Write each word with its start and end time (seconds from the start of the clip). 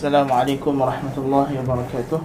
السلام 0.00 0.32
عليكم 0.32 0.80
ورحمة 0.80 1.12
الله 1.12 1.48
وبركاته. 1.60 2.20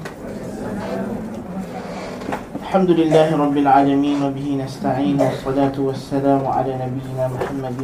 الحمد 2.63 2.91
لله 2.95 3.27
رب 3.35 3.51
العالمين 3.51 4.23
وبه 4.23 4.47
نستعين 4.63 5.19
والصلاة 5.19 5.75
والسلام 5.75 6.47
على 6.47 6.71
نبينا 6.71 7.35
محمد 7.35 7.79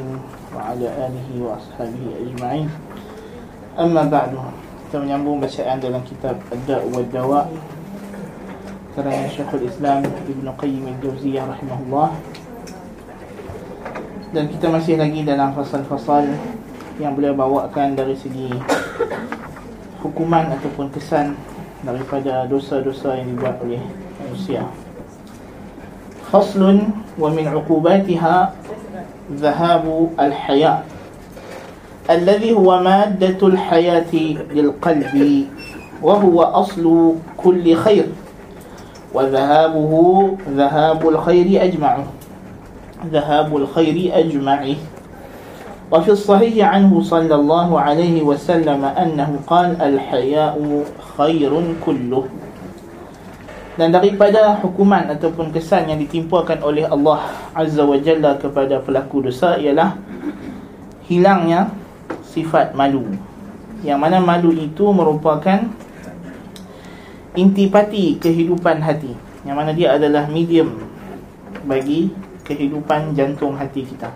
وعلى 0.55 0.87
آله 0.87 1.27
وأصحابه 1.43 2.03
أجمعين. 2.23 2.71
أما 3.75 4.07
بعد 4.07 4.31
كما 4.95 5.11
نعمل 5.11 5.43
بشأن 5.43 5.83
دلن 5.83 6.07
كتاب 6.07 6.39
الداء 6.39 6.87
والدواء 6.87 7.51
ترى 8.95 9.11
شيخ 9.35 9.51
الإسلام 9.59 10.07
ابن 10.07 10.47
قيم 10.55 10.83
الجوزية 10.87 11.43
رحمه 11.43 11.77
الله 11.83 12.07
dan 14.31 14.47
kita 14.47 14.71
masih 14.71 14.95
lagi 14.95 15.27
dalam 15.27 15.51
fasal-fasal 15.51 16.31
yang 16.95 17.11
beliau 17.11 17.35
bawakan 17.35 17.99
dari 17.99 18.15
segi 18.15 18.55
hukuman 20.02 20.52
ataupun 20.54 20.92
kesan 20.92 21.34
daripada 21.82 22.46
dosa-dosa 22.50 23.18
yang 23.18 23.34
dibuat 23.36 23.58
oleh 23.62 23.82
manusia. 24.22 24.66
Faslun 26.28 26.90
wa 27.16 27.30
min 27.30 27.46
uqubatiha 27.50 28.52
dhahabu 29.36 30.12
al-haya 30.18 30.82
الذي 32.06 32.54
هو 32.54 32.70
مادة 32.86 33.40
الحياة 33.42 34.14
للقلب 34.54 35.14
وهو 36.02 36.42
أصل 36.42 37.14
كل 37.36 37.66
خير 37.74 38.06
وذهابه 39.14 39.92
ذهاب 40.54 41.08
الخير 41.08 41.62
أجمعه 41.64 42.04
ذهاب 43.10 43.56
الخير 43.56 44.18
أجمعه 44.18 44.74
وفي 45.90 46.10
الصحيح 46.18 46.66
عنه 46.66 46.90
صلى 46.90 47.34
الله 47.34 47.68
عليه 47.80 48.16
وسلم 48.26 48.82
أنه 48.84 49.30
قال 49.46 49.78
الحياء 49.78 50.58
خير 51.18 51.52
كله 51.84 52.24
dan 53.76 53.92
daripada 53.92 54.56
hukuman 54.64 55.04
ataupun 55.12 55.52
kesan 55.52 55.92
yang 55.92 56.00
ditimpakan 56.00 56.64
oleh 56.64 56.88
Allah 56.88 57.28
Azza 57.52 57.84
wa 57.84 58.00
Jalla 58.00 58.40
kepada 58.40 58.80
pelaku 58.80 59.28
dosa 59.28 59.60
ialah 59.60 60.00
hilangnya 61.04 61.68
sifat 62.24 62.72
malu 62.72 63.04
yang 63.84 64.00
mana 64.00 64.16
malu 64.16 64.48
itu 64.56 64.88
merupakan 64.96 65.68
intipati 67.36 68.16
kehidupan 68.16 68.80
hati 68.80 69.12
yang 69.44 69.60
mana 69.60 69.76
dia 69.76 69.92
adalah 69.92 70.24
medium 70.24 70.72
bagi 71.68 72.08
kehidupan 72.48 73.12
jantung 73.12 73.60
hati 73.60 73.84
kita 73.84 74.08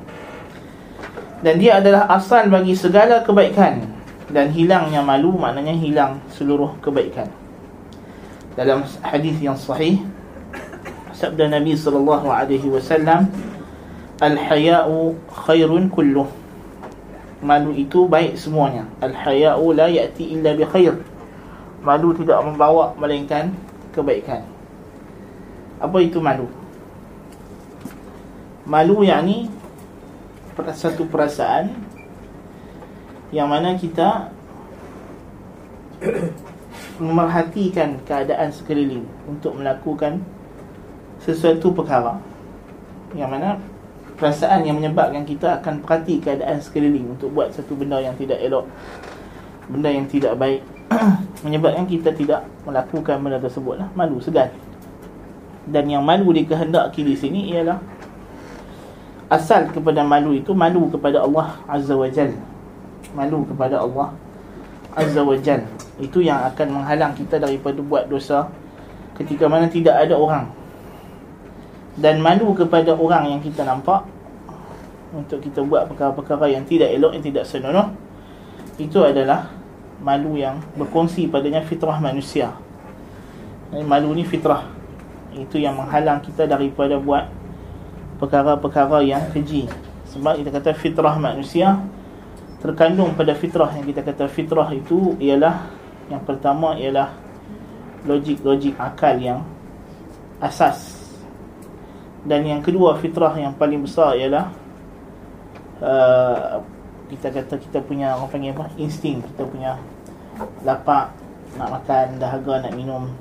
dan 1.45 1.61
dia 1.61 1.77
adalah 1.77 2.09
asal 2.09 2.49
bagi 2.49 2.73
segala 2.73 3.21
kebaikan. 3.21 3.85
Dan 4.25 4.49
hilangnya 4.49 5.05
malu 5.05 5.37
maknanya 5.37 5.77
hilang 5.77 6.17
seluruh 6.33 6.73
kebaikan. 6.81 7.29
Dalam 8.57 8.81
hadis 9.05 9.37
yang 9.37 9.53
sahih 9.53 10.01
sabda 11.13 11.53
Nabi 11.53 11.77
sallallahu 11.77 12.25
alaihi 12.33 12.65
wasallam 12.65 13.29
al-haya'u 14.17 15.13
khairun 15.45 15.93
kulluh. 15.93 16.25
Malu 17.45 17.77
itu 17.77 18.09
baik 18.09 18.41
semuanya. 18.41 18.89
Al-haya'u 19.05 19.69
la 19.77 19.85
ya'ti 19.85 20.33
illa 20.33 20.57
bi 20.57 20.65
khair. 20.65 20.97
Malu 21.85 22.17
tidak 22.17 22.41
membawa 22.41 22.97
melainkan 22.97 23.53
kebaikan. 23.93 24.41
Apa 25.77 26.01
itu 26.01 26.17
malu? 26.17 26.49
Malu 28.65 29.05
yakni 29.05 29.53
satu 30.75 31.03
perasaan 31.11 31.75
yang 33.35 33.51
mana 33.51 33.75
kita 33.75 34.31
memerhatikan 37.03 37.99
keadaan 38.07 38.55
sekeliling 38.55 39.03
untuk 39.27 39.59
melakukan 39.59 40.23
sesuatu 41.19 41.75
perkara 41.75 42.15
yang 43.17 43.27
mana 43.27 43.59
perasaan 44.15 44.63
yang 44.63 44.79
menyebabkan 44.79 45.27
kita 45.27 45.59
akan 45.59 45.83
perhati 45.83 46.23
keadaan 46.23 46.63
sekeliling 46.63 47.19
untuk 47.19 47.35
buat 47.35 47.51
satu 47.51 47.75
benda 47.75 47.99
yang 47.99 48.15
tidak 48.15 48.39
elok 48.39 48.67
benda 49.67 49.91
yang 49.91 50.07
tidak 50.07 50.39
baik 50.39 50.63
menyebabkan 51.45 51.83
kita 51.89 52.15
tidak 52.15 52.47
melakukan 52.63 53.19
benda 53.19 53.39
tersebut 53.43 53.75
lah. 53.81 53.89
malu 53.97 54.23
segan 54.23 54.47
dan 55.67 55.89
yang 55.89 56.05
malu 56.05 56.31
dikehendaki 56.31 57.01
di 57.01 57.15
sini 57.17 57.51
ialah 57.51 57.81
asal 59.29 59.69
kepada 59.73 60.05
malu 60.05 60.37
itu 60.37 60.53
malu 60.53 60.89
kepada 60.89 61.25
Allah 61.25 61.57
Azza 61.65 61.97
wa 61.97 62.09
Jal. 62.09 62.33
Malu 63.13 63.45
kepada 63.47 63.81
Allah 63.81 64.13
Azza 64.93 65.21
wa 65.25 65.37
Jal. 65.39 65.65
Itu 65.97 66.21
yang 66.21 66.43
akan 66.51 66.81
menghalang 66.81 67.13
kita 67.15 67.39
daripada 67.39 67.79
buat 67.81 68.05
dosa 68.11 68.51
ketika 69.15 69.47
mana 69.47 69.71
tidak 69.71 69.95
ada 69.95 70.13
orang. 70.15 70.51
Dan 71.95 72.19
malu 72.19 72.51
kepada 72.51 72.91
orang 72.91 73.31
yang 73.31 73.39
kita 73.39 73.63
nampak 73.63 74.03
untuk 75.15 75.39
kita 75.39 75.63
buat 75.63 75.87
perkara-perkara 75.87 76.51
yang 76.51 76.67
tidak 76.67 76.91
elok 76.91 77.15
yang 77.15 77.23
tidak 77.23 77.47
senonoh 77.47 77.95
itu 78.75 78.99
adalah 78.99 79.47
malu 80.03 80.35
yang 80.35 80.59
berkongsi 80.75 81.31
padanya 81.31 81.63
fitrah 81.63 81.95
manusia. 82.03 82.51
Malu 83.71 84.11
ni 84.11 84.27
fitrah. 84.27 84.67
Itu 85.31 85.59
yang 85.59 85.79
menghalang 85.79 86.19
kita 86.19 86.47
daripada 86.47 86.99
buat 86.99 87.31
perkara-perkara 88.25 89.05
yang 89.05 89.21
keji. 89.29 89.69
Sebab 90.09 90.41
kita 90.41 90.49
kata 90.49 90.71
fitrah 90.73 91.13
manusia 91.21 91.77
terkandung 92.57 93.13
pada 93.13 93.37
fitrah. 93.37 93.69
Yang 93.77 93.93
kita 93.93 94.01
kata 94.01 94.25
fitrah 94.25 94.69
itu 94.73 95.13
ialah 95.21 95.69
yang 96.09 96.25
pertama 96.25 96.73
ialah 96.73 97.13
logik-logik 98.09 98.73
akal 98.81 99.13
yang 99.21 99.45
asas. 100.41 100.97
Dan 102.25 102.49
yang 102.49 102.65
kedua 102.65 102.97
fitrah 102.97 103.37
yang 103.37 103.53
paling 103.53 103.85
besar 103.85 104.17
ialah 104.17 104.49
uh, 105.85 106.57
kita 107.05 107.29
kata 107.29 107.61
kita 107.61 107.85
punya 107.85 108.17
orang 108.17 108.29
panggil 108.33 108.57
apa? 108.57 108.65
Insting. 108.81 109.21
Kita 109.21 109.45
punya 109.45 109.77
lapar 110.65 111.13
nak 111.55 111.69
makan 111.69 112.17
dahaga 112.17 112.65
nak 112.65 112.73
minum 112.73 113.13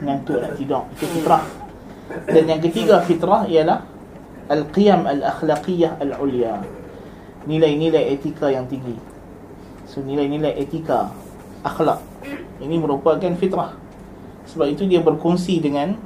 mengantuk 0.00 0.40
nak 0.40 0.56
tidur. 0.56 0.82
Itu 0.96 1.04
fitrah. 1.12 1.44
Dan 2.30 2.44
yang 2.48 2.60
ketiga 2.62 3.02
fitrah 3.02 3.44
ialah 3.44 3.95
al-qiyam 4.46 5.06
al-akhlaqiyah 5.06 5.98
al-ulya. 6.02 6.62
Nilai-nilai 7.46 8.14
etika 8.14 8.50
yang 8.50 8.66
tinggi. 8.66 8.98
So 9.86 10.02
nilai-nilai 10.02 10.58
etika 10.58 11.14
akhlak 11.62 12.02
ini 12.58 12.78
merupakan 12.78 13.32
fitrah. 13.38 13.74
Sebab 14.46 14.66
itu 14.70 14.86
dia 14.86 15.02
berkongsi 15.02 15.58
dengan 15.58 15.98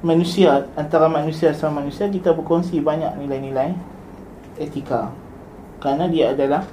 manusia 0.00 0.64
antara 0.76 1.08
manusia 1.12 1.52
sama 1.52 1.84
manusia 1.84 2.08
kita 2.08 2.32
berkongsi 2.32 2.80
banyak 2.80 3.20
nilai-nilai 3.20 3.76
etika. 4.56 5.12
Kerana 5.80 6.08
dia 6.08 6.32
adalah 6.32 6.64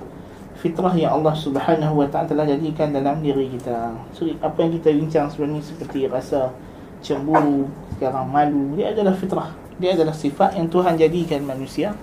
fitrah 0.60 0.92
yang 0.96 1.20
Allah 1.22 1.36
Subhanahu 1.36 2.04
wa 2.04 2.08
taala 2.08 2.28
telah 2.28 2.46
jadikan 2.48 2.92
dalam 2.92 3.20
diri 3.24 3.52
kita. 3.56 3.96
So 4.16 4.28
apa 4.40 4.58
yang 4.64 4.72
kita 4.80 4.90
bincang 4.92 5.28
sebenarnya 5.32 5.64
seperti 5.64 6.08
rasa 6.08 6.52
cemburu, 7.00 7.70
sekarang 7.96 8.28
malu, 8.28 8.76
dia 8.76 8.92
adalah 8.92 9.14
fitrah 9.16 9.67
dia 9.78 9.94
adalah 9.94 10.14
sifat 10.14 10.58
yang 10.58 10.68
Tuhan 10.74 10.98
jadikan 10.98 11.42
manusia. 11.46 11.94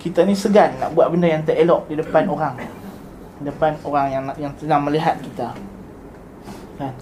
Kita 0.00 0.24
ni 0.24 0.32
segan 0.32 0.80
nak 0.80 0.96
buat 0.96 1.12
benda 1.12 1.28
yang 1.28 1.44
tak 1.44 1.60
elok 1.60 1.84
di 1.92 2.00
depan 2.00 2.24
orang. 2.32 2.56
Di 3.36 3.44
depan 3.44 3.76
orang 3.84 4.06
yang 4.08 4.24
yang 4.40 4.52
sedang 4.56 4.80
melihat 4.80 5.20
kita. 5.20 5.52
Kan? 6.80 6.96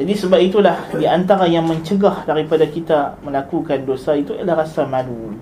Jadi 0.00 0.12
sebab 0.16 0.40
itulah 0.40 0.88
di 0.96 1.04
antara 1.04 1.44
yang 1.44 1.68
mencegah 1.68 2.24
daripada 2.24 2.64
kita 2.64 3.20
melakukan 3.20 3.84
dosa 3.84 4.16
itu 4.16 4.32
adalah 4.32 4.64
rasa 4.64 4.88
malu. 4.88 5.36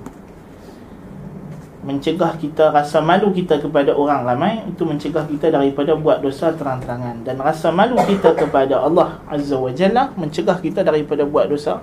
Mencegah 1.87 2.35
kita 2.35 2.75
rasa 2.75 2.99
malu 2.99 3.31
kita 3.31 3.63
kepada 3.63 3.95
orang 3.95 4.27
ramai 4.27 4.67
itu 4.67 4.83
mencegah 4.83 5.23
kita 5.31 5.55
daripada 5.55 5.95
buat 5.95 6.19
dosa 6.19 6.51
terang-terangan. 6.51 7.23
Dan 7.23 7.39
rasa 7.39 7.71
malu 7.71 7.95
kita 8.03 8.35
kepada 8.35 8.83
Allah 8.83 9.23
Azza 9.31 9.55
wa 9.55 9.71
Jalla 9.71 10.11
mencegah 10.19 10.59
kita 10.59 10.83
daripada 10.83 11.23
buat 11.23 11.47
dosa 11.47 11.79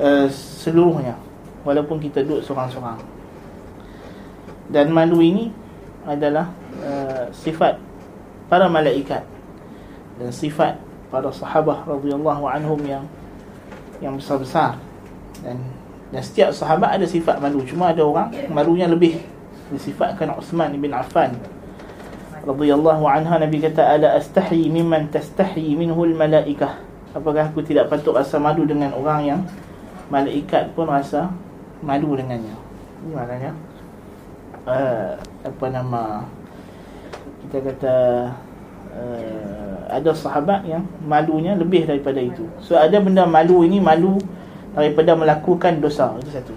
uh, 0.00 0.26
seluruhnya. 0.30 1.16
Walaupun 1.66 1.98
kita 1.98 2.22
duduk 2.22 2.46
seorang-seorang. 2.46 3.02
Dan 4.70 4.90
malu 4.94 5.18
ini 5.22 5.50
adalah 6.06 6.50
uh, 6.82 7.26
sifat 7.34 7.78
para 8.46 8.70
malaikat. 8.70 9.26
Dan 10.16 10.30
sifat 10.30 10.78
para 11.10 11.30
sahabat 11.34 11.86
radhiyallahu 11.86 12.44
anhum 12.46 12.80
yang 12.86 13.04
yang 13.98 14.14
besar-besar. 14.14 14.78
Dan 15.42 15.58
dan 16.14 16.22
setiap 16.22 16.54
sahabat 16.54 17.02
ada 17.02 17.06
sifat 17.06 17.42
malu. 17.42 17.66
Cuma 17.66 17.90
ada 17.90 18.06
orang 18.06 18.30
malunya 18.46 18.86
lebih 18.86 19.18
disifatkan 19.74 20.30
Uthman 20.38 20.70
bin 20.78 20.94
Affan. 20.94 21.34
Radhiyallahu 22.46 23.10
anha 23.10 23.42
nabi 23.42 23.58
kata 23.58 23.82
ala 23.82 24.14
astahi 24.14 24.70
mimman 24.70 25.10
tastahi 25.10 25.74
minhu 25.74 26.06
al 26.06 26.14
malaikah? 26.14 26.78
Apakah 27.10 27.50
aku 27.50 27.66
tidak 27.66 27.90
patut 27.90 28.14
rasa 28.14 28.38
malu 28.38 28.62
dengan 28.62 28.94
orang 28.94 29.20
yang 29.26 29.40
malaikat 30.08 30.72
pun 30.72 30.86
rasa 30.86 31.30
malu 31.82 32.14
dengannya. 32.14 32.56
Ini 33.06 33.12
maknanya 33.14 33.52
uh, 34.66 35.18
apa 35.46 35.66
nama 35.70 36.26
kita 37.46 37.62
kata 37.62 37.96
uh, 38.90 39.74
ada 39.86 40.10
sahabat 40.10 40.66
yang 40.66 40.82
malunya 41.06 41.54
lebih 41.54 41.86
daripada 41.86 42.18
itu. 42.18 42.46
So 42.58 42.74
ada 42.74 42.98
benda 42.98 43.22
malu 43.22 43.62
ini 43.62 43.78
malu 43.78 44.18
daripada 44.74 45.14
melakukan 45.14 45.78
dosa. 45.78 46.14
Itu 46.18 46.30
satu. 46.34 46.54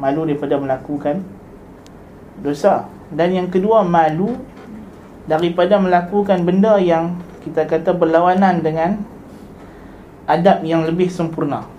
Malu 0.00 0.24
daripada 0.24 0.56
melakukan 0.56 1.20
dosa. 2.40 2.88
Dan 3.12 3.36
yang 3.36 3.48
kedua 3.52 3.84
malu 3.84 4.40
daripada 5.28 5.76
melakukan 5.76 6.42
benda 6.44 6.80
yang 6.80 7.20
kita 7.44 7.68
kata 7.68 7.92
berlawanan 7.92 8.64
dengan 8.64 9.04
adab 10.24 10.64
yang 10.64 10.88
lebih 10.88 11.12
sempurna. 11.12 11.73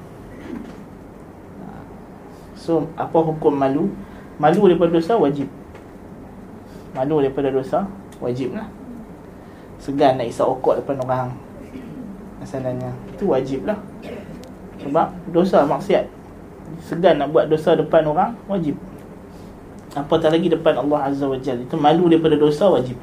So 2.65 2.89
apa 2.97 3.21
hukum 3.21 3.53
malu? 3.53 3.93
Malu 4.41 4.65
daripada 4.65 4.97
dosa 4.97 5.13
wajib. 5.13 5.45
Malu 6.97 7.21
daripada 7.21 7.53
dosa 7.53 7.85
Wajib 8.17 8.57
lah. 8.57 8.65
Segan 9.77 10.17
nak 10.17 10.25
isap 10.25 10.49
okok 10.49 10.81
depan 10.81 10.97
orang. 11.05 11.29
Masalahnya 12.41 12.89
Itu 13.13 13.29
wajib 13.29 13.69
lah. 13.69 13.77
Sebab 14.81 15.13
dosa 15.29 15.61
maksiat. 15.67 16.09
Segan 16.81 17.21
nak 17.21 17.29
buat 17.29 17.45
dosa 17.45 17.77
depan 17.77 18.01
orang 18.09 18.33
Wajib. 18.49 18.81
Apatah 19.93 20.33
lagi 20.33 20.49
depan 20.49 20.75
Allah 20.75 21.07
Azza 21.07 21.23
wa 21.29 21.39
Jal 21.39 21.61
Itu 21.61 21.77
malu 21.77 22.09
daripada 22.09 22.35
dosa 22.35 22.67
wajib. 22.67 22.97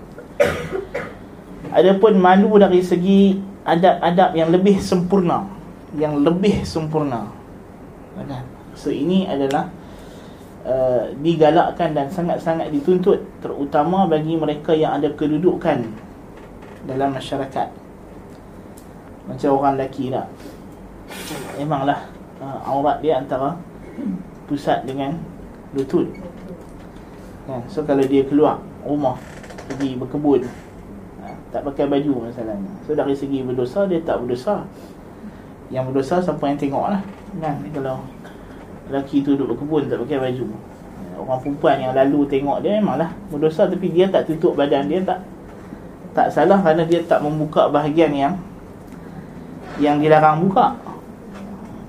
Adapun 1.71 2.19
malu 2.19 2.59
dari 2.59 2.83
segi 2.83 3.39
Adab-adab 3.63 4.35
yang 4.35 4.51
lebih 4.51 4.83
sempurna. 4.83 5.47
Yang 5.95 6.15
lebih 6.27 6.57
sempurna 6.67 7.31
So 8.83 8.91
ini 8.91 9.31
adalah 9.31 9.71
uh, 10.67 11.15
digalakkan 11.23 11.95
dan 11.95 12.11
sangat-sangat 12.11 12.75
dituntut 12.75 13.23
terutama 13.39 14.11
bagi 14.11 14.35
mereka 14.35 14.75
yang 14.75 14.99
ada 14.99 15.07
kedudukan 15.15 15.87
dalam 16.91 17.15
masyarakat. 17.15 17.71
Macam 19.31 19.49
orang 19.55 19.79
lelaki 19.79 20.11
lah. 20.11 20.27
Memanglah 21.63 22.11
uh, 22.43 22.59
aurat 22.67 22.99
dia 22.99 23.23
antara 23.23 23.55
pusat 24.51 24.83
dengan 24.83 25.15
lutut. 25.79 26.11
Kan? 27.47 27.63
so 27.67 27.83
kalau 27.83 28.07
dia 28.07 28.23
keluar 28.23 28.63
rumah 28.87 29.19
pergi 29.67 29.99
berkebun 29.99 30.47
uh, 31.23 31.37
tak 31.55 31.63
pakai 31.63 31.87
baju 31.87 32.27
masalahnya. 32.27 32.71
So 32.83 32.99
dari 32.99 33.15
segi 33.15 33.47
berdosa 33.47 33.87
dia 33.87 34.03
tak 34.03 34.19
berdosa. 34.27 34.67
Yang 35.71 35.95
berdosa 35.95 36.19
siapa 36.19 36.43
yang 36.51 36.59
tengok 36.59 36.87
lah. 36.99 37.03
Kan 37.39 37.63
kalau 37.71 38.03
lelaki 38.93 39.25
tu 39.25 39.33
duduk 39.33 39.57
berkebun 39.57 39.89
tak 39.89 39.97
pakai 40.05 40.21
baju. 40.21 40.45
Orang 41.17 41.41
perempuan 41.41 41.81
yang 41.81 41.97
lalu 41.97 42.29
tengok 42.29 42.61
dia 42.61 42.77
memanglah 42.77 43.09
berdosa 43.33 43.65
tapi 43.65 43.89
dia 43.89 44.13
tak 44.13 44.29
tutup 44.29 44.53
badan 44.53 44.85
dia 44.93 45.01
tak 45.01 45.25
tak 46.13 46.29
salah 46.29 46.61
kerana 46.61 46.85
dia 46.85 47.01
tak 47.09 47.25
membuka 47.25 47.73
bahagian 47.73 48.13
yang 48.13 48.35
yang 49.81 49.97
dilarang 49.97 50.45
buka. 50.45 50.77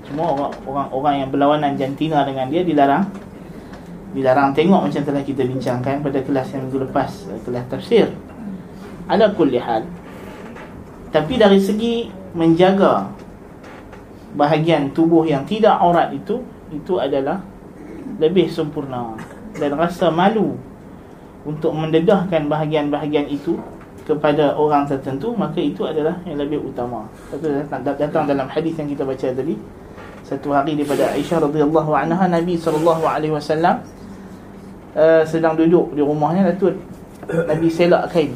Cuma 0.08 0.32
orang 0.32 0.52
orang, 0.64 0.88
orang 0.88 1.14
yang 1.20 1.28
berlawanan 1.28 1.72
jantina 1.76 2.24
dengan 2.24 2.48
dia 2.48 2.64
dilarang 2.64 3.04
dilarang 4.16 4.56
tengok 4.56 4.88
macam 4.88 5.02
telah 5.04 5.20
kita 5.20 5.44
bincangkan 5.44 6.00
pada 6.00 6.18
kelas 6.24 6.48
yang 6.56 6.64
minggu 6.64 6.88
lepas 6.88 7.10
kelas 7.44 7.64
tafsir. 7.68 8.08
Ala 9.04 9.28
kulli 9.36 9.60
hal. 9.60 9.84
Tapi 11.12 11.36
dari 11.36 11.60
segi 11.60 12.08
menjaga 12.32 13.12
bahagian 14.34 14.90
tubuh 14.90 15.22
yang 15.28 15.46
tidak 15.46 15.78
aurat 15.78 16.10
itu 16.10 16.42
itu 16.74 16.98
adalah 16.98 17.40
lebih 18.18 18.50
sempurna 18.50 19.14
dan 19.58 19.74
rasa 19.78 20.10
malu 20.10 20.58
untuk 21.44 21.70
mendedahkan 21.76 22.48
bahagian-bahagian 22.50 23.28
itu 23.30 23.56
kepada 24.04 24.52
orang 24.58 24.84
tertentu 24.84 25.32
maka 25.32 25.60
itu 25.60 25.86
adalah 25.86 26.20
yang 26.28 26.36
lebih 26.36 26.60
utama. 26.60 27.08
Satu 27.32 27.48
datang, 27.48 27.80
datang 27.96 28.24
dalam 28.28 28.46
hadis 28.50 28.76
yang 28.76 28.88
kita 28.90 29.06
baca 29.06 29.28
tadi 29.32 29.56
satu 30.24 30.56
hari 30.56 30.72
daripada 30.76 31.12
Aisyah 31.12 31.44
radhiyallahu 31.48 31.92
anha 31.92 32.24
Nabi 32.24 32.56
sallallahu 32.56 33.04
alaihi 33.04 33.32
wasallam 33.32 33.84
uh, 34.96 35.20
sedang 35.28 35.52
duduk 35.52 35.92
di 35.92 36.00
rumahnya 36.00 36.48
lalu 36.48 36.80
Nabi 37.28 37.68
selak 37.68 38.08
kain 38.12 38.32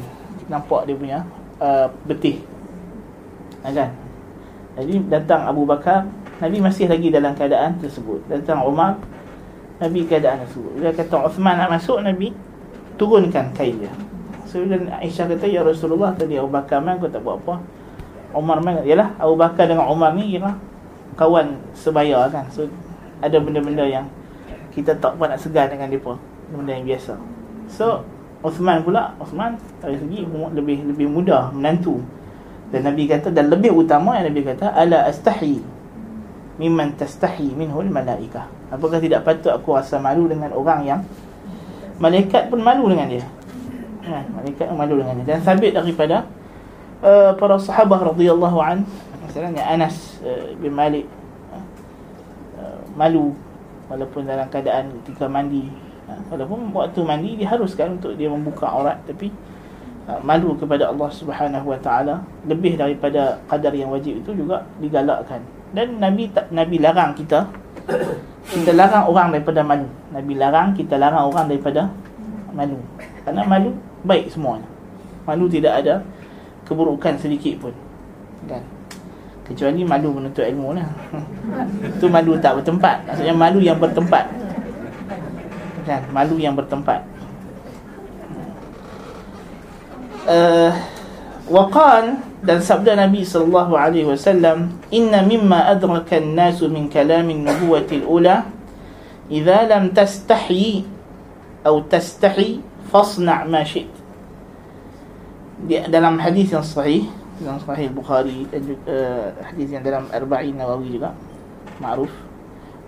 nampak 0.49 0.85
dia 0.89 0.97
punya 0.97 1.19
uh, 1.61 1.89
betih. 2.05 2.41
Kan? 3.61 3.93
Jadi 4.79 4.95
datang 5.11 5.45
Abu 5.49 5.65
Bakar 5.65 6.07
Nabi 6.39 6.57
masih 6.63 6.87
lagi 6.87 7.11
dalam 7.11 7.35
keadaan 7.35 7.75
tersebut. 7.83 8.23
Datang 8.31 8.63
Umar 8.63 8.95
Nabi 9.83 10.07
keadaan 10.07 10.47
tersebut. 10.47 10.71
Bila 10.79 10.89
kata 10.95 11.15
Uthman 11.27 11.55
nak 11.59 11.69
masuk 11.75 11.99
Nabi 11.99 12.31
Turunkan 12.95 13.51
kain 13.55 13.75
dia. 13.79 13.91
So 14.47 14.63
bila 14.63 14.79
Aisyah 15.03 15.27
kata 15.35 15.47
Ya 15.47 15.63
Rasulullah 15.63 16.15
tadi 16.15 16.39
Abu 16.39 16.51
Bakar 16.51 16.79
man 16.79 16.95
Kau 16.99 17.11
tak 17.11 17.23
buat 17.23 17.43
apa? 17.43 17.59
Umar 18.31 18.63
man 18.63 18.83
Yalah 18.87 19.19
Abu 19.19 19.35
Bakar 19.35 19.67
dengan 19.67 19.91
Umar 19.91 20.15
ni 20.15 20.31
Kira 20.35 20.55
Kawan 21.19 21.59
sebaya 21.75 22.31
kan. 22.31 22.47
So 22.47 22.71
ada 23.19 23.35
benda-benda 23.39 23.83
yang 23.83 24.07
Kita 24.71 24.95
tak 24.95 25.19
buat 25.19 25.35
nak 25.35 25.43
segar 25.43 25.67
dengan 25.67 25.91
mereka. 25.91 26.15
Benda 26.55 26.71
yang 26.71 26.87
biasa. 26.87 27.19
So 27.67 28.07
Uthman 28.39 28.87
pula 28.87 29.11
Uthman 29.19 29.59
Dari 29.83 29.99
segi 29.99 30.23
lebih 30.55 30.87
lebih 30.87 31.07
mudah 31.11 31.51
Menantu. 31.51 31.99
Dan 32.71 32.87
Nabi 32.87 33.11
kata 33.11 33.27
Dan 33.27 33.51
lebih 33.51 33.75
utama 33.75 34.15
yang 34.15 34.31
Nabi 34.31 34.43
kata 34.43 34.71
Ala 34.71 35.03
astahi 35.11 35.78
mimman 36.59 36.91
tastahi 36.99 37.55
minhul 37.55 37.87
malaikah. 37.87 38.51
Apakah 38.67 38.99
tidak 38.99 39.23
patut 39.23 39.55
aku 39.55 39.79
rasa 39.79 39.95
malu 39.95 40.27
dengan 40.27 40.51
orang 40.51 40.83
yang 40.83 40.99
malaikat 42.03 42.51
pun 42.51 42.59
malu 42.59 42.91
dengan 42.91 43.07
dia? 43.07 43.25
Ha, 44.03 44.27
malaikat 44.27 44.67
pun 44.67 44.77
malu 44.77 44.99
dengan 44.99 45.23
dia. 45.23 45.25
Dan 45.33 45.39
sabit 45.39 45.71
daripada 45.71 46.27
uh, 46.99 47.31
para 47.39 47.55
sahabat 47.55 48.03
radhiyallahu 48.11 48.59
an 48.59 48.83
misalnya 49.23 49.63
Anas 49.63 50.19
uh, 50.19 50.51
bin 50.59 50.75
Malik 50.75 51.07
uh, 52.59 52.83
malu 52.99 53.31
walaupun 53.87 54.27
dalam 54.27 54.51
keadaan 54.51 54.91
ketika 55.01 55.31
mandi. 55.31 55.71
Uh, 56.11 56.19
walaupun 56.27 56.75
waktu 56.75 56.99
mandi 57.07 57.39
diharuskan 57.39 57.95
untuk 58.03 58.19
dia 58.19 58.27
membuka 58.27 58.67
aurat 58.67 58.99
tapi 59.07 59.31
uh, 60.11 60.19
malu 60.27 60.59
kepada 60.59 60.91
Allah 60.91 61.07
Subhanahu 61.07 61.71
wa 61.71 61.79
taala. 61.79 62.19
Lebih 62.43 62.75
daripada 62.75 63.39
qadar 63.47 63.71
yang 63.71 63.95
wajib 63.95 64.19
itu 64.19 64.35
juga 64.35 64.67
digalakkan 64.83 65.39
dan 65.73 66.01
Nabi 66.01 66.29
tak 66.33 66.49
Nabi 66.49 66.81
larang 66.81 67.13
kita 67.13 67.45
kita 68.49 68.71
larang 68.73 69.05
orang 69.05 69.29
daripada 69.29 69.61
malu. 69.61 69.85
Nabi 70.09 70.33
larang 70.33 70.73
kita 70.73 70.97
larang 70.97 71.29
orang 71.29 71.45
daripada 71.45 71.93
malu. 72.53 72.81
Karena 73.21 73.45
malu 73.45 73.71
baik 74.01 74.33
semuanya. 74.33 74.65
Malu 75.29 75.45
tidak 75.45 75.85
ada 75.85 76.01
keburukan 76.65 77.13
sedikit 77.21 77.61
pun. 77.61 77.73
Kan? 78.49 78.65
Kecuali 79.45 79.81
malu 79.85 80.13
menuntut 80.17 80.45
ilmu 80.45 80.73
lah. 80.77 80.89
Itu 81.97 82.09
malu 82.09 82.37
tak 82.41 82.61
bertempat. 82.61 83.05
Maksudnya 83.05 83.35
malu 83.37 83.59
yang 83.61 83.77
bertempat. 83.77 84.25
Kan? 85.85 86.01
Malu 86.09 86.35
yang 86.41 86.57
bertempat. 86.57 87.01
Uh, 90.29 90.69
Waqan 91.49 92.21
dan 92.45 92.61
sabda 92.61 92.93
Nabi 92.93 93.25
sallallahu 93.25 93.73
alaihi 93.73 94.05
wasallam 94.05 94.69
inna 94.93 95.25
mimma 95.25 95.73
adraka 95.73 96.21
an-nasu 96.21 96.69
min 96.69 96.85
kalam 96.85 97.25
an-nubuwati 97.25 98.05
al-ula 98.05 98.45
idza 99.33 99.65
lam 99.65 99.89
tastahi 99.89 100.85
atau 101.65 101.81
tastahi 101.89 102.61
fasna' 102.93 103.49
ma 103.49 103.65
shi't 103.65 103.89
dalam 105.67 106.21
hadis 106.21 106.53
yang 106.53 106.63
sahih 106.63 107.09
dalam 107.39 107.59
sahih 107.63 107.87
Bukhari 107.91 108.45
dan 108.51 108.61
uh, 108.85 109.31
hadis 109.43 109.67
yang 109.71 109.83
dalam 109.83 110.05
Arba'in 110.11 110.55
Nawawi 110.59 110.99
juga 110.99 111.15
ma'ruf. 111.79 112.11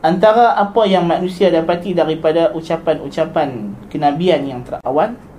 Antara 0.02 0.58
apa 0.60 0.82
yang 0.90 1.06
manusia 1.08 1.48
dapati 1.54 1.94
daripada 1.94 2.52
ucapan-ucapan 2.58 3.78
kenabian 3.88 4.42
yang 4.44 4.62
terawal 4.66 5.14
ha, 5.14 5.31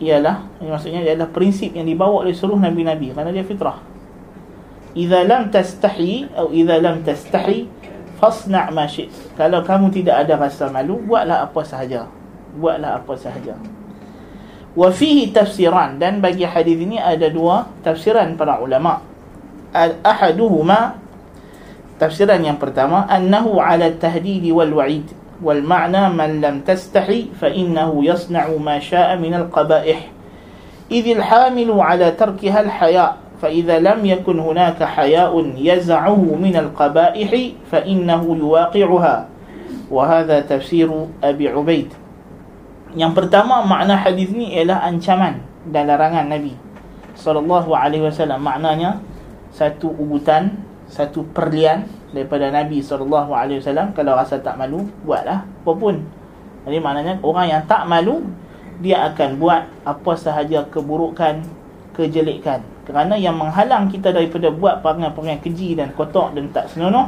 ialah 0.00 0.48
maksudnya 0.64 1.04
ialah 1.04 1.28
prinsip 1.28 1.76
yang 1.76 1.84
dibawa 1.84 2.24
oleh 2.24 2.32
seluruh 2.32 2.58
nabi-nabi. 2.58 3.12
Kerana 3.12 3.30
dia 3.30 3.44
fitrah. 3.44 3.78
Idza 4.96 5.22
lam 5.22 5.52
tastahi 5.52 6.32
atau 6.34 6.50
idza 6.50 6.76
lam 6.80 7.04
tastahi 7.06 7.68
fasna' 8.18 8.74
ma 8.74 8.90
syi't 8.90 9.12
kalau 9.38 9.62
kamu 9.62 9.94
tidak 9.94 10.26
ada 10.26 10.34
rasa 10.40 10.72
malu 10.72 10.98
buatlah 11.04 11.46
apa 11.46 11.60
sahaja. 11.62 12.08
Buatlah 12.56 13.04
apa 13.04 13.12
sahaja. 13.14 13.54
Wa 14.74 14.88
fihi 14.90 15.30
tafsiran. 15.30 16.00
Dan 16.00 16.18
bagi 16.18 16.48
hadis 16.48 16.74
ini 16.80 16.98
ada 16.98 17.28
dua 17.30 17.68
tafsiran 17.84 18.34
para 18.34 18.58
ulama. 18.58 19.04
Ahaduhuma 20.02 20.98
tafsiran 22.00 22.42
yang 22.42 22.58
pertama 22.58 23.06
annahu 23.06 23.62
ala 23.62 23.86
tahdid 23.94 24.42
wal 24.50 24.82
wa'id 24.82 25.06
والمعنى 25.40 26.08
من 26.12 26.40
لم 26.40 26.60
تستحي 26.60 27.32
فإنه 27.40 27.90
يصنع 28.04 28.46
ما 28.60 28.78
شاء 28.78 29.16
من 29.16 29.34
القبائح. 29.34 29.98
إذ 30.90 31.06
الحامل 31.16 31.70
على 31.80 32.10
تركها 32.10 32.60
الحياء 32.60 33.10
فإذا 33.40 33.76
لم 33.78 34.00
يكن 34.06 34.36
هناك 34.38 34.84
حياء 34.84 35.32
يزعه 35.56 36.22
من 36.36 36.54
القبائح 36.56 37.30
فإنه 37.72 38.22
يواقعها. 38.36 39.16
وهذا 39.90 40.36
تفسير 40.40 40.90
أبي 41.24 41.46
عبيد. 41.48 41.88
Yang 42.90 43.12
pertama 43.14 43.62
makna 43.62 43.94
hadis 43.94 44.34
ni 44.34 44.50
ialah 44.58 44.82
ancaman 44.82 45.46
dan 45.70 45.86
larangan 45.86 46.26
Nabi. 46.26 46.58
Sallallahu 47.14 47.70
alaihi 47.70 48.02
wasallam. 48.02 48.42
Maknanya 48.42 48.98
satu 49.54 49.94
ugutan, 49.94 50.58
satu 50.90 51.22
perlian 51.30 51.86
daripada 52.10 52.50
Nabi 52.50 52.82
wasallam 52.82 53.94
kalau 53.94 54.18
rasa 54.18 54.42
tak 54.42 54.58
malu, 54.58 54.90
buatlah 55.06 55.46
apapun. 55.62 56.02
Jadi 56.66 56.76
maknanya 56.82 57.22
orang 57.22 57.46
yang 57.46 57.62
tak 57.64 57.86
malu 57.86 58.26
dia 58.82 59.06
akan 59.08 59.38
buat 59.38 59.70
apa 59.86 60.12
sahaja 60.18 60.66
keburukan, 60.66 61.46
kejelekan. 61.94 62.66
Kerana 62.84 63.14
yang 63.14 63.38
menghalang 63.38 63.86
kita 63.86 64.10
daripada 64.10 64.50
buat 64.50 64.82
perangai-perangai 64.82 65.38
keji 65.46 65.78
dan 65.78 65.94
kotor 65.94 66.34
dan 66.34 66.50
tak 66.50 66.66
senonoh 66.74 67.06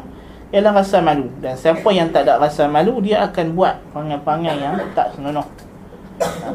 ialah 0.53 0.85
rasa 0.85 1.01
malu 1.01 1.33
dan 1.41 1.57
siapa 1.57 1.89
yang 1.97 2.13
tak 2.13 2.29
ada 2.29 2.37
rasa 2.37 2.69
malu 2.69 3.01
dia 3.01 3.25
akan 3.25 3.57
buat 3.57 3.81
perangai-perangai 3.97 4.57
yang 4.61 4.77
tak 4.93 5.09
senonoh 5.17 5.49
ha? 6.21 6.53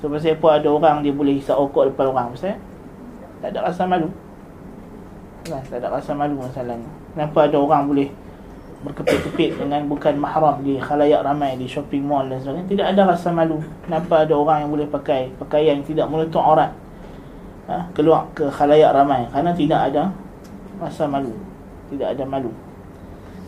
so 0.00 0.08
pasal 0.08 0.32
apa 0.40 0.48
ada 0.56 0.68
orang 0.72 1.04
dia 1.04 1.12
boleh 1.12 1.36
hisap 1.36 1.60
okok 1.60 1.92
depan 1.92 2.16
orang 2.16 2.32
pasal 2.32 2.56
tak 3.44 3.52
ada 3.52 3.68
rasa 3.68 3.84
malu 3.84 4.08
kan 5.50 5.62
tak 5.66 5.82
ada 5.82 5.90
rasa 5.90 6.14
malu 6.14 6.38
masalahnya. 6.38 6.86
Kenapa 7.12 7.50
ada 7.50 7.56
orang 7.58 7.82
boleh 7.90 8.08
berkepit-kepit 8.80 9.60
dengan 9.60 9.84
bukan 9.84 10.16
mahram 10.16 10.64
di 10.64 10.80
khalayak 10.80 11.20
ramai 11.20 11.58
di 11.58 11.66
shopping 11.68 12.06
mall 12.06 12.24
dan 12.30 12.40
sebagainya? 12.40 12.68
Tidak 12.70 12.86
ada 12.96 13.02
rasa 13.10 13.28
malu. 13.34 13.58
Kenapa 13.84 14.24
ada 14.24 14.34
orang 14.38 14.64
yang 14.64 14.70
boleh 14.70 14.88
pakai 14.88 15.34
pakaian 15.36 15.82
yang 15.82 15.86
tidak 15.86 16.06
menutup 16.08 16.40
aurat? 16.40 16.72
Ha? 17.70 17.86
keluar 17.94 18.26
ke 18.34 18.50
khalayak 18.50 18.90
ramai. 18.90 19.30
Kerana 19.30 19.54
tidak 19.54 19.92
ada 19.92 20.10
rasa 20.82 21.06
malu. 21.06 21.30
Tidak 21.86 22.08
ada 22.18 22.24
malu. 22.26 22.50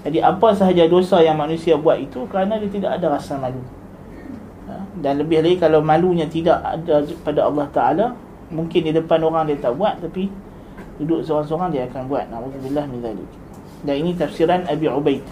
Jadi 0.03 0.19
apa 0.19 0.51
sahaja 0.55 0.87
dosa 0.87 1.23
yang 1.23 1.39
manusia 1.39 1.79
buat 1.79 1.99
itu 1.99 2.27
kerana 2.31 2.59
dia 2.59 2.71
tidak 2.71 2.99
ada 2.99 3.19
rasa 3.19 3.39
malu. 3.39 3.63
Ha? 4.71 4.79
Dan 4.99 5.23
lebih 5.23 5.43
lagi 5.43 5.59
kalau 5.59 5.83
malunya 5.83 6.27
tidak 6.31 6.59
ada 6.59 7.03
pada 7.23 7.51
Allah 7.51 7.67
Taala, 7.71 8.07
mungkin 8.51 8.87
di 8.87 8.93
depan 8.95 9.19
orang 9.23 9.51
dia 9.51 9.59
tak 9.59 9.75
buat 9.75 9.99
tapi 9.99 10.31
duduk 11.02 11.26
seorang-seorang 11.26 11.70
dia 11.74 11.84
akan 11.90 12.10
buat. 12.10 12.26
Nauzubillah 12.30 12.86
min 12.90 13.00
zalik. 13.02 13.30
Dan 13.86 13.96
ini 14.02 14.12
tafsiran 14.18 14.66
Abi 14.66 14.88
Ubaid. 14.90 15.24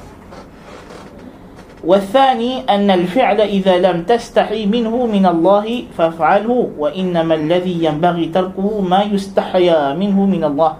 والثاني 1.85 2.65
أن 2.65 2.89
الفعل 2.89 3.45
إذا 3.45 3.77
لم 3.77 4.09
تستحي 4.09 4.65
منه 4.65 4.89
من 4.89 5.21
الله 5.21 5.93
فافعله 5.93 6.49
وإنما 6.81 7.33
الذي 7.45 7.85
ينبغي 7.85 8.25
تركه 8.33 8.81
ما 8.81 9.05
يستحيا 9.05 9.93
منه 9.93 10.17
من 10.25 10.43
الله 10.49 10.73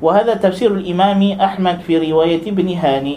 وهذا 0.00 0.34
تفسير 0.40 0.80
الإمام 0.80 1.20
أحمد 1.36 1.76
في 1.84 2.00
رواية 2.08 2.40
ابن 2.40 2.68
هاني 2.72 3.16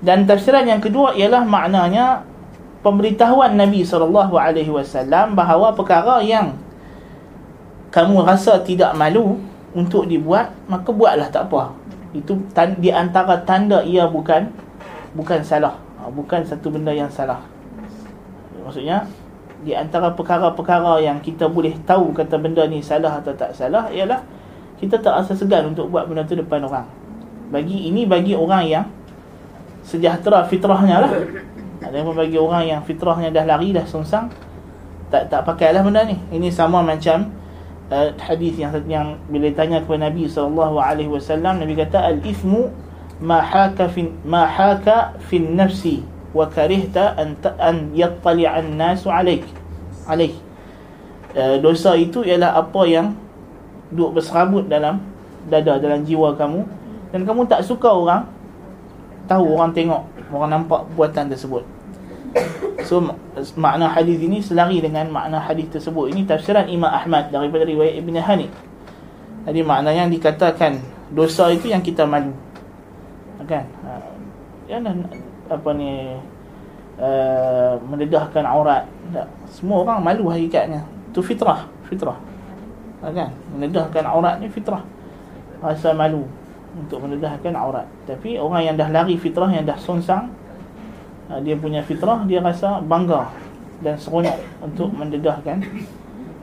dan 0.00 0.24
tafsiran 0.24 0.64
yang 0.64 0.80
kedua 0.80 1.12
ialah 1.12 1.44
maknanya 1.44 2.24
pemberitahuan 2.80 3.52
Nabi 3.52 3.84
SAW 3.84 5.36
bahawa 5.36 5.76
perkara 5.76 6.24
yang 6.24 6.56
kamu 7.95 8.27
rasa 8.27 8.59
tidak 8.59 8.91
malu 8.99 9.39
untuk 9.71 10.11
dibuat 10.11 10.51
maka 10.67 10.91
buatlah 10.91 11.31
tak 11.31 11.47
apa 11.47 11.71
itu 12.11 12.35
di 12.79 12.91
antara 12.91 13.39
tanda 13.47 13.79
ia 13.87 14.03
bukan 14.07 14.51
bukan 15.15 15.39
salah 15.39 15.79
ha, 15.99 16.11
bukan 16.11 16.43
satu 16.43 16.67
benda 16.67 16.91
yang 16.91 17.07
salah 17.07 17.39
maksudnya 18.59 19.07
di 19.65 19.73
antara 19.73 20.13
perkara-perkara 20.13 21.01
yang 21.01 21.17
kita 21.23 21.47
boleh 21.47 21.73
tahu 21.87 22.11
kata 22.13 22.37
benda 22.37 22.67
ni 22.69 22.83
salah 22.83 23.17
atau 23.17 23.33
tak 23.33 23.55
salah 23.55 23.89
ialah 23.89 24.21
kita 24.77 24.99
tak 24.99 25.23
rasa 25.23 25.33
segan 25.33 25.71
untuk 25.71 25.87
buat 25.87 26.05
benda 26.05 26.27
tu 26.27 26.35
depan 26.35 26.59
orang. 26.67 26.85
Bagi 27.49 27.87
ini 27.87 28.03
bagi 28.03 28.35
orang 28.35 28.63
yang 28.67 28.85
sejahtera 29.81 30.43
fitrahnya 30.45 31.01
lah. 31.07 31.11
Ada 31.79 31.95
yang 31.95 32.11
bagi 32.11 32.37
orang 32.37 32.63
yang 32.67 32.81
fitrahnya 32.83 33.31
dah 33.31 33.45
lari 33.47 33.71
dah 33.71 33.85
songsang 33.87 34.27
tak 35.07 35.31
tak 35.31 35.47
pakailah 35.47 35.81
benda 35.81 36.03
ni. 36.03 36.19
Ini 36.29 36.51
sama 36.51 36.83
macam 36.83 37.31
uh, 37.91 38.09
hadis 38.17 38.55
yang 38.57 38.71
yang 38.85 39.07
bila 39.29 39.49
ditanya 39.49 39.81
kepada 39.83 40.09
Nabi 40.09 40.29
sallallahu 40.29 40.77
alaihi 40.77 41.11
wasallam 41.11 41.61
Nabi 41.61 41.73
kata 41.77 42.15
al-ithmu 42.15 42.71
ma 43.21 43.39
haka 43.41 43.87
fi 43.89 44.09
ma 44.27 44.45
haka 44.45 45.15
fi 45.29 45.39
nafsi 45.39 46.03
wa 46.35 46.45
karihta 46.51 47.15
an 47.15 47.39
an 47.61 47.95
yattali'a 47.95 48.59
an-nas 48.59 49.07
'alaik. 49.07 49.45
Alaik. 50.09 50.35
Uh, 51.35 51.59
dosa 51.59 51.95
itu 51.99 52.23
ialah 52.23 52.55
apa 52.55 52.81
yang 52.87 53.15
duduk 53.91 54.19
berserabut 54.19 54.65
dalam 54.65 55.03
dada 55.45 55.77
dalam 55.77 56.01
jiwa 56.01 56.33
kamu 56.33 56.65
dan 57.13 57.21
kamu 57.21 57.45
tak 57.45 57.61
suka 57.61 57.91
orang 57.91 58.25
tahu 59.29 59.53
orang 59.53 59.71
tengok 59.71 60.01
orang 60.33 60.49
nampak 60.61 60.81
buatan 60.97 61.29
tersebut 61.29 61.61
so 62.85 63.01
makna 63.57 63.89
hadis 63.91 64.21
ini 64.21 64.39
selari 64.39 64.79
dengan 64.79 65.09
makna 65.09 65.41
hadis 65.41 65.67
tersebut. 65.73 66.13
Ini 66.13 66.23
tafsiran 66.29 66.69
Imam 66.69 66.89
Ahmad 66.89 67.33
daripada 67.33 67.65
riwayat 67.65 67.97
Ibn 67.99 68.15
Hani. 68.21 68.47
Jadi 69.45 69.59
makna 69.61 69.91
yang 69.93 70.09
dikatakan 70.09 70.79
dosa 71.13 71.49
itu 71.53 71.69
yang 71.69 71.81
kita 71.81 72.05
malu 72.05 72.33
kan? 73.45 73.65
Ya 74.65 74.81
apa 75.45 75.69
ni 75.77 76.17
uh, 76.97 77.77
mendedahkan 77.85 78.43
aurat. 78.45 78.89
Tak. 79.13 79.29
semua 79.53 79.85
orang 79.85 80.01
malu 80.01 80.33
hakikatnya. 80.33 80.81
Itu 81.13 81.21
fitrah 81.21 81.69
fitrah. 81.85 82.17
Ha, 83.05 83.13
kan? 83.13 83.29
Menedahkan 83.53 84.03
aurat 84.09 84.41
ni 84.41 84.49
fitrah. 84.49 84.81
Rasa 85.61 85.93
malu 85.93 86.25
untuk 86.73 87.05
menedahkan 87.05 87.53
aurat. 87.53 87.85
Tapi 88.09 88.41
orang 88.41 88.65
yang 88.65 88.75
dah 88.75 88.89
lari 88.89 89.15
fitrah 89.15 89.47
yang 89.53 89.63
dah 89.63 89.77
sonsang 89.77 90.33
ha, 91.28 91.38
dia 91.40 91.56
punya 91.56 91.80
fitrah 91.84 92.24
dia 92.24 92.42
rasa 92.42 92.82
bangga 92.82 93.30
dan 93.80 93.96
seronok 93.96 94.36
untuk 94.60 94.92
mendedahkan 94.92 95.64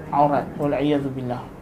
aurat 0.10 0.46
wal 0.58 0.74
a'yadu 0.74 1.10
billah 1.14 1.58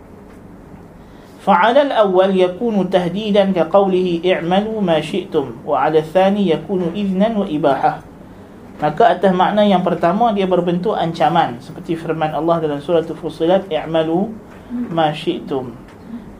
فعلى 1.45 1.93
الأول 1.93 2.33
يكون 2.41 2.89
تهديدا 2.89 3.53
كقوله 3.53 4.07
اعملوا 4.25 4.81
ما 4.81 4.97
شئتم 4.97 5.61
وعلى 5.61 6.01
الثاني 6.01 6.41
يكون 6.49 6.97
إذنا 6.97 7.37
وإباحة 7.37 7.93
maka 8.75 9.15
atas 9.15 9.31
makna 9.31 9.63
yang 9.63 9.79
pertama 9.87 10.35
dia 10.35 10.43
berbentuk 10.43 10.99
ancaman 10.99 11.55
seperti 11.63 11.95
firman 11.95 12.35
Allah 12.35 12.59
dalam 12.59 12.83
surah 12.83 13.07
Fussilat 13.07 13.71
i'malu 13.71 14.35
ma 14.91 15.15
syi'tum 15.15 15.71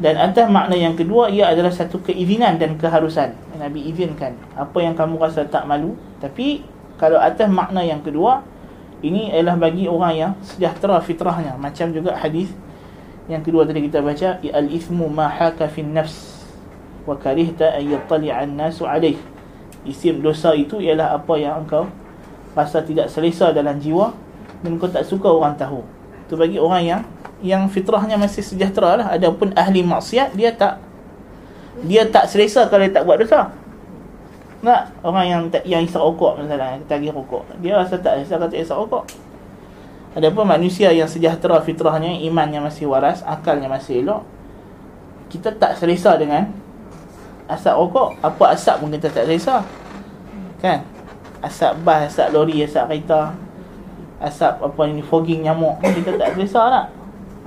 dan 0.04 0.20
atas 0.20 0.52
makna 0.52 0.76
yang 0.76 1.00
kedua 1.00 1.32
ia 1.32 1.48
adalah 1.48 1.72
satu 1.72 2.04
keizinan 2.04 2.60
dan 2.60 2.76
keharusan 2.76 3.40
Nabi 3.61 3.93
izinkan. 3.93 4.33
Apa 4.57 4.81
yang 4.81 4.97
kamu 4.97 5.21
rasa 5.21 5.45
tak 5.45 5.69
malu 5.69 5.95
tapi 6.19 6.65
kalau 6.97 7.21
atas 7.21 7.49
makna 7.53 7.85
yang 7.85 8.01
kedua 8.01 8.41
ini 9.01 9.33
adalah 9.33 9.57
bagi 9.57 9.89
orang 9.89 10.13
yang 10.17 10.33
sejahtera 10.41 11.01
fitrahnya. 11.01 11.57
Macam 11.61 11.93
juga 11.93 12.17
hadis 12.17 12.53
yang 13.29 13.45
kedua 13.45 13.69
tadi 13.69 13.85
kita 13.87 14.01
baca 14.01 14.41
al 14.41 14.67
ithmu 14.69 15.07
ma 15.07 15.29
haka 15.29 15.69
fi 15.69 15.85
nafs 15.85 16.45
wa 17.05 17.17
karihta 17.17 17.77
an 17.77 17.85
yattali'a 17.85 18.45
an-nasu 18.45 18.85
alayh. 18.85 19.17
Isim 19.85 20.21
dosa 20.21 20.53
itu 20.53 20.77
ialah 20.77 21.17
apa 21.17 21.41
yang 21.41 21.65
engkau 21.65 21.89
rasa 22.53 22.85
tidak 22.85 23.09
selesa 23.09 23.55
dalam 23.55 23.81
jiwa 23.81 24.13
dan 24.61 24.77
kau 24.77 24.91
tak 24.91 25.09
suka 25.09 25.31
orang 25.31 25.57
tahu. 25.57 25.81
Itu 26.29 26.37
bagi 26.37 26.61
orang 26.61 26.83
yang 26.85 27.03
yang 27.41 27.65
fitrahnya 27.73 28.21
masih 28.21 28.45
sejahtera 28.45 29.01
lah. 29.01 29.07
Adapun 29.17 29.57
ahli 29.57 29.81
maksiat 29.81 30.37
dia 30.37 30.53
tak 30.53 30.90
dia 31.87 32.03
tak 32.09 32.27
selesa 32.27 32.67
kalau 32.67 32.83
dia 32.83 32.93
tak 32.93 33.07
buat 33.07 33.19
dosa. 33.21 33.51
Tak 34.61 34.83
orang 35.01 35.25
yang 35.25 35.43
tak 35.49 35.65
yang 35.65 35.81
isap 35.81 36.05
rokok 36.05 36.43
misalnya 36.43 36.77
tagih 36.85 37.15
rokok. 37.15 37.47
Dia 37.65 37.81
rasa 37.81 37.97
tak 37.97 38.21
selesa 38.21 38.37
kalau 38.37 38.51
tak 38.53 38.61
isap 38.61 38.77
rokok. 38.77 39.05
Adapun 40.11 40.45
manusia 40.45 40.91
yang 40.91 41.07
sejahtera 41.07 41.63
fitrahnya 41.63 42.19
imannya 42.27 42.59
masih 42.59 42.91
waras 42.91 43.23
akalnya 43.23 43.71
masih 43.71 44.03
elok 44.03 44.27
kita 45.31 45.55
tak 45.55 45.79
selesa 45.79 46.19
dengan 46.19 46.51
asap 47.47 47.75
rokok. 47.79 48.19
Apa 48.21 48.59
asap 48.59 48.83
pun 48.83 48.91
kita 48.91 49.09
tak 49.09 49.31
selesa. 49.31 49.63
Kan? 50.59 50.83
Asap 51.41 51.81
bas 51.87 52.11
asap 52.11 52.35
lori 52.35 52.61
asap 52.67 52.85
kereta 52.91 53.33
asap 54.21 54.61
apa 54.61 54.83
ini 54.85 55.01
fogging 55.01 55.49
nyamuk 55.49 55.81
kita 55.81 56.21
tak 56.21 56.37
selesa 56.37 56.61
tak 56.69 56.87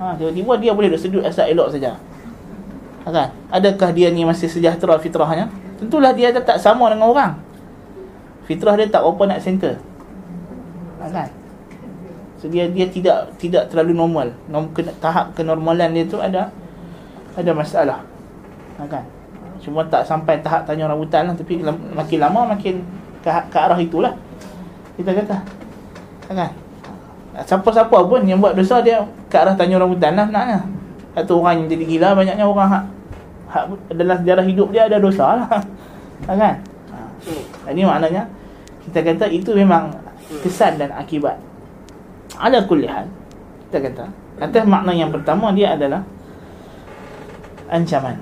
ha, 0.02 0.12
Tiba-tiba 0.18 0.52
dia 0.58 0.74
boleh 0.74 0.90
duduk 0.90 1.02
sedut 1.02 1.22
asal 1.22 1.46
elok 1.46 1.70
saja 1.70 1.94
kan? 3.12 3.28
Adakah 3.52 3.90
dia 3.92 4.08
ni 4.08 4.24
masih 4.24 4.48
sejahtera 4.48 4.96
fitrahnya? 4.96 5.52
Tentulah 5.76 6.16
dia 6.16 6.32
tak 6.32 6.56
sama 6.56 6.88
dengan 6.88 7.10
orang 7.12 7.32
Fitrah 8.48 8.76
dia 8.76 8.88
tak 8.88 9.04
apa 9.04 9.22
nak 9.28 9.40
center 9.40 9.76
kan? 11.04 11.28
So 12.40 12.48
dia 12.48 12.68
dia 12.72 12.88
tidak 12.88 13.36
tidak 13.36 13.68
terlalu 13.68 13.92
normal 13.92 14.32
Norm, 14.48 14.72
ke, 14.72 14.84
Tahap 15.00 15.36
kenormalan 15.36 15.92
dia 15.92 16.04
tu 16.08 16.16
ada 16.16 16.48
Ada 17.36 17.50
masalah 17.52 18.00
ha, 18.80 18.88
kan? 18.88 19.04
Cuma 19.60 19.84
tak 19.88 20.04
sampai 20.08 20.40
tahap 20.40 20.64
tanya 20.64 20.88
rambutan 20.88 21.28
lah 21.28 21.36
Tapi 21.36 21.60
makin 21.92 22.18
lama 22.20 22.56
makin 22.56 22.80
ke, 23.20 23.28
ke 23.28 23.58
arah 23.60 23.76
itulah 23.76 24.16
Kita 24.96 25.12
kata 25.12 25.36
ha, 26.28 26.32
kan? 26.32 26.50
Siapa-siapa 27.42 27.98
pun 28.06 28.22
yang 28.22 28.38
buat 28.38 28.54
dosa 28.54 28.78
dia 28.78 29.02
ke 29.26 29.34
arah 29.34 29.58
tanya 29.58 29.82
orang 29.82 29.90
hutan 29.90 30.14
lah 30.14 30.26
naknya. 30.30 30.62
Atau 31.14 31.40
orang 31.40 31.64
yang 31.64 31.68
jadi 31.78 31.84
gila 31.86 32.08
banyaknya 32.18 32.44
orang 32.44 32.68
hak, 32.70 32.84
hak 33.50 33.64
dalam 33.94 34.16
sejarah 34.22 34.44
hidup 34.44 34.68
dia 34.74 34.90
ada 34.90 34.98
dosa 34.98 35.24
lah. 35.38 35.48
Kan? 36.28 36.40
Ha. 36.42 36.98
Ini 37.70 37.82
maknanya 37.86 38.26
kita 38.86 39.00
kata 39.00 39.26
itu 39.30 39.54
memang 39.54 39.94
kesan 40.42 40.76
dan 40.76 40.92
akibat. 40.92 41.38
Ala 42.38 42.66
kulli 42.66 42.90
hal 42.90 43.06
Kita 43.68 43.78
kata 43.78 44.04
Atas 44.42 44.64
makna 44.66 44.90
yang 44.90 45.14
pertama 45.14 45.54
dia 45.54 45.78
adalah 45.78 46.02
Ancaman 47.70 48.18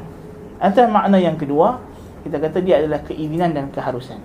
Atas 0.61 0.87
makna 0.93 1.17
yang 1.17 1.41
kedua 1.41 1.81
Kita 2.25 2.37
kata 2.37 2.61
dia 2.61 2.85
adalah 2.85 3.01
keizinan 3.05 3.57
dan 3.57 3.73
keharusan 3.73 4.21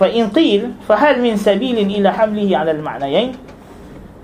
Fa'in 0.00 0.32
qil 0.32 0.72
Fahal 0.88 1.20
min 1.20 1.36
sabilin 1.36 1.88
ila 1.92 2.08
hamlihi 2.16 2.56
ala 2.56 2.72
al-ma'nayain 2.72 3.36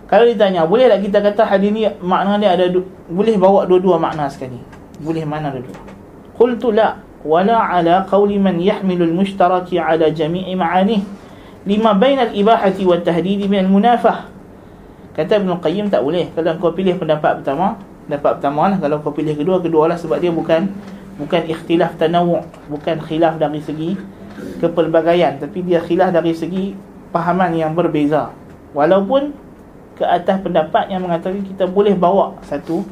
Kalau 0.09 0.25
ditanya 0.25 0.65
Boleh 0.65 0.89
tak 0.89 1.05
kita 1.05 1.21
kata 1.21 1.45
hadis 1.45 1.71
ni 1.71 1.85
Makna 2.01 2.41
dia 2.41 2.57
ada 2.57 2.65
Boleh 3.13 3.37
bawa 3.37 3.69
dua-dua 3.69 4.01
makna 4.01 4.27
sekali. 4.33 4.57
Boleh 4.99 5.23
mana 5.29 5.53
dua-dua? 5.53 5.77
Qultu 6.35 6.73
la. 6.73 7.05
Wala 7.23 7.61
ala 7.61 8.07
qawli 8.09 8.41
man 8.41 8.57
yahmilu 8.57 9.05
al-mushtaraki 9.05 9.77
ala 9.77 10.09
jami'i 10.09 10.57
ma'anih 10.57 11.05
Lima 11.69 11.93
bain 11.93 12.17
al-ibahati 12.17 12.87
wa 12.89 12.97
tahdidi 12.97 13.51
min 13.51 13.69
al-munafah. 13.69 14.31
Kata 15.13 15.43
Ibn 15.43 15.61
Qayyim 15.61 15.93
tak 15.93 16.01
boleh. 16.01 16.33
Kalau 16.33 16.57
kau 16.57 16.73
pilih 16.73 16.97
pendapat 16.97 17.43
pertama 17.43 17.77
Pendapat 18.09 18.41
pertama 18.41 18.73
lah. 18.73 18.79
Kalau 18.81 18.97
kau 19.05 19.13
pilih 19.13 19.37
kedua 19.37 19.61
Kedua 19.61 19.91
lah 19.91 19.99
sebab 20.01 20.23
dia 20.23 20.33
bukan 20.33 20.73
Bukan 21.19 21.51
ikhtilaf 21.51 21.99
tanawu' 21.99 22.47
Bukan 22.71 23.03
khilaf 23.03 23.37
dari 23.37 23.61
segi 23.61 23.99
Kepelbagaian. 24.63 25.43
Tapi 25.43 25.67
dia 25.67 25.83
khilaf 25.83 26.15
dari 26.15 26.33
segi 26.33 26.79
Pahaman 27.11 27.57
yang 27.57 27.75
berbeza. 27.75 28.31
Walaupun 28.77 29.48
Ke 29.99 30.07
atas 30.07 30.39
pendapat 30.39 30.87
yang 30.89 31.03
mengatakan 31.03 31.43
Kita 31.43 31.67
boleh 31.67 31.99
bawa 31.99 32.39
satu 32.47 32.87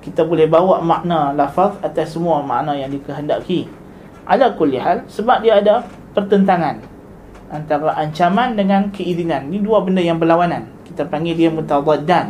Kita 0.00 0.24
boleh 0.24 0.48
bawa 0.48 0.80
makna 0.80 1.36
lafaz 1.36 1.76
Atas 1.84 2.16
semua 2.16 2.40
makna 2.40 2.72
yang 2.72 2.88
dikehendaki. 2.88 3.68
Ala 4.24 4.56
kulli 4.56 4.80
hal 4.80 5.04
Sebab 5.06 5.44
dia 5.44 5.60
ada 5.60 5.84
pertentangan 6.16 6.80
Antara 7.48 7.96
ancaman 7.96 8.60
dengan 8.60 8.92
keizinan. 8.92 9.48
Ini 9.48 9.64
dua 9.64 9.80
benda 9.80 10.04
yang 10.04 10.20
berlawanan. 10.20 10.68
Kita 10.84 11.08
panggil 11.08 11.32
dia 11.32 11.48
mutadaddan. 11.48 12.28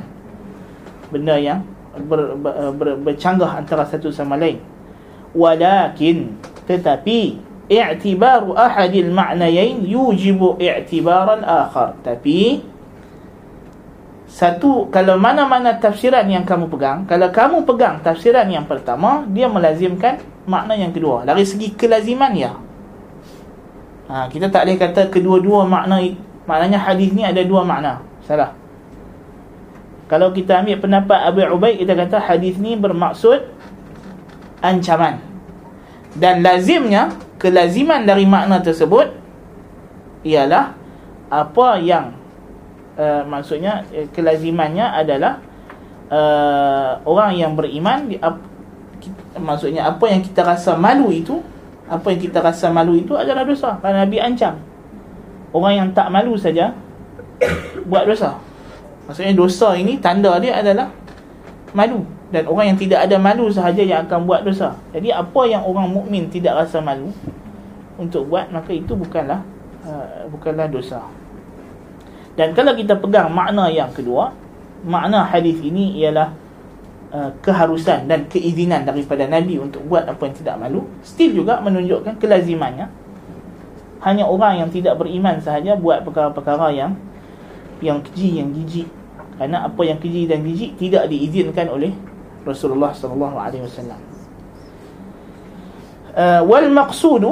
Benda 1.10 1.34
yang 1.34 1.66
ber, 2.06 2.38
ber, 2.38 2.70
ber, 2.70 2.88
bercanggah 3.02 3.58
antara 3.58 3.82
satu 3.82 4.14
sama 4.14 4.38
lain. 4.38 4.62
Walakin 5.34 6.38
tetapi 6.70 7.40
i'tibaru 7.66 8.54
ahadil 8.54 9.10
ma'nayain 9.10 9.82
yujibu 9.82 10.54
i'tibaran 10.62 11.42
akhar. 11.42 11.98
Tapi 12.06 12.62
satu 14.28 14.92
kalau 14.92 15.16
mana-mana 15.16 15.80
tafsiran 15.80 16.28
yang 16.28 16.44
kamu 16.44 16.68
pegang 16.68 17.08
kalau 17.08 17.32
kamu 17.32 17.64
pegang 17.64 18.04
tafsiran 18.04 18.44
yang 18.44 18.68
pertama 18.68 19.24
dia 19.24 19.48
melazimkan 19.48 20.20
makna 20.44 20.76
yang 20.76 20.92
kedua. 20.92 21.24
Dari 21.24 21.48
segi 21.48 21.72
kelaziman 21.72 22.32
ya. 22.36 22.52
Ha, 24.08 24.28
kita 24.28 24.52
tak 24.52 24.68
boleh 24.68 24.76
kata 24.76 25.02
kedua-dua 25.08 25.64
makna 25.64 26.00
maknanya 26.44 26.80
hadis 26.80 27.12
ni 27.16 27.24
ada 27.24 27.40
dua 27.44 27.64
makna. 27.64 28.04
Salah. 28.24 28.52
Kalau 30.08 30.32
kita 30.32 30.60
ambil 30.64 30.80
pendapat 30.80 31.20
Abu 31.24 31.44
Ubaid 31.44 31.80
kita 31.80 31.92
kata 31.96 32.20
hadis 32.20 32.56
ni 32.60 32.76
bermaksud 32.76 33.48
ancaman. 34.60 35.20
Dan 36.16 36.44
lazimnya 36.44 37.16
kelaziman 37.40 38.04
dari 38.04 38.28
makna 38.28 38.60
tersebut 38.60 39.12
ialah 40.24 40.76
apa 41.28 41.80
yang 41.80 42.17
uh, 42.98 43.22
maksudnya 43.24 43.86
uh, 43.94 44.06
kelazimannya 44.12 44.84
adalah 44.84 45.40
uh, 46.10 47.00
orang 47.06 47.38
yang 47.38 47.54
beriman 47.54 48.10
uh, 48.18 48.36
kita, 48.98 49.38
maksudnya 49.38 49.86
apa 49.86 50.04
yang 50.10 50.20
kita 50.20 50.42
rasa 50.42 50.74
malu 50.74 51.14
itu 51.14 51.40
apa 51.88 52.12
yang 52.12 52.20
kita 52.20 52.44
rasa 52.44 52.68
malu 52.68 52.98
itu 52.98 53.16
adalah 53.16 53.46
dosa 53.46 53.80
kerana 53.80 54.04
Nabi 54.04 54.20
ancam 54.20 54.60
orang 55.56 55.72
yang 55.72 55.88
tak 55.96 56.12
malu 56.12 56.36
saja 56.36 56.76
buat 57.88 58.04
dosa 58.04 58.36
Maksudnya 59.08 59.32
dosa 59.32 59.72
ini 59.72 59.96
tanda 59.96 60.36
dia 60.36 60.60
adalah 60.60 60.92
malu 61.72 62.04
dan 62.28 62.44
orang 62.44 62.76
yang 62.76 62.78
tidak 62.78 63.08
ada 63.08 63.16
malu 63.16 63.48
sahaja 63.48 63.80
yang 63.80 64.04
akan 64.04 64.28
buat 64.28 64.44
dosa. 64.44 64.76
Jadi 64.92 65.08
apa 65.08 65.48
yang 65.48 65.64
orang 65.64 65.88
mukmin 65.88 66.28
tidak 66.28 66.60
rasa 66.60 66.84
malu 66.84 67.08
untuk 67.96 68.28
buat 68.28 68.52
maka 68.52 68.68
itu 68.68 68.92
bukanlah 68.92 69.40
uh, 69.88 70.28
bukanlah 70.28 70.68
dosa. 70.68 71.00
Dan 72.38 72.54
kalau 72.54 72.70
kita 72.78 72.94
pegang 72.94 73.34
makna 73.34 73.66
yang 73.66 73.90
kedua, 73.90 74.30
makna 74.86 75.26
hadis 75.26 75.58
ini 75.58 75.98
ialah 75.98 76.30
uh, 77.10 77.34
keharusan 77.42 78.06
dan 78.06 78.30
keizinan 78.30 78.86
daripada 78.86 79.26
Nabi 79.26 79.58
untuk 79.58 79.82
buat 79.90 80.06
apa 80.06 80.22
yang 80.22 80.36
tidak 80.38 80.54
malu, 80.62 80.86
still 81.02 81.34
juga 81.34 81.58
menunjukkan 81.58 82.14
kelazimannya 82.22 82.86
hanya 84.06 84.24
orang 84.30 84.62
yang 84.62 84.70
tidak 84.70 84.94
beriman 84.94 85.42
sahaja 85.42 85.74
buat 85.74 86.06
perkara-perkara 86.06 86.70
yang 86.70 86.94
yang 87.82 87.98
keji, 88.06 88.38
yang 88.38 88.54
jijik 88.54 88.86
kerana 89.38 89.66
apa 89.66 89.82
yang 89.86 89.98
keji 89.98 90.30
dan 90.30 90.46
jijik 90.46 90.78
tidak 90.78 91.10
diizinkan 91.10 91.66
oleh 91.70 91.90
Rasulullah 92.46 92.94
sallallahu 92.94 93.34
alaihi 93.38 93.66
wasallam. 93.66 94.00
Uh, 96.14 96.42
wal 96.46 96.70
maqsud 96.70 97.22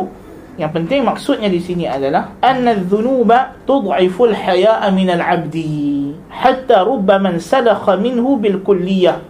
yang 0.56 0.72
penting 0.72 1.04
maksudnya 1.04 1.52
di 1.52 1.60
sini 1.60 1.84
adalah 1.84 2.32
anna 2.40 2.72
adh-dhunuba 2.72 3.68
tud'ifu 3.68 4.32
al-haya'a 4.32 4.88
min 4.88 5.12
al-'abdi 5.12 6.16
hatta 6.32 6.80
rubbama 6.80 7.36
salakha 7.36 8.00
minhu 8.00 8.40
bil 8.40 8.64
kulliyah 8.64 9.20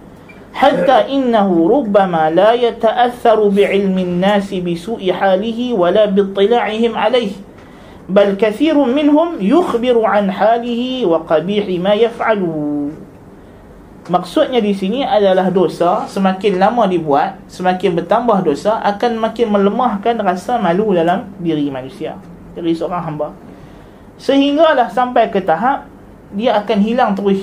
hatta 0.54 1.10
innahu 1.10 1.66
rubbama 1.66 2.30
la 2.30 2.54
yata'atharu 2.54 3.50
bi'ilmi 3.50 4.06
an-nas 4.06 4.54
bi 4.54 4.78
su'i 4.78 5.10
halihi 5.10 5.74
wa 5.74 5.90
la 5.90 6.06
bi 6.06 6.22
ittila'ihim 6.22 6.94
bal 8.06 8.38
kathirun 8.38 8.94
minhum 8.94 9.42
yukhbiru 9.42 10.06
an 10.06 10.30
halihi 10.30 11.02
wa 11.02 11.26
qabihi 11.26 11.82
ma 11.82 11.98
yaf'alu 11.98 12.94
maksudnya 14.06 14.62
di 14.62 14.72
sini 14.72 15.02
adalah 15.02 15.50
dosa 15.50 16.06
semakin 16.06 16.58
lama 16.60 16.86
dibuat 16.86 17.42
semakin 17.50 17.98
bertambah 17.98 18.46
dosa 18.46 18.78
akan 18.82 19.18
makin 19.18 19.50
melemahkan 19.50 20.14
rasa 20.22 20.56
malu 20.62 20.94
dalam 20.94 21.30
diri 21.42 21.68
manusia 21.68 22.14
diri 22.54 22.72
seorang 22.72 23.02
hamba 23.02 23.34
sehinggalah 24.16 24.88
sampai 24.88 25.28
ke 25.28 25.42
tahap 25.42 25.90
dia 26.32 26.56
akan 26.58 26.78
hilang 26.80 27.12
terus 27.18 27.42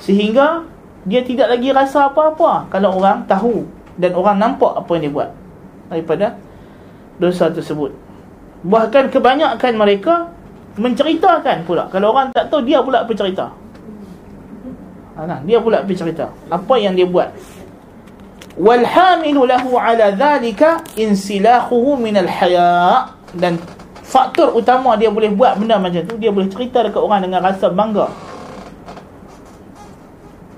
sehingga 0.00 0.64
dia 1.04 1.24
tidak 1.24 1.52
lagi 1.58 1.74
rasa 1.74 2.08
apa-apa 2.08 2.70
kalau 2.70 2.96
orang 3.00 3.26
tahu 3.26 3.66
dan 4.00 4.16
orang 4.16 4.36
nampak 4.38 4.78
apa 4.78 4.90
yang 4.96 5.02
dia 5.08 5.12
buat 5.12 5.30
daripada 5.90 6.26
dosa 7.20 7.52
tersebut 7.52 7.92
Bahkan 8.60 9.08
kebanyakan 9.08 9.72
mereka 9.72 10.28
menceritakan 10.76 11.64
pula. 11.64 11.88
Kalau 11.88 12.12
orang 12.12 12.28
tak 12.32 12.52
tahu 12.52 12.64
dia 12.64 12.84
pula 12.84 13.08
bercerita. 13.08 13.48
Ha, 15.15 15.23
nah, 15.23 15.39
dia 15.47 15.63
pula 15.63 15.79
bercerita 15.79 16.31
apa 16.51 16.73
yang 16.75 16.91
dia 16.91 17.07
buat. 17.07 17.31
Wal 18.55 18.83
hamilu 18.83 19.47
lahu 19.47 19.75
ala 19.79 20.11
dhalika 20.11 20.83
insilahuhu 20.95 21.99
min 21.99 22.15
al 22.19 22.27
haya 22.27 23.11
dan 23.35 23.59
faktor 24.03 24.55
utama 24.55 24.95
dia 24.95 25.11
boleh 25.11 25.31
buat 25.31 25.59
benda 25.59 25.75
macam 25.75 26.03
tu 26.07 26.15
dia 26.15 26.31
boleh 26.31 26.47
cerita 26.47 26.83
dekat 26.83 26.99
orang 26.99 27.27
dengan 27.27 27.43
rasa 27.43 27.67
bangga. 27.71 28.11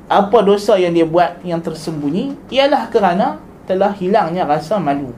Apa 0.08 0.40
dosa 0.46 0.80
yang 0.80 0.94
dia 0.94 1.06
buat 1.06 1.42
yang 1.42 1.60
tersembunyi 1.60 2.50
ialah 2.54 2.90
kerana 2.90 3.42
telah 3.68 3.92
hilangnya 3.94 4.46
rasa 4.46 4.78
malu. 4.82 5.14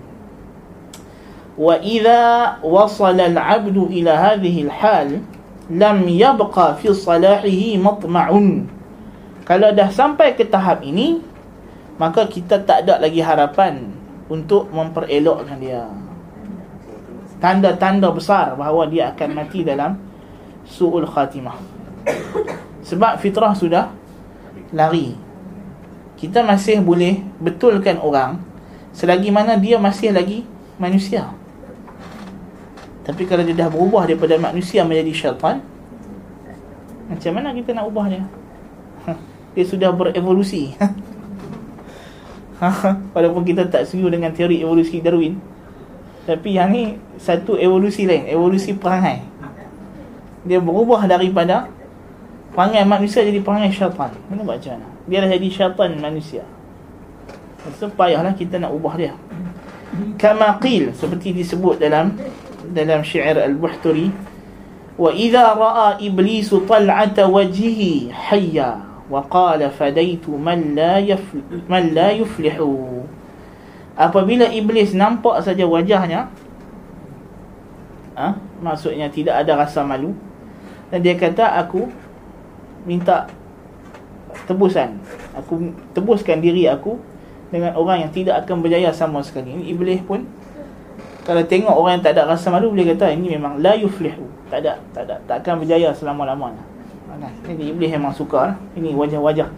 وإذا 1.60 2.24
وصل 2.63 3.20
العبد 3.20 3.78
إلى 3.78 4.10
هذه 4.10 4.56
الحال 4.63 5.10
لم 5.70 5.98
يبقى 6.08 6.76
في 6.80 6.94
صلاحه 6.94 7.78
مطمع 7.78 8.28
kalau 9.45 9.73
dah 9.77 9.93
sampai 9.93 10.33
ke 10.33 10.49
tahap 10.49 10.81
ini 10.81 11.21
maka 12.01 12.27
kita 12.27 12.65
tak 12.65 12.89
ada 12.89 12.99
lagi 12.99 13.23
harapan 13.23 13.93
untuk 14.27 14.73
memperelokkan 14.73 15.61
dia. 15.61 15.87
Tanda-tanda 17.39 18.09
besar 18.09 18.57
bahawa 18.57 18.89
dia 18.89 19.13
akan 19.13 19.31
mati 19.37 19.63
dalam 19.63 20.01
su'ul 20.65 21.05
khatimah. 21.05 21.61
Sebab 22.89 23.21
fitrah 23.21 23.53
sudah 23.53 23.93
lari. 24.73 25.15
Kita 26.17 26.41
masih 26.41 26.81
boleh 26.81 27.21
betulkan 27.37 28.01
orang 28.01 28.41
selagi 28.97 29.29
mana 29.29 29.61
dia 29.61 29.77
masih 29.77 30.15
lagi 30.15 30.49
manusia. 30.81 31.29
Tapi 33.05 33.29
kalau 33.29 33.45
dia 33.45 33.53
dah 33.53 33.69
berubah 33.69 34.09
daripada 34.09 34.41
manusia 34.41 34.81
menjadi 34.81 35.13
syaitan 35.13 35.61
Macam 37.05 37.37
mana 37.37 37.53
kita 37.53 37.77
nak 37.77 37.93
ubah 37.93 38.09
dia? 38.09 38.25
Dia 39.55 39.64
sudah 39.64 39.90
berevolusi. 39.95 40.75
Walaupun 43.14 43.43
kita 43.43 43.71
tak 43.71 43.87
setuju 43.87 44.11
dengan 44.14 44.31
teori 44.35 44.62
evolusi 44.62 44.99
Darwin. 45.01 45.38
Tapi 46.25 46.57
yang 46.57 46.71
ni 46.75 46.99
satu 47.19 47.59
evolusi 47.59 48.07
lain. 48.07 48.27
Evolusi 48.29 48.75
perangai. 48.75 49.23
Dia 50.45 50.61
berubah 50.61 51.09
daripada 51.09 51.69
Perangai 52.55 52.87
manusia 52.87 53.27
jadi 53.27 53.43
perangai 53.43 53.75
syaitan. 53.75 54.14
Mana 54.31 54.47
macam 54.47 54.79
mana? 54.79 54.87
Dia 55.11 55.27
dah 55.27 55.31
jadi 55.35 55.49
syaitan 55.51 55.90
manusia. 55.99 56.47
So 57.83 57.90
payahlah 57.90 58.38
kita 58.38 58.62
nak 58.62 58.71
ubah 58.71 58.95
dia. 58.95 59.19
Kama 60.14 60.62
qil 60.62 60.95
Seperti 60.95 61.35
disebut 61.35 61.83
dalam 61.83 62.14
dalam 62.71 63.03
syair 63.03 63.43
Al-Buhturi. 63.43 64.14
Wa 64.95 65.11
idza 65.11 65.59
ra'a 65.59 65.99
iblis 65.99 66.55
tal'ata 66.55 67.27
wajhihi 67.27 68.14
hayya 68.14 68.94
qala 69.09 69.69
fadaitu 69.69 70.33
man 70.37 70.77
la 70.77 71.01
yafl 71.01 71.40
man 71.69 71.93
la 71.93 72.12
yuflihu. 72.12 73.05
Apabila 73.95 74.51
iblis 74.51 74.90
nampak 74.90 75.38
saja 75.47 75.62
wajahnya 75.62 76.27
ha? 78.19 78.38
maksudnya 78.62 79.11
tidak 79.11 79.45
ada 79.45 79.59
rasa 79.59 79.83
malu 79.83 80.14
dan 80.88 81.03
dia 81.03 81.14
kata 81.19 81.59
aku 81.61 81.90
minta 82.87 83.29
tebusan 84.47 84.99
aku 85.35 85.75
tebuskan 85.95 86.43
diri 86.43 86.67
aku 86.71 86.99
dengan 87.51 87.75
orang 87.79 88.07
yang 88.07 88.11
tidak 88.11 88.43
akan 88.47 88.67
berjaya 88.67 88.90
sama 88.90 89.23
sekali 89.23 89.55
ini 89.55 89.71
iblis 89.71 90.03
pun 90.03 90.27
kalau 91.25 91.40
tengok 91.47 91.73
orang 91.73 91.99
yang 91.99 92.05
tak 92.05 92.19
ada 92.19 92.29
rasa 92.29 92.51
malu 92.51 92.75
boleh 92.75 92.95
kata 92.95 93.14
ini 93.14 93.38
memang 93.38 93.62
la 93.62 93.79
yuflihu 93.79 94.27
tak 94.51 94.67
ada 94.67 94.79
tak 94.90 95.07
ada 95.07 95.17
tak 95.25 95.37
akan 95.43 95.62
berjaya 95.62 95.95
selama-lamanya 95.95 96.74
jadi 97.45 97.63
iblis 97.71 97.91
memang 97.95 98.13
suka 98.17 98.53
lah. 98.53 98.57
ini 98.77 98.97
wajah-wajah 98.97 99.49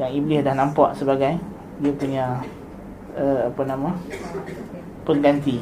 yang 0.00 0.10
iblis 0.16 0.40
dah 0.40 0.56
nampak 0.56 0.96
sebagai 0.96 1.36
dia 1.80 1.92
punya 1.92 2.24
uh, 3.16 3.52
apa 3.52 3.62
nama 3.64 3.90
pengganti. 5.04 5.60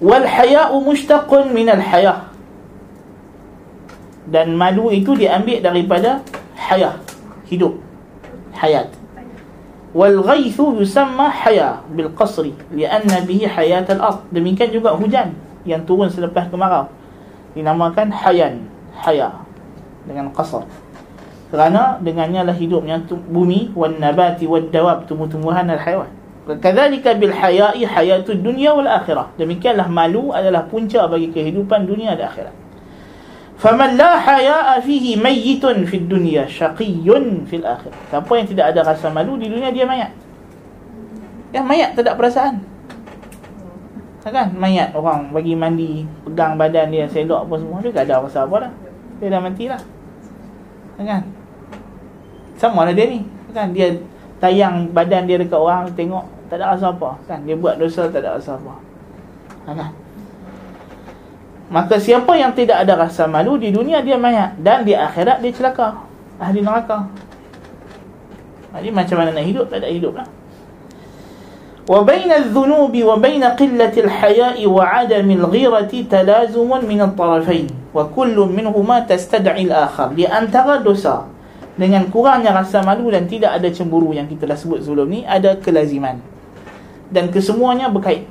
Wal 0.00 0.24
haya'u 0.24 0.80
mushtaqun 0.80 1.52
min 1.52 1.68
al 1.68 1.80
hayah. 1.80 2.32
Dan 4.30 4.54
malu 4.56 4.92
itu 4.94 5.12
diambil 5.16 5.60
daripada 5.60 6.24
hayah 6.56 7.00
hidup 7.48 7.76
hayat. 8.56 8.92
Wal 9.90 10.22
ghaithu 10.22 10.78
yusamma 10.78 11.26
haya 11.34 11.82
bil 11.90 12.14
qasri 12.14 12.54
lianna 12.70 13.26
bihi 13.26 13.44
hayat 13.44 13.90
al 13.90 14.00
ard. 14.00 14.18
Demikian 14.30 14.70
juga 14.70 14.94
hujan 14.94 15.34
yang 15.66 15.82
turun 15.82 16.06
selepas 16.06 16.46
kemarau. 16.46 16.86
Dinamakan 17.58 18.14
hayan 18.14 18.69
haya 19.00 19.32
dengan 20.04 20.28
qasr 20.32 20.64
kerana 21.50 21.98
dengannya 21.98 22.46
lah 22.46 22.54
hidupnya 22.54 23.02
bumi 23.08 23.74
wan 23.74 23.98
nabati 23.98 24.46
wad 24.46 24.70
dawab 24.70 25.08
tumbuh-tumbuhan 25.10 25.66
dan 25.66 25.80
haiwan 25.80 26.10
kadzalika 26.46 27.14
bil 27.18 27.34
haya'i 27.34 27.82
hayatud 27.82 28.38
dunya 28.42 28.70
wal 28.70 28.86
akhirah 28.86 29.34
demikianlah 29.34 29.86
malu 29.90 30.30
adalah 30.30 30.66
punca 30.66 31.06
bagi 31.10 31.30
kehidupan 31.30 31.86
dunia 31.86 32.14
dan 32.14 32.30
akhirat 32.30 32.54
Faman 33.60 34.00
la 34.00 34.16
haya'a 34.16 34.80
fihi 34.80 35.20
mayyitun 35.20 35.84
fid 35.84 36.08
dunya 36.08 36.48
syaqiyyun 36.48 37.44
fil 37.44 37.60
akhir. 37.60 37.92
Siapa 38.08 38.32
yang 38.32 38.48
tidak 38.48 38.72
ada 38.72 38.80
rasa 38.88 39.12
malu 39.12 39.36
di 39.36 39.52
dunia 39.52 39.68
dia 39.68 39.84
mayat. 39.84 40.16
Yang 41.52 41.64
mayat 41.68 41.88
tak 41.92 42.08
ada 42.08 42.16
perasaan. 42.16 42.64
Kan 44.24 44.56
mayat 44.56 44.96
orang 44.96 45.28
bagi 45.28 45.52
mandi, 45.52 46.08
pegang 46.24 46.56
badan 46.56 46.88
dia, 46.88 47.04
selok 47.04 47.44
apa 47.44 47.54
semua 47.60 47.78
dia 47.84 47.92
tak 47.92 48.04
ada 48.08 48.24
rasa 48.24 48.48
apa 48.48 48.56
dah. 48.64 48.72
Dia 49.20 49.28
dah 49.28 49.40
matilah. 49.44 49.82
Kan? 50.96 51.22
Sama 52.56 52.88
lah 52.88 52.92
dia 52.96 53.06
ni. 53.08 53.20
Kan 53.52 53.76
dia 53.76 54.00
tayang 54.40 54.88
badan 54.90 55.28
dia 55.28 55.36
dekat 55.36 55.60
orang 55.60 55.92
tengok 55.92 56.24
tak 56.48 56.58
ada 56.58 56.74
rasa 56.74 56.90
apa. 56.90 57.20
Kan 57.28 57.44
dia 57.44 57.54
buat 57.54 57.76
dosa 57.76 58.08
tak 58.08 58.24
ada 58.24 58.40
rasa 58.40 58.56
apa. 58.56 58.74
Kan? 59.68 59.92
Maka 61.70 62.02
siapa 62.02 62.34
yang 62.34 62.50
tidak 62.50 62.82
ada 62.82 62.98
rasa 62.98 63.30
malu 63.30 63.54
di 63.54 63.70
dunia 63.70 64.02
dia 64.02 64.18
mayat 64.18 64.58
dan 64.58 64.82
di 64.82 64.96
akhirat 64.96 65.38
dia 65.38 65.54
celaka. 65.54 66.02
Ahli 66.40 66.64
neraka. 66.64 67.06
Jadi 68.74 68.88
macam 68.90 69.16
mana 69.20 69.30
nak 69.36 69.46
hidup? 69.46 69.66
Tak 69.70 69.84
ada 69.84 69.88
hidup 69.92 70.16
lah. 70.18 70.26
وبين 71.89 72.31
الذنوب 72.31 72.93
وبين 72.97 73.43
قلة 73.43 73.93
الحياء 73.93 74.57
وعدم 74.57 75.27
الغيرة 75.31 75.93
تلازم 76.09 76.69
من 76.81 76.99
الطرفين 77.01 77.67
وكل 77.93 78.37
منهما 78.57 78.97
تستدعي 79.05 79.63
الآخر 79.69 80.17
di 80.17 80.25
antara 80.25 80.81
dosa 80.81 81.29
dengan 81.77 82.09
kurangnya 82.09 82.57
rasa 82.57 82.81
malu 82.81 83.13
dan 83.13 83.29
tidak 83.29 83.61
ada 83.61 83.69
cemburu 83.69 84.17
yang 84.17 84.25
kita 84.25 84.49
dah 84.49 84.57
sebut 84.57 84.81
sebelum 84.81 85.13
ni 85.13 85.21
ada 85.29 85.61
kelaziman 85.61 86.17
dan 87.13 87.29
kesemuanya 87.29 87.93
berkait 87.93 88.25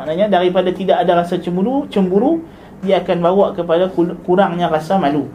Maknanya 0.00 0.32
daripada 0.32 0.72
tidak 0.72 1.04
ada 1.04 1.20
rasa 1.20 1.36
cemburu, 1.36 1.84
cemburu 1.92 2.40
dia 2.80 3.04
akan 3.04 3.20
bawa 3.20 3.52
kepada 3.52 3.92
kurangnya 4.24 4.72
rasa 4.72 4.96
malu. 4.96 5.28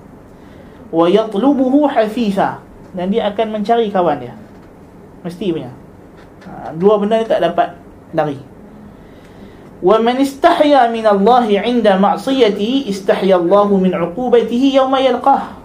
Wa 0.89 1.05
yatlubuhu 1.05 1.85
hafisa 1.85 2.65
dan 2.97 3.13
dia 3.13 3.29
akan 3.29 3.61
mencari 3.61 3.93
kawan 3.93 4.25
dia. 4.25 4.33
Mesti 5.21 5.53
punya. 5.53 5.69
Ha, 6.46 6.72
dua 6.76 6.96
benda 7.00 7.20
ni 7.20 7.26
tak 7.28 7.40
dapat 7.44 7.76
lari. 8.16 8.40
Wa 9.80 9.96
man 10.00 10.20
istahya 10.20 10.92
min 10.92 11.04
Allah 11.08 11.44
'inda 11.48 11.96
ma'siyatihi 11.96 12.88
istahya 12.92 13.40
Allah 13.40 13.68
min 13.72 13.92
'uqubatihi 13.92 14.76
yawma 14.76 15.00
yalqah. 15.00 15.56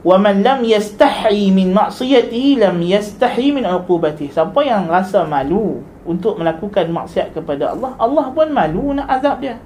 Wa 0.00 0.16
man 0.16 0.42
lam 0.42 0.66
yastahi 0.66 1.54
min 1.54 1.70
ma'siyatihi 1.70 2.62
lam 2.62 2.82
yastahi 2.82 3.54
min 3.54 3.62
'uqubatihi. 3.62 4.34
Siapa 4.34 4.58
yang 4.66 4.90
rasa 4.90 5.22
malu 5.22 5.86
untuk 6.10 6.40
melakukan 6.40 6.88
maksiat 6.88 7.36
kepada 7.36 7.76
Allah 7.76 7.92
Allah 8.00 8.26
pun 8.32 8.48
malu 8.48 8.96
nak 8.96 9.06
azab 9.06 9.38
dia 9.44 9.60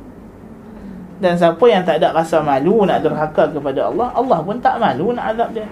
dan 1.23 1.39
siapa 1.39 1.65
yang 1.71 1.87
tak 1.87 2.03
ada 2.03 2.11
rasa 2.11 2.43
malu 2.43 2.83
nak 2.85 3.01
derhaka 3.01 3.49
kepada 3.55 3.89
Allah 3.89 4.11
Allah 4.13 4.39
pun 4.43 4.59
tak 4.59 4.83
malu 4.83 5.15
nak 5.15 5.33
azab 5.33 5.55
dia 5.55 5.67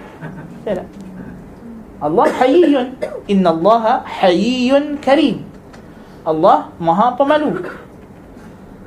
tak 0.63 0.87
Allah 2.03 2.27
hayyun. 2.43 2.99
Inna 3.31 3.55
Allah 3.55 4.03
hayyun 4.03 4.99
karim. 4.99 5.47
Allah 6.27 6.67
maha 6.75 7.15
pemalu. 7.15 7.63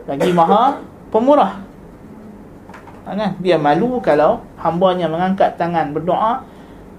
Lagi 0.05 0.31
maha 0.37 0.85
pemurah. 1.09 1.65
Kan? 3.07 3.39
dia 3.39 3.55
malu 3.55 4.03
kalau 4.03 4.43
hambanya 4.59 5.07
mengangkat 5.07 5.55
tangan 5.55 5.95
berdoa 5.95 6.43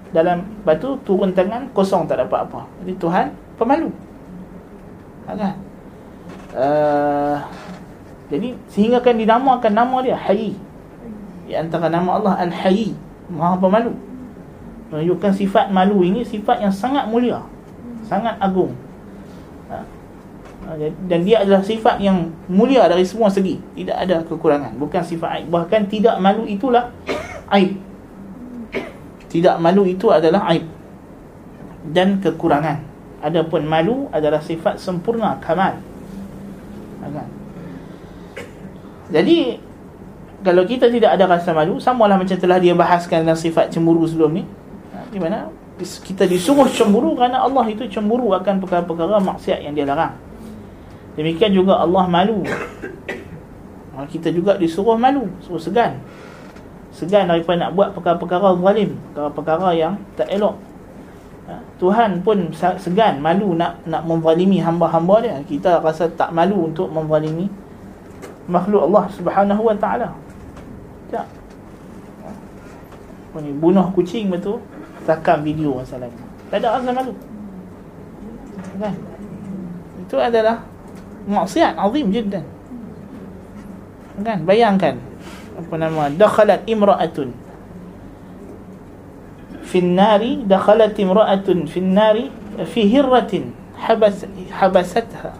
dalam 0.08 0.40
batu 0.64 0.96
turun 1.04 1.36
tangan 1.36 1.70
kosong 1.70 2.10
tak 2.10 2.18
dapat 2.26 2.48
apa. 2.50 2.66
Jadi 2.82 2.92
Tuhan 2.98 3.26
pemalu. 3.54 3.92
Kan? 5.28 5.54
Uh, 6.48 7.36
jadi 8.32 8.56
sehingga 8.72 8.98
kan 9.04 9.14
dinamakan 9.14 9.70
nama 9.70 9.96
dia 10.02 10.18
Hayy. 10.18 10.56
Di 11.46 11.54
antara 11.54 11.86
nama 11.86 12.18
Allah 12.18 12.34
Al-Hayy. 12.42 12.96
Maha 13.28 13.60
Pemalu 13.60 14.07
menunjukkan 14.88 15.32
sifat 15.36 15.66
malu 15.68 16.04
ini 16.04 16.24
sifat 16.24 16.64
yang 16.64 16.72
sangat 16.72 17.08
mulia 17.08 17.44
sangat 18.08 18.36
agung 18.40 18.72
ha. 19.68 19.84
dan 21.04 21.20
dia 21.24 21.44
adalah 21.44 21.60
sifat 21.60 22.00
yang 22.00 22.32
mulia 22.48 22.88
dari 22.88 23.04
semua 23.04 23.28
segi 23.28 23.60
tidak 23.76 23.96
ada 24.08 24.16
kekurangan 24.24 24.72
bukan 24.80 25.02
sifat 25.04 25.42
aib 25.42 25.46
bahkan 25.52 25.84
tidak 25.84 26.16
malu 26.18 26.48
itulah 26.48 26.88
aib 27.52 27.76
tidak 29.28 29.60
malu 29.60 29.84
itu 29.84 30.08
adalah 30.08 30.48
aib 30.52 30.64
dan 31.92 32.16
kekurangan 32.20 32.88
Adapun 33.18 33.66
malu 33.66 34.06
adalah 34.14 34.38
sifat 34.38 34.78
sempurna 34.78 35.34
kamal. 35.42 35.74
Kan? 37.02 37.26
Jadi 39.10 39.58
kalau 40.46 40.62
kita 40.62 40.86
tidak 40.86 41.18
ada 41.18 41.26
rasa 41.26 41.50
malu 41.50 41.82
samalah 41.82 42.14
macam 42.14 42.38
telah 42.38 42.62
dia 42.62 42.78
bahaskan 42.78 43.26
tentang 43.26 43.40
sifat 43.40 43.74
cemburu 43.74 44.06
sebelum 44.06 44.38
ni. 44.38 44.44
Ha, 45.08 45.12
di 45.16 45.16
mana 45.16 45.48
kita 45.80 46.28
disuruh 46.28 46.68
cemburu 46.68 47.16
kerana 47.16 47.40
Allah 47.40 47.64
itu 47.72 47.88
cemburu 47.88 48.36
akan 48.36 48.60
perkara-perkara 48.60 49.16
maksiat 49.24 49.64
yang 49.64 49.72
dia 49.72 49.88
larang. 49.88 50.12
Demikian 51.16 51.56
juga 51.56 51.80
Allah 51.80 52.04
malu. 52.04 52.44
Ha, 53.96 54.04
kita 54.04 54.28
juga 54.28 54.60
disuruh 54.60 55.00
malu, 55.00 55.32
suruh 55.40 55.56
segan. 55.56 55.96
Segan 56.92 57.24
daripada 57.24 57.64
nak 57.64 57.72
buat 57.72 57.96
perkara-perkara 57.96 58.60
zalim, 58.60 59.00
perkara-perkara 59.16 59.68
yang 59.72 59.96
tak 60.12 60.28
elok. 60.28 60.60
Tuhan 61.80 62.20
pun 62.20 62.52
segan 62.52 63.24
malu 63.24 63.56
nak 63.56 63.80
nak 63.88 64.04
menzalimi 64.04 64.60
hamba-hamba 64.60 65.24
dia. 65.24 65.40
Kita 65.48 65.80
rasa 65.80 66.04
tak 66.12 66.28
malu 66.36 66.68
untuk 66.68 66.92
menzalimi 66.92 67.48
makhluk 68.44 68.84
Allah 68.84 69.08
Subhanahu 69.16 69.62
wa 69.64 69.72
taala. 69.72 70.12
Tak. 71.08 71.24
Ni 73.38 73.54
bunuh 73.54 73.86
kucing 73.94 74.34
betul, 74.34 74.58
rakam 75.08 75.40
video 75.40 75.80
masalah 75.80 76.12
ni. 76.12 76.20
Tak 76.52 76.60
ada 76.60 76.68
azam 76.76 76.92
malu. 76.92 77.12
Kan? 78.76 78.94
Itu 80.04 80.16
adalah 80.20 80.68
maksiat 81.24 81.80
azim 81.80 82.12
jiddan. 82.12 82.44
Kan? 84.20 84.44
Bayangkan 84.44 85.00
apa 85.58 85.74
nama 85.74 86.12
dakhalat 86.12 86.62
imra'atun 86.68 87.34
fi 89.66 89.78
an-nari 89.82 90.46
dakhalat 90.46 90.94
imra'atun 90.94 91.66
fi 91.66 91.78
an-nari 91.82 92.30
fi 92.68 92.80
hirratin 92.86 93.56
habas 93.74 94.28
habasatha. 94.54 95.34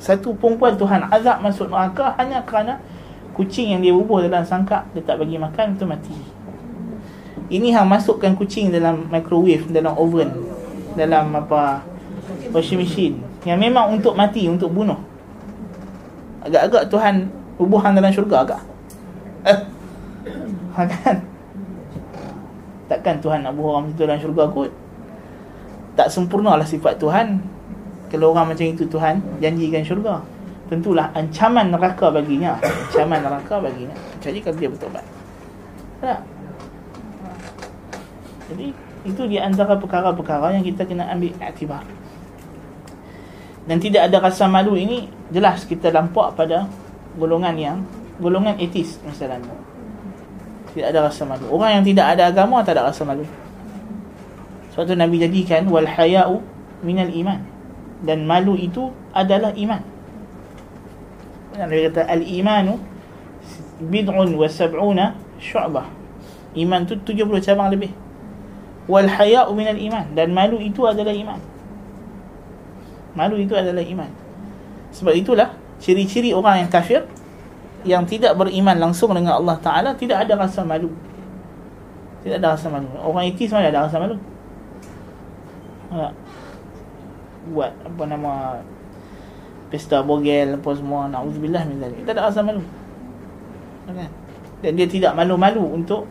Satu 0.00 0.32
perempuan 0.32 0.80
Tuhan 0.80 1.12
azab 1.12 1.44
masuk 1.44 1.68
neraka 1.68 2.16
hanya 2.16 2.40
kerana 2.40 2.80
kucing 3.36 3.76
yang 3.76 3.84
dia 3.84 3.92
bubuh 3.92 4.24
dalam 4.24 4.42
sangkak 4.48 4.88
dia 4.96 5.04
tak 5.04 5.20
bagi 5.20 5.36
makan 5.36 5.76
itu 5.76 5.84
mati 5.84 6.16
ini 7.50 7.74
hang 7.74 7.90
masukkan 7.90 8.32
kucing 8.38 8.70
dalam 8.70 9.10
microwave 9.10 9.66
dalam 9.74 9.98
oven 9.98 10.30
dalam 10.94 11.34
apa 11.34 11.82
washing 12.54 12.78
machine. 12.78 13.18
Yang 13.42 13.58
memang 13.58 13.98
untuk 13.98 14.14
mati 14.14 14.46
untuk 14.46 14.70
bunuh. 14.70 14.98
Agak-agak 16.46 16.88
Tuhan 16.88 17.14
Hubungan 17.60 17.92
dalam 17.92 18.08
syurga 18.08 18.40
agak. 18.40 18.60
Eh. 19.44 19.58
ha, 20.72 20.80
kan? 20.88 21.20
Takkan 22.88 23.20
Tuhan 23.20 23.44
nak 23.44 23.52
buang 23.52 23.84
orang 23.84 23.92
itu 23.92 24.00
dalam 24.00 24.16
syurga 24.16 24.48
kot? 24.48 24.72
Tak 25.92 26.08
sempurnalah 26.08 26.64
sifat 26.64 26.96
Tuhan. 26.96 27.36
Kalau 28.08 28.32
orang 28.32 28.56
macam 28.56 28.64
itu 28.64 28.88
Tuhan 28.88 29.20
Janjikan 29.44 29.84
syurga. 29.84 30.24
Tentulah 30.72 31.12
ancaman 31.12 31.68
neraka 31.68 32.08
baginya. 32.08 32.56
Ancaman 32.64 33.28
neraka 33.28 33.60
baginya. 33.60 33.92
Kecuali 34.16 34.40
kalau 34.40 34.56
dia 34.56 34.68
bertobat. 34.72 35.04
Tak 36.00 36.39
Jadi 38.50 38.74
itu 39.06 39.22
di 39.30 39.38
antara 39.38 39.78
perkara-perkara 39.78 40.58
yang 40.58 40.64
kita 40.66 40.84
kena 40.84 41.08
ambil 41.08 41.32
aktibar 41.40 41.86
dan 43.70 43.76
tidak 43.78 44.08
ada 44.08 44.18
rasa 44.18 44.48
malu 44.48 44.74
ini 44.74 45.06
jelas 45.28 45.62
kita 45.68 45.92
nampak 45.92 46.34
pada 46.34 46.66
golongan 47.14 47.54
yang 47.54 47.78
golongan 48.18 48.58
etis 48.58 48.98
misalnya. 49.06 49.52
Tidak 50.74 50.86
ada 50.90 51.06
rasa 51.06 51.22
malu. 51.22 51.46
Orang 51.50 51.78
yang 51.78 51.84
tidak 51.86 52.18
ada 52.18 52.34
agama 52.34 52.66
tak 52.66 52.78
ada 52.78 52.90
rasa 52.90 53.06
malu. 53.06 53.22
Sebab 54.74 54.90
tu 54.90 54.94
Nabi 54.98 55.22
jadikan 55.22 55.66
wal 55.70 55.86
haya'u 55.86 56.42
minal 56.82 57.10
iman. 57.10 57.42
Dan 58.02 58.26
malu 58.26 58.58
itu 58.58 58.90
adalah 59.14 59.54
iman. 59.54 59.82
Nabi 61.54 61.90
kata 61.90 62.10
al 62.10 62.22
imanu 62.26 62.74
bid'un 63.82 64.30
wa 64.34 64.46
sab'una 64.50 65.14
syu'bah. 65.42 65.86
Iman 66.58 66.90
tu 66.90 66.98
70 66.98 67.38
cabang 67.38 67.70
lebih 67.70 67.94
wal 68.86 69.08
haya'u 69.08 69.52
minal 69.52 69.76
iman. 69.76 70.06
Dan 70.14 70.32
malu 70.32 70.56
itu 70.62 70.86
adalah 70.86 71.12
iman. 71.12 71.40
Malu 73.18 73.36
itu 73.42 73.52
adalah 73.58 73.82
iman. 73.82 74.10
Sebab 74.90 75.14
itulah 75.14 75.54
Ciri-ciri 75.80 76.34
orang 76.34 76.66
yang 76.66 76.70
kafir 76.70 77.06
Yang 77.86 78.18
tidak 78.18 78.36
beriman 78.36 78.76
langsung 78.76 79.14
dengan 79.14 79.40
Allah 79.40 79.56
Ta'ala 79.58 79.90
Tidak 79.96 80.14
ada 80.14 80.34
rasa 80.36 80.66
malu. 80.66 80.92
Tidak 82.20 82.36
ada 82.36 82.54
rasa 82.54 82.68
malu. 82.68 82.86
Orang 83.00 83.24
etis 83.24 83.48
mana 83.48 83.72
ada 83.72 83.88
rasa 83.88 83.96
malu. 83.96 84.16
Buat 87.50 87.72
apa 87.72 88.02
nama 88.04 88.32
Pesta 89.72 90.04
bogel 90.04 90.60
Apa 90.60 90.70
semua 90.76 91.08
Na'udzubillah 91.08 91.64
Tidak 91.64 92.12
ada 92.12 92.28
rasa 92.28 92.44
malu. 92.44 92.62
Dan 94.60 94.76
dia 94.76 94.86
tidak 94.86 95.16
malu-malu 95.16 95.64
untuk 95.64 96.04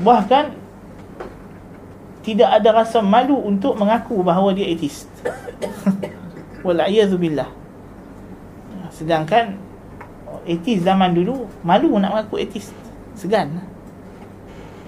Bahkan 0.00 0.63
tidak 2.24 2.48
ada 2.48 2.72
rasa 2.72 3.04
malu 3.04 3.36
untuk 3.36 3.76
mengaku 3.76 4.24
bahawa 4.24 4.56
dia 4.56 4.64
ateist. 4.72 5.04
Wal'iyadhu 6.64 7.20
billah. 7.20 7.52
Sedangkan 8.88 9.60
ateist 10.48 10.88
zaman 10.88 11.12
dulu 11.12 11.44
malu 11.60 11.92
nak 12.00 12.16
mengaku 12.16 12.40
ateist. 12.40 12.72
Segan. 13.12 13.60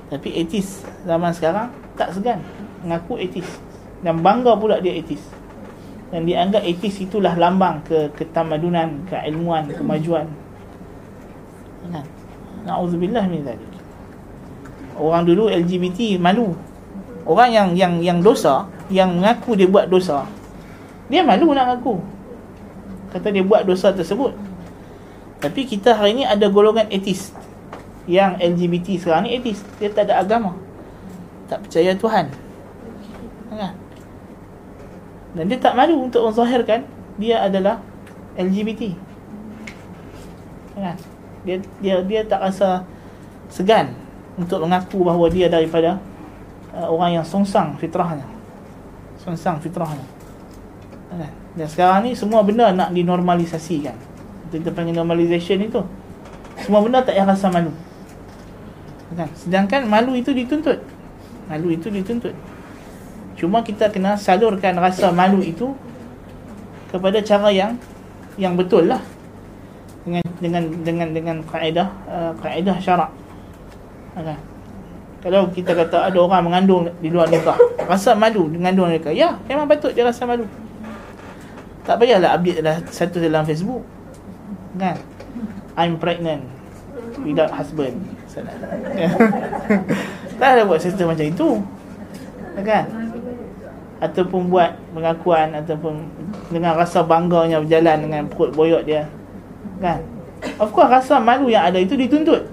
Tapi 0.09 0.33
ateist 0.33 0.89
zaman 1.05 1.37
sekarang 1.37 1.69
tak 2.01 2.17
segan 2.17 2.41
mengaku 2.81 3.21
ateist. 3.21 3.61
Dan 4.01 4.25
bangga 4.25 4.57
pula 4.57 4.81
dia 4.81 4.97
ateist. 4.97 5.29
Dan 6.09 6.25
dia 6.25 6.41
anggap 6.41 6.65
ateist 6.65 7.05
itulah 7.05 7.37
lambang 7.37 7.85
ke 7.85 8.09
ketamadunan, 8.17 9.05
keilmuan, 9.13 9.69
kemajuan. 9.77 10.25
Na'udzubillah 12.65 13.29
min 13.29 13.45
zalik. 13.45 13.73
Orang 14.97 15.29
dulu 15.29 15.53
LGBT 15.53 16.17
malu 16.17 16.57
orang 17.27 17.51
yang 17.53 17.69
yang 17.75 17.93
yang 18.01 18.19
dosa 18.23 18.71
yang 18.89 19.19
mengaku 19.19 19.59
dia 19.59 19.69
buat 19.69 19.91
dosa 19.91 20.25
dia 21.11 21.27
malu 21.27 21.51
nak 21.53 21.77
mengaku 21.77 21.99
kata 23.11 23.31
dia 23.33 23.45
buat 23.47 23.65
dosa 23.65 23.95
tersebut. 23.95 24.35
Tapi 25.37 25.69
kita 25.69 25.95
hari 25.95 26.17
ini 26.17 26.25
ada 26.25 26.49
golongan 26.49 26.89
etis 26.91 27.33
yang 28.09 28.41
LGBT 28.41 28.99
sekarang 28.99 29.29
ni 29.29 29.37
etis 29.39 29.63
dia 29.79 29.93
tak 29.93 30.11
ada 30.11 30.21
agama. 30.25 30.57
Tak 31.47 31.69
percaya 31.69 31.95
Tuhan. 31.95 32.27
Kan? 33.57 33.73
dan 35.37 35.45
dia 35.53 35.59
tak 35.61 35.77
malu 35.77 36.09
untuk 36.09 36.25
menzahirkan 36.25 36.89
dia 37.21 37.45
adalah 37.45 37.85
LGBT 38.41 38.97
kan? 40.73 40.97
dia 41.45 41.57
dia 41.85 42.01
dia 42.01 42.21
tak 42.25 42.41
rasa 42.41 42.89
segan 43.53 43.93
untuk 44.41 44.65
mengaku 44.65 45.05
bahawa 45.05 45.29
dia 45.29 45.53
daripada 45.53 46.01
uh, 46.77 46.89
orang 46.93 47.21
yang 47.21 47.25
songsang 47.25 47.81
fitrahnya. 47.81 48.29
Songsang 49.25 49.59
fitrahnya. 49.65 50.05
Kan? 51.17 51.33
dan 51.57 51.65
sekarang 51.73 52.05
ni 52.05 52.13
semua 52.13 52.45
benda 52.45 52.69
nak 52.77 52.93
dinormalisasikan. 52.93 53.97
Kita 54.53 54.71
panggil 54.77 54.93
normalization 54.93 55.65
itu. 55.65 55.81
Semua 56.61 56.85
benda 56.85 57.01
tak 57.01 57.17
payah 57.17 57.27
rasa 57.27 57.49
malu. 57.49 57.73
Kan? 59.17 59.33
sedangkan 59.33 59.89
malu 59.89 60.13
itu 60.13 60.37
dituntut. 60.37 60.77
Malu 61.49 61.73
itu 61.73 61.89
dituntut. 61.89 62.37
Cuma 63.41 63.65
kita 63.65 63.89
kena 63.89 64.21
salurkan 64.21 64.77
rasa 64.77 65.09
malu 65.09 65.41
itu 65.41 65.73
kepada 66.93 67.25
cara 67.25 67.49
yang 67.49 67.81
yang 68.37 68.53
betul 68.53 68.85
lah. 68.85 69.01
Dengan 70.05 70.25
dengan 70.39 70.63
dengan 70.85 71.09
dengan 71.17 71.37
kaedah 71.49 71.89
uh, 72.05 72.33
kaedah 72.45 72.77
syarak. 72.77 73.11
Kan? 74.13 74.56
Kalau 75.25 75.49
kita 75.51 75.73
kata 75.73 76.13
ada 76.13 76.19
orang 76.21 76.45
mengandung 76.45 76.87
di 77.01 77.09
luar 77.11 77.27
nikah 77.27 77.57
Rasa 77.89 78.15
malu 78.15 78.47
mengandung 78.47 78.93
nikah. 78.93 79.11
Ya, 79.11 79.41
memang 79.49 79.67
patut 79.67 79.91
dia 79.97 80.05
rasa 80.05 80.29
malu. 80.29 80.45
Tak 81.87 82.03
payahlah 82.03 82.35
update 82.35 82.61
dah 82.63 82.77
satu 82.91 83.23
dalam 83.23 83.47
Facebook. 83.47 83.83
Kan? 84.77 84.99
I'm 85.79 85.97
pregnant 85.97 86.43
Without 87.23 87.51
husband. 87.55 87.97
Tak 90.37 90.49
ada 90.53 90.69
buat 90.69 90.77
sesuatu 90.77 91.09
macam 91.09 91.25
itu. 91.25 91.49
Kan? 92.61 92.85
Ataupun 93.97 94.53
buat 94.53 94.77
pengakuan 94.93 95.57
Ataupun 95.57 96.05
dengan 96.53 96.77
rasa 96.77 97.01
bangganya 97.01 97.65
berjalan 97.65 98.05
dengan 98.05 98.23
perut 98.29 98.53
boyok 98.53 98.85
dia. 98.85 99.09
Kan? 99.81 100.05
Of 100.61 100.77
course 100.77 100.93
rasa 100.93 101.17
malu 101.17 101.49
yang 101.49 101.65
ada 101.73 101.81
itu 101.81 101.97
dituntut. 101.97 102.45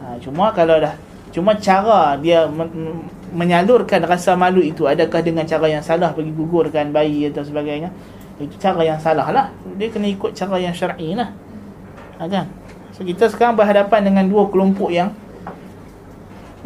Ha, 0.00 0.16
Cuma 0.24 0.48
kalau 0.56 0.80
dah 0.80 0.96
Cuma 1.28 1.56
cara 1.60 2.16
dia 2.16 2.48
men- 2.48 3.04
menyalurkan 3.32 4.00
rasa 4.08 4.32
malu 4.32 4.64
itu 4.64 4.88
adakah 4.88 5.20
dengan 5.20 5.44
cara 5.44 5.68
yang 5.68 5.84
salah 5.84 6.16
bagi 6.16 6.32
gugurkan 6.32 6.88
bayi 6.90 7.28
atau 7.28 7.44
sebagainya? 7.44 7.92
Itu 8.40 8.56
cara 8.56 8.80
yang 8.86 8.96
salah 8.96 9.28
lah. 9.28 9.46
Dia 9.76 9.92
kena 9.92 10.08
ikut 10.08 10.32
cara 10.32 10.56
yang 10.56 10.72
syar'i 10.72 11.12
lah. 11.12 11.28
Ha, 12.18 12.26
kan? 12.26 12.48
So 12.94 13.04
kita 13.04 13.28
sekarang 13.28 13.54
berhadapan 13.54 14.08
dengan 14.08 14.24
dua 14.26 14.48
kelompok 14.48 14.90
yang 14.90 15.12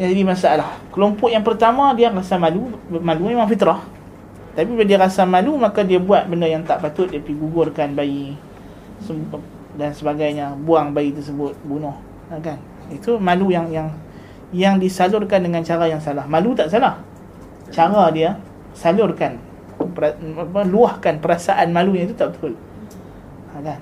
yang 0.01 0.09
jadi 0.14 0.25
masalah. 0.25 0.79
Kelompok 0.94 1.29
yang 1.29 1.44
pertama 1.44 1.92
dia 1.92 2.09
rasa 2.09 2.38
malu 2.38 2.72
malu 2.88 3.29
memang 3.29 3.48
fitrah. 3.51 3.83
Tapi 4.53 4.68
bila 4.68 4.85
dia 4.85 5.01
rasa 5.01 5.25
malu 5.25 5.57
maka 5.57 5.81
dia 5.81 5.96
buat 5.96 6.29
benda 6.29 6.44
yang 6.44 6.62
tak 6.64 6.85
patut 6.85 7.09
dia 7.09 7.20
pergi 7.20 7.37
gugurkan 7.40 7.96
bayi 7.96 8.37
dan 9.77 9.90
sebagainya. 9.92 10.55
Buang 10.61 10.92
bayi 10.92 11.11
tersebut 11.12 11.57
bunuh. 11.66 11.96
Ha, 12.31 12.38
kan? 12.38 12.61
Itu 12.92 13.16
malu 13.16 13.48
yang 13.53 13.68
yang 13.72 13.88
yang 14.53 14.77
disalurkan 14.77 15.41
dengan 15.43 15.65
cara 15.65 15.88
yang 15.88 15.99
salah. 15.99 16.29
Malu 16.29 16.53
tak 16.53 16.69
salah. 16.69 17.01
Cara 17.73 18.12
dia 18.12 18.37
salurkan 18.77 19.41
luahkan 20.69 21.19
perasaan 21.19 21.73
malu 21.75 21.97
itu 21.97 22.15
tak 22.15 22.37
betul. 22.37 22.55
Ha, 23.53 23.61
kan? 23.61 23.81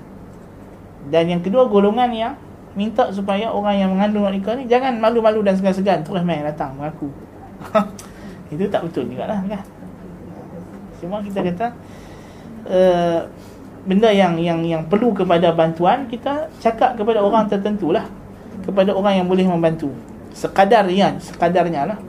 Dan 1.11 1.23
yang 1.37 1.41
kedua 1.43 1.67
golongan 1.67 2.09
yang 2.11 2.33
minta 2.71 3.11
supaya 3.11 3.51
orang 3.51 3.75
yang 3.83 3.89
mengandung 3.91 4.23
nikah 4.31 4.55
ni 4.55 4.63
jangan 4.63 4.95
malu-malu 4.95 5.43
dan 5.43 5.59
segan-segan 5.59 6.07
terus 6.07 6.23
main 6.23 6.43
datang 6.43 6.71
mengaku. 6.75 7.11
itu 8.53 8.67
tak 8.71 8.87
betul 8.87 9.05
juga 9.07 9.27
lah 9.27 9.39
kan. 9.43 9.63
Cuma 11.03 11.19
kita 11.19 11.41
kata 11.41 11.67
uh, 12.69 13.19
benda 13.83 14.09
yang 14.13 14.37
yang 14.37 14.61
yang 14.61 14.85
perlu 14.85 15.11
kepada 15.11 15.51
bantuan 15.51 16.05
kita 16.05 16.47
cakap 16.61 16.93
kepada 16.93 17.17
orang 17.19 17.49
tertentu 17.49 17.89
lah 17.89 18.05
kepada 18.61 18.93
orang 18.93 19.25
yang 19.25 19.27
boleh 19.27 19.49
membantu 19.49 19.89
sekadarnya 20.31 21.19
sekadarnya 21.19 21.87
lah. 21.91 21.99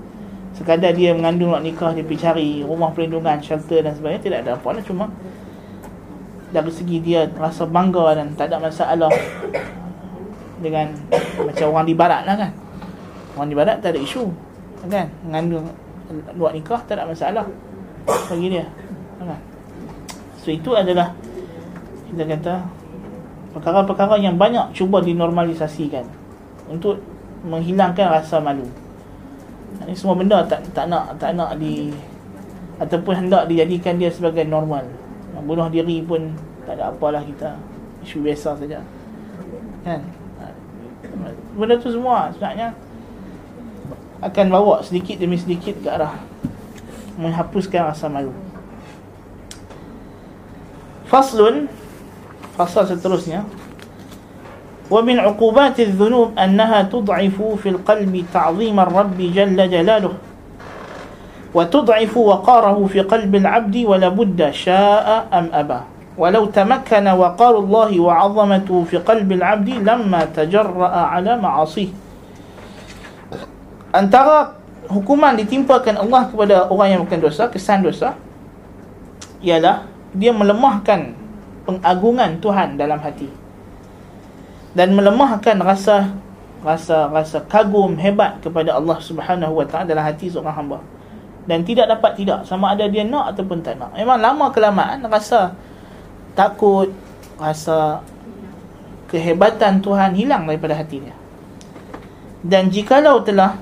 Sekadar 0.52 0.92
dia 0.92 1.16
mengandung 1.16 1.56
nak 1.56 1.64
nikah 1.64 1.96
dia 1.96 2.04
pergi 2.04 2.20
cari 2.20 2.48
rumah 2.61 2.92
perlindungan 2.92 3.40
shelter 3.40 3.80
dan 3.80 3.96
sebagainya 3.96 4.22
tidak 4.22 4.38
ada 4.44 4.50
apa 4.61 4.68
lah. 4.76 4.82
Cuma 4.85 5.04
dari 6.52 6.68
segi 6.68 7.00
dia 7.00 7.24
rasa 7.40 7.64
bangga 7.64 8.20
dan 8.20 8.37
tak 8.37 8.52
ada 8.52 8.61
masalah 8.61 9.08
dengan 10.61 10.92
macam 11.40 11.66
orang 11.72 11.87
di 11.88 11.94
barat 11.96 12.22
lah 12.28 12.37
kan. 12.37 12.52
Orang 13.32 13.48
di 13.48 13.56
barat 13.56 13.80
tak 13.80 13.96
ada 13.96 14.00
isu 14.04 14.28
kan? 14.87 15.08
Mengandung 15.24 15.72
buat 16.37 16.52
nikah 16.52 16.85
tak 16.85 17.00
ada 17.00 17.08
masalah 17.08 17.48
bagi 18.04 18.52
dia 18.52 18.68
kan? 19.24 19.40
So 20.44 20.52
itu 20.52 20.76
adalah 20.76 21.16
kita 22.12 22.28
kata 22.28 22.54
perkara-perkara 23.56 24.20
yang 24.20 24.37
banyak 24.37 24.76
cuba 24.76 25.00
dinormalisasikan 25.00 26.04
untuk 26.68 27.00
menghilangkan 27.46 28.07
rasa 28.11 28.38
malu. 28.38 28.66
Ini 29.83 29.94
semua 29.98 30.14
benda 30.14 30.46
tak 30.46 30.62
tak 30.70 30.87
nak 30.87 31.18
tak 31.18 31.35
nak 31.35 31.59
di 31.59 31.90
ataupun 32.78 33.26
hendak 33.26 33.50
dijadikan 33.50 33.98
dia 33.98 34.11
sebagai 34.11 34.46
normal. 34.46 34.87
Bunuh 35.42 35.66
diri 35.70 36.02
pun 36.07 36.31
tak 36.64 36.78
ada 36.78 36.94
apalah 36.94 37.22
kita. 37.26 37.59
isu 38.02 38.18
biasa 38.22 38.59
saja 38.59 38.83
kan 39.83 40.02
benda 41.55 41.78
tu 41.78 41.90
semua 41.90 42.31
sebenarnya 42.35 42.74
akan 44.22 44.46
bawa 44.50 44.74
sedikit 44.87 45.18
demi 45.18 45.38
sedikit 45.38 45.74
ke 45.83 45.88
arah 45.90 46.14
menghapuskan 47.18 47.90
rasa 47.90 48.07
malu 48.07 48.31
faslun 51.11 51.66
fasal 52.55 52.87
seterusnya 52.87 53.46
ومن 54.92 55.16
عقوبات 55.24 55.81
الذنوب 55.81 56.37
أنها 56.37 56.92
تضعف 56.92 57.37
في 57.64 57.68
القلب 57.68 58.12
تعظيم 58.28 58.76
الرب 58.76 59.18
جل 59.18 59.57
جلاله 59.57 60.14
وتضعف 61.57 62.12
وقاره 62.16 62.78
في 62.92 63.00
قلب 63.00 63.33
العبد 63.33 63.76
ولا 63.88 64.09
بد 64.12 64.40
شاء 64.52 65.07
أم 65.33 65.48
أبى. 65.48 65.81
ولو 66.12 66.52
تمكن 66.52 67.09
وقار 67.09 67.55
الله 67.59 67.90
وعظمته 68.00 68.76
في 68.85 68.96
قلب 69.00 69.33
العبد 69.33 69.68
لما 69.81 70.20
تجرأ 70.37 70.92
على 71.09 71.33
معاصيه. 71.40 71.88
Antara 73.96 74.57
hukuman 74.92 75.37
ditimpakan 75.37 76.00
Allah 76.00 76.28
kepada 76.28 76.57
orang 76.68 76.88
yang 76.96 77.00
bukan 77.09 77.20
dosa, 77.20 77.48
kesan 77.48 77.81
dosa 77.85 78.16
ialah 79.40 79.88
dia 80.12 80.37
melemahkan 80.37 81.16
pengagungan 81.64 82.40
Tuhan 82.44 82.76
dalam 82.76 83.00
hati. 83.00 83.41
Dan 84.72 84.96
melemahkan 84.96 85.61
rasa 85.61 86.12
rasa 86.62 87.11
rasa 87.11 87.42
kagum 87.50 87.98
hebat 87.98 88.38
kepada 88.40 88.78
Allah 88.78 88.96
Subhanahu 89.02 89.61
Wa 89.61 89.66
Taala 89.68 89.85
dalam 89.88 90.04
hati 90.06 90.30
seorang 90.30 90.54
hamba. 90.56 90.78
Dan 91.42 91.66
tidak 91.66 91.90
dapat 91.90 92.14
tidak 92.14 92.46
sama 92.46 92.70
ada 92.70 92.87
dia 92.87 93.02
nak 93.02 93.35
ataupun 93.35 93.66
tak 93.66 93.74
nak. 93.74 93.92
Memang 93.98 94.22
lama 94.22 94.46
kelamaan 94.54 95.02
rasa 95.11 95.52
takut 96.38 96.94
rasa 97.37 97.98
kehebatan 99.11 99.82
Tuhan 99.82 100.14
hilang 100.14 100.46
daripada 100.46 100.78
hati 100.78 101.02
dia. 101.02 101.16
Dan 102.46 102.70
jikalau 102.70 103.20
telah 103.26 103.58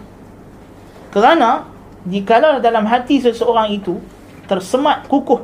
kerana 1.10 1.66
jikalau 2.04 2.60
dalam 2.62 2.84
hati 2.84 3.18
seseorang 3.18 3.72
itu 3.72 3.98
tersemat 4.44 5.08
kukuh 5.08 5.40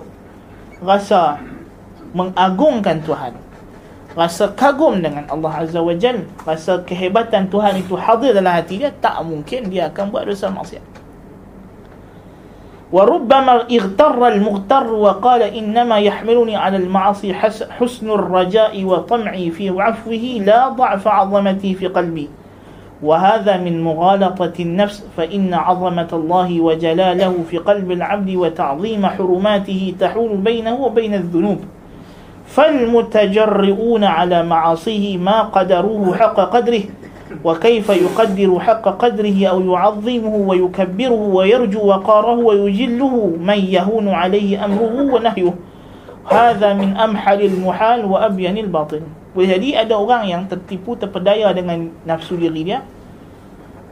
rasa 0.84 1.40
mengagungkan 2.12 3.00
Tuhan 3.02 3.32
rasa 4.16 4.50
kagum 4.56 5.04
dengan 5.04 5.28
Allah 5.28 5.62
Azza 5.62 5.84
wa 5.84 5.92
Jal. 5.92 6.24
Rasa 6.42 6.80
kehebatan 6.82 7.52
Tuhan 7.52 7.76
itu 7.76 7.94
hadir 7.94 8.32
dalam 8.32 8.50
hati 8.50 8.80
dia 8.80 8.90
tak 8.90 9.20
mungkin 9.22 9.68
dia 9.68 9.92
akan 9.92 10.08
buat 10.08 10.24
dosa 10.24 10.48
maksiat. 10.48 10.96
وربما 12.92 13.66
اغتر 13.66 14.28
المغتر 14.28 14.86
وقال 14.92 15.42
إنما 15.42 15.98
يحملني 15.98 16.56
على 16.56 16.76
المعاصي 16.76 17.34
حسن 17.70 18.10
الرجاء 18.10 18.84
وطمعي 18.84 19.50
في 19.50 19.74
عفوه 19.74 20.24
لا 20.46 20.68
ضعف 20.68 21.08
عظمتي 21.08 21.74
في 21.74 21.86
قلبي 21.86 22.30
وهذا 23.02 23.56
من 23.56 23.82
مغالطة 23.82 24.52
النفس 24.60 25.04
فإن 25.16 25.54
عظمة 25.54 26.08
الله 26.12 26.60
وجلاله 26.60 27.34
في 27.50 27.58
قلب 27.58 27.90
العبد 27.90 28.30
وتعظيم 28.30 29.06
حرماته 29.06 29.94
تحول 30.00 30.36
بينه 30.36 30.74
وبين 30.74 31.14
الذنوب 31.14 31.60
فالمتجرؤون 32.51 34.03
على 34.03 34.43
معاصيه 34.43 35.17
ما 35.17 35.41
قدروه 35.41 36.17
حق 36.17 36.37
قدره 36.51 36.83
وكيف 37.43 37.87
يقدر 37.89 38.59
حق 38.59 38.85
قدره 38.99 39.37
أو 39.47 39.57
يعظمه 39.71 40.35
ويكبره 40.35 41.21
ويرجو 41.37 41.81
وقاره 41.87 42.37
ويجله 42.43 43.13
من 43.39 43.59
يهون 43.71 44.07
عليه 44.09 44.65
أمره 44.65 44.95
ونهيه 45.15 45.53
هذا 46.27 46.69
من 46.73 46.89
أمحل 46.97 47.41
المحال 47.41 48.05
وأبين 48.05 48.57
الباطل 48.67 49.03
Jadi 49.31 49.79
ada 49.79 49.95
orang 49.95 50.27
yang 50.27 50.43
tertipu, 50.43 50.99
terpedaya 50.99 51.55
dengan 51.55 51.87
nafsu 52.03 52.35
diri 52.35 52.67
dia 52.67 52.83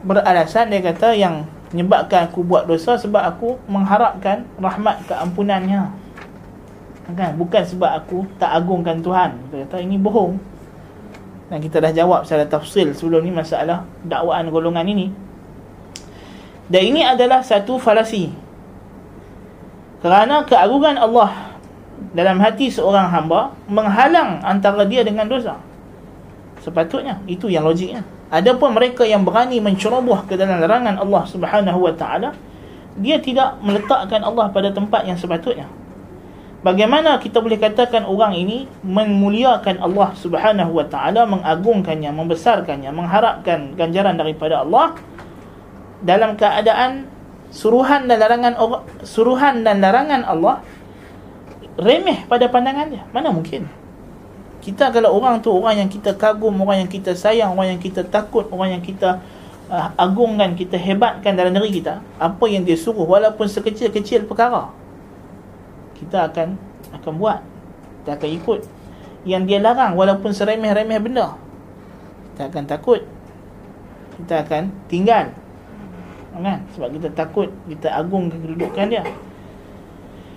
Beralasan 0.04 0.68
dia 0.68 0.84
kata 0.84 1.16
yang 1.16 1.48
menyebabkan 1.72 2.28
aku 2.28 2.44
buat 2.44 2.68
dosa 2.68 3.00
sebab 3.00 3.24
aku 3.24 3.56
mengharapkan 3.64 4.44
rahmat 4.60 5.00
keampunannya 5.08 5.88
kan? 7.13 7.37
Bukan 7.37 7.61
sebab 7.61 7.91
aku 8.01 8.25
tak 8.41 8.49
agungkan 8.49 9.05
Tuhan. 9.05 9.37
Dia 9.53 9.69
kata 9.69 9.77
ini 9.85 10.01
bohong. 10.01 10.41
Dan 11.53 11.61
kita 11.61 11.77
dah 11.77 11.93
jawab 11.93 12.25
secara 12.25 12.49
tafsil 12.49 12.89
sebelum 12.97 13.21
ni 13.21 13.29
masalah 13.29 13.85
dakwaan 14.01 14.49
golongan 14.49 14.89
ini. 14.89 15.13
Dan 16.65 16.81
ini 16.89 17.05
adalah 17.05 17.45
satu 17.45 17.77
falasi. 17.77 18.33
Kerana 20.01 20.41
keagungan 20.49 20.97
Allah 20.97 21.53
dalam 22.17 22.41
hati 22.41 22.73
seorang 22.73 23.13
hamba 23.13 23.53
menghalang 23.69 24.41
antara 24.41 24.81
dia 24.89 25.05
dengan 25.05 25.29
dosa. 25.29 25.61
Sepatutnya 26.65 27.21
itu 27.29 27.45
yang 27.45 27.61
logiknya. 27.69 28.01
Adapun 28.33 28.73
mereka 28.73 29.05
yang 29.05 29.21
berani 29.21 29.61
menceroboh 29.61 30.25
ke 30.25 30.33
dalam 30.33 30.57
larangan 30.57 30.97
Allah 30.97 31.23
Subhanahu 31.29 31.85
wa 31.85 31.93
taala 31.93 32.33
dia 32.97 33.21
tidak 33.21 33.61
meletakkan 33.61 34.25
Allah 34.25 34.49
pada 34.49 34.73
tempat 34.73 35.05
yang 35.05 35.19
sepatutnya 35.19 35.69
Bagaimana 36.65 37.21
kita 37.21 37.45
boleh 37.45 37.61
katakan 37.61 38.09
orang 38.09 38.33
ini 38.33 38.65
memuliakan 38.81 39.85
Allah 39.85 40.17
Subhanahu 40.17 40.73
wa 40.73 40.85
taala, 40.89 41.29
mengagungkannya, 41.29 42.09
membesarkannya, 42.09 42.89
mengharapkan 42.89 43.77
ganjaran 43.77 44.17
daripada 44.17 44.65
Allah 44.65 44.97
dalam 46.01 46.33
keadaan 46.33 47.05
suruhan 47.53 48.09
dan 48.09 48.17
larangan 48.17 48.57
suruhan 49.05 49.61
dan 49.61 49.77
larangan 49.77 50.25
Allah 50.25 50.65
remeh 51.77 52.25
pada 52.25 52.49
pandangan 52.49 52.89
dia. 52.89 53.05
Mana 53.13 53.29
mungkin? 53.29 53.69
Kita 54.65 54.89
kalau 54.89 55.13
orang 55.21 55.45
tu 55.45 55.53
orang 55.53 55.85
yang 55.85 55.89
kita 55.93 56.17
kagum, 56.17 56.57
orang 56.65 56.81
yang 56.81 56.89
kita 56.89 57.13
sayang, 57.13 57.53
orang 57.53 57.77
yang 57.77 57.81
kita 57.85 58.01
takut, 58.01 58.49
orang 58.49 58.81
yang 58.81 58.81
kita 58.81 59.21
uh, 59.69 59.93
agungkan, 60.01 60.57
kita 60.57 60.81
hebatkan 60.81 61.37
dalam 61.37 61.53
diri 61.53 61.77
kita, 61.77 62.01
apa 62.17 62.45
yang 62.49 62.65
dia 62.65 62.73
suruh 62.73 63.05
walaupun 63.05 63.45
sekecil-kecil 63.45 64.25
perkara, 64.25 64.73
kita 65.95 66.31
akan 66.31 66.59
akan 67.01 67.13
buat. 67.17 67.39
Kita 68.03 68.19
akan 68.19 68.29
ikut. 68.37 68.59
Yang 69.25 69.43
dia 69.49 69.59
larang 69.63 69.97
walaupun 69.97 70.29
seremeh-remeh 70.29 70.99
benda. 71.01 71.33
Kita 72.33 72.51
akan 72.51 72.63
takut. 72.69 73.01
Kita 74.21 74.45
akan 74.45 74.69
tinggal. 74.91 75.33
Kan? 76.35 76.59
Sebab 76.75 76.89
kita 76.99 77.09
takut 77.15 77.47
kita 77.65 77.89
agung 77.95 78.27
kedudukan 78.27 78.91
dia. 78.91 79.03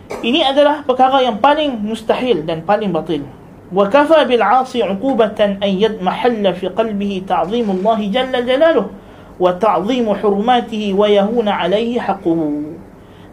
Ini 0.09 0.41
adalah 0.47 0.87
perkara 0.87 1.21
yang 1.21 1.37
paling 1.43 1.85
mustahil 1.85 2.47
dan 2.47 2.65
paling 2.65 2.95
batil. 2.95 3.27
Wa 3.69 3.85
kafa 3.93 4.25
bil 4.25 4.41
'asi 4.41 4.81
'uqubatan 4.81 5.61
an 5.61 5.69
yadmahalla 5.69 6.57
fi 6.57 6.73
qalbihi 6.73 7.29
ta'zim 7.29 7.69
Allah 7.69 7.99
jalla 8.09 8.39
jalaluhu 8.41 8.89
wa 9.37 9.53
ta'zim 9.53 10.09
hurumatihi 10.09 10.97
wa 10.97 11.05
yahuna 11.05 11.61
'alayhi 11.61 12.01
haqquhu 12.01 12.78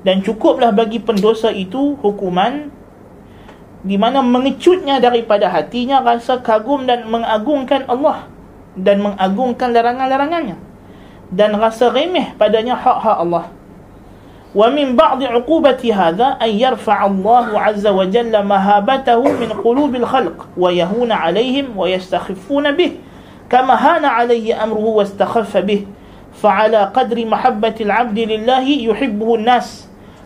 dan 0.05 0.21
cukuplah 0.21 0.69
bagi 0.69 1.01
pendosa 1.01 1.49
itu 1.49 1.97
hukuman 1.97 2.69
di 3.81 3.97
mana 3.97 4.21
mengecutnya 4.21 5.01
daripada 5.01 5.49
hatinya 5.49 6.05
rasa 6.05 6.37
kagum 6.45 6.85
dan 6.85 7.09
mengagungkan 7.09 7.89
Allah 7.89 8.29
dan 8.77 9.01
mengagungkan 9.01 9.73
larangan-larangannya 9.73 10.57
dan 11.33 11.57
rasa 11.57 11.89
remeh 11.89 12.37
padanya 12.37 12.77
hak-hak 12.77 13.17
Allah. 13.17 13.49
Wa 14.55 14.71
min 14.71 14.95
ba'di 14.95 15.27
'uqubati 15.27 15.91
hadha 15.91 16.39
an 16.39 16.47
yarfa' 16.47 17.11
Allah 17.11 17.51
'azza 17.59 17.91
wa 17.91 18.07
jalla 18.07 18.39
mahabatahu 18.39 19.35
min 19.35 19.51
qulubil 19.51 20.07
khalq 20.07 20.47
wa 20.55 20.71
yahuna 20.71 21.27
'alayhim 21.27 21.75
wa 21.75 21.91
yastakhifuna 21.91 22.71
bih 22.71 23.03
kama 23.51 23.75
hana 23.75 24.15
'alayhi 24.15 24.55
amruhu 24.55 25.01
wa 25.01 25.03
istakhaffa 25.03 25.59
bih. 25.59 25.83
Faala 26.35 26.87
qadri 26.95 27.27
mahabbati 27.27 27.83
'abdi 27.83 28.31
lillahi 28.31 28.87
yuhibbuhu 28.87 29.43
an-nas. 29.43 29.84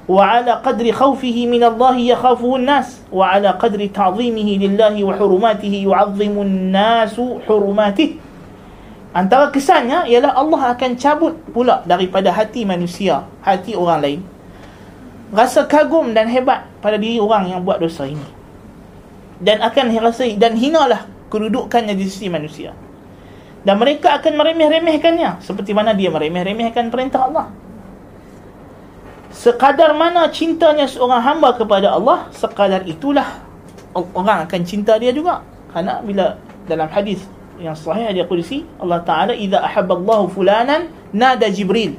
وعلى 0.08 0.52
قدر 0.60 0.92
خوفه 0.92 1.36
من 1.48 1.64
الله 1.64 1.96
يخافه 2.12 2.50
الناس 2.56 2.88
وعلى 3.08 3.50
قدر 3.56 3.80
تعظيمه 3.88 4.48
لله 4.60 4.94
وحرماته 5.00 5.74
يعظم 5.88 6.34
الناس 6.42 7.16
حرماته 7.48 8.10
Antara 9.14 9.46
kesannya 9.54 10.10
ialah 10.10 10.34
Allah 10.34 10.74
akan 10.74 10.98
cabut 10.98 11.38
pula 11.54 11.86
daripada 11.86 12.34
hati 12.34 12.66
manusia, 12.66 13.22
hati 13.46 13.78
orang 13.78 14.02
lain. 14.02 14.20
Rasa 15.30 15.70
kagum 15.70 16.10
dan 16.10 16.26
hebat 16.26 16.66
pada 16.82 16.98
diri 16.98 17.22
orang 17.22 17.46
yang 17.46 17.62
buat 17.62 17.78
dosa 17.78 18.10
ini. 18.10 18.26
Dan 19.38 19.62
akan 19.62 19.94
rasa 20.02 20.26
dan 20.34 20.58
hinalah 20.58 21.06
kedudukannya 21.30 21.94
di 21.94 22.10
sisi 22.10 22.26
manusia. 22.26 22.74
Dan 23.62 23.78
mereka 23.78 24.18
akan 24.18 24.34
meremeh-remehkannya 24.34 25.46
seperti 25.46 25.70
mana 25.70 25.94
dia 25.94 26.10
meremeh-remehkan 26.10 26.90
perintah 26.90 27.30
Allah 27.30 27.54
sekadar 29.29 29.93
mana 29.93 30.27
cintanya 30.33 30.89
seorang 30.89 31.21
hamba 31.21 31.55
kepada 31.55 31.93
Allah 31.93 32.29
sekadar 32.33 32.83
itulah 32.89 33.41
orang 33.93 34.45
akan 34.49 34.61
cinta 34.65 34.97
dia 34.97 35.13
juga. 35.13 35.45
Kerana 35.69 36.01
bila 36.01 36.37
dalam 36.65 36.89
hadis 36.89 37.21
yang 37.61 37.77
sahih 37.77 38.09
dia 38.13 38.25
qudsi 38.25 38.65
Allah 38.81 39.01
Taala 39.05 39.33
idza 39.37 39.61
ahabba 39.61 39.99
Allah 39.99 40.21
fulanan 40.31 40.81
nada 41.13 41.45
Jibril. 41.49 41.97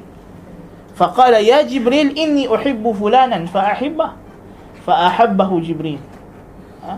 Faqala 0.99 1.41
ya 1.41 1.63
Jibril 1.65 2.13
inni 2.13 2.45
uhibbu 2.51 2.93
fulanan 2.93 3.49
fa 3.49 3.73
ahibbah 3.73 4.21
fa 4.85 5.09
ahabbahu 5.13 5.61
Jibril 5.61 6.01
ha? 6.85 6.97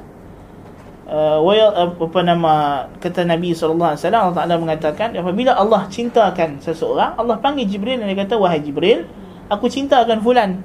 uh, 1.10 1.38
apa 1.86 2.20
nama 2.22 2.86
kata 3.02 3.26
Nabi 3.26 3.52
sallallahu 3.52 3.94
alaihi 3.94 4.02
wasallam 4.02 4.22
Allah 4.22 4.36
Taala 4.38 4.54
mengatakan 4.58 5.08
apabila 5.18 5.52
Allah 5.58 5.86
cintakan 5.90 6.62
seseorang 6.62 7.18
Allah 7.18 7.36
panggil 7.42 7.66
Jibril 7.66 7.98
dan 7.98 8.08
dia 8.08 8.18
kata 8.22 8.38
wahai 8.38 8.62
Jibril 8.62 9.04
aku 9.52 9.68
cintakan 9.68 10.24
fulan. 10.24 10.64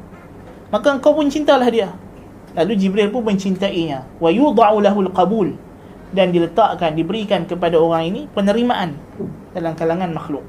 Maka 0.72 0.96
engkau 0.96 1.12
pun 1.12 1.28
cintalah 1.28 1.68
dia. 1.68 1.92
Lalu 2.56 2.74
Jibril 2.80 3.12
pun 3.12 3.28
mencintainya. 3.28 4.08
Wa 4.24 4.32
yudha'u 4.32 4.80
lahu 4.80 5.04
al-qabul 5.12 5.52
dan 6.16 6.32
diletakkan 6.32 6.96
diberikan 6.96 7.44
kepada 7.44 7.76
orang 7.76 8.08
ini 8.08 8.22
penerimaan 8.32 8.96
dalam 9.52 9.76
kalangan 9.76 10.12
makhluk. 10.16 10.44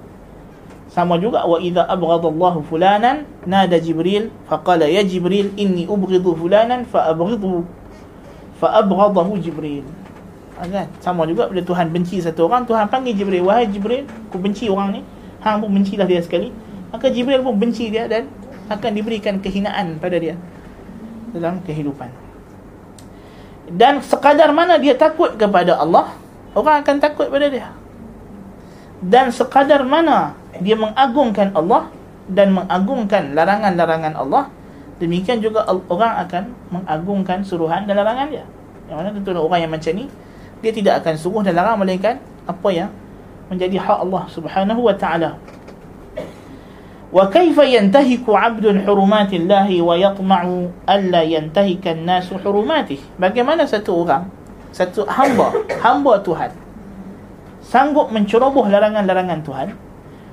Sama 0.89 1.21
juga 1.21 1.45
wa 1.45 1.61
idza 1.61 1.85
abghadallahu 1.85 2.65
fulanan 2.65 3.29
nada 3.45 3.77
jibril 3.77 4.33
faqala 4.49 4.89
ya 4.89 5.05
jibril 5.05 5.53
inni 5.61 5.85
ubghidu 5.85 6.33
fulanan 6.33 6.87
fa 6.89 7.13
abghidu. 7.13 7.67
Fa 8.57 8.81
abghadahu 8.81 9.37
jibril. 9.39 9.85
Kan? 10.59 10.91
Sama 10.99 11.23
juga 11.29 11.47
bila 11.47 11.63
Tuhan 11.63 11.95
benci 11.95 12.19
satu 12.19 12.51
orang 12.51 12.67
Tuhan 12.67 12.91
panggil 12.91 13.15
jibril. 13.15 13.47
Wahai 13.47 13.69
jibril 13.71 14.09
aku 14.31 14.41
benci 14.41 14.67
orang 14.67 14.99
ni. 14.99 15.01
Hang 15.39 15.63
pun 15.63 15.71
bencilah 15.71 16.03
dia 16.09 16.19
sekali 16.19 16.51
maka 16.93 17.13
jibril 17.13 17.45
pun 17.45 17.55
benci 17.57 17.93
dia 17.93 18.09
dan 18.09 18.29
akan 18.69 18.91
diberikan 18.93 19.41
kehinaan 19.41 19.97
pada 20.01 20.17
dia 20.21 20.37
dalam 21.33 21.61
kehidupan. 21.65 22.09
Dan 23.69 24.01
sekadar 24.01 24.49
mana 24.57 24.81
dia 24.81 24.97
takut 24.97 25.37
kepada 25.37 25.77
Allah 25.77 26.17
orang 26.57 26.81
akan 26.81 26.97
takut 27.01 27.29
pada 27.29 27.53
dia. 27.53 27.69
Dan 28.99 29.29
sekadar 29.31 29.85
mana 29.85 30.35
dia 30.59 30.75
mengagungkan 30.75 31.53
Allah 31.53 31.93
dan 32.29 32.57
mengagungkan 32.57 33.37
larangan-larangan 33.37 34.15
Allah 34.17 34.53
demikian 34.99 35.39
juga 35.39 35.65
orang 35.69 36.25
akan 36.27 36.43
mengagungkan 36.73 37.45
suruhan 37.45 37.85
dan 37.85 37.95
larangan 38.01 38.27
dia. 38.33 38.45
Yang 38.89 38.97
mana 38.97 39.09
tentu 39.13 39.31
orang 39.37 39.61
yang 39.61 39.73
macam 39.73 39.93
ni 39.93 40.09
dia 40.65 40.73
tidak 40.75 41.05
akan 41.05 41.15
suruh 41.15 41.45
dan 41.45 41.55
larang 41.55 41.79
melainkan 41.79 42.19
apa 42.49 42.69
yang 42.73 42.91
menjadi 43.53 43.77
hak 43.81 43.99
Allah 44.05 44.25
Subhanahu 44.33 44.81
wa 44.81 44.95
taala 44.97 45.37
وكيف 47.14 47.58
ينتهك 47.58 48.26
عبد 48.26 48.66
حرمات 48.90 49.32
الله 49.38 49.70
ويطمع 49.70 50.42
ألا 50.90 51.22
ينتهك 51.22 51.86
الناس 51.86 52.34
حرماته 52.42 53.00
bagaimana 53.22 53.70
satu 53.70 54.02
orang 54.02 54.26
satu 54.74 55.06
hamba 55.06 55.54
hamba 55.78 56.18
Tuhan 56.26 56.50
sanggup 57.62 58.10
menceroboh 58.10 58.66
larangan-larangan 58.66 59.40
Tuhan 59.46 59.68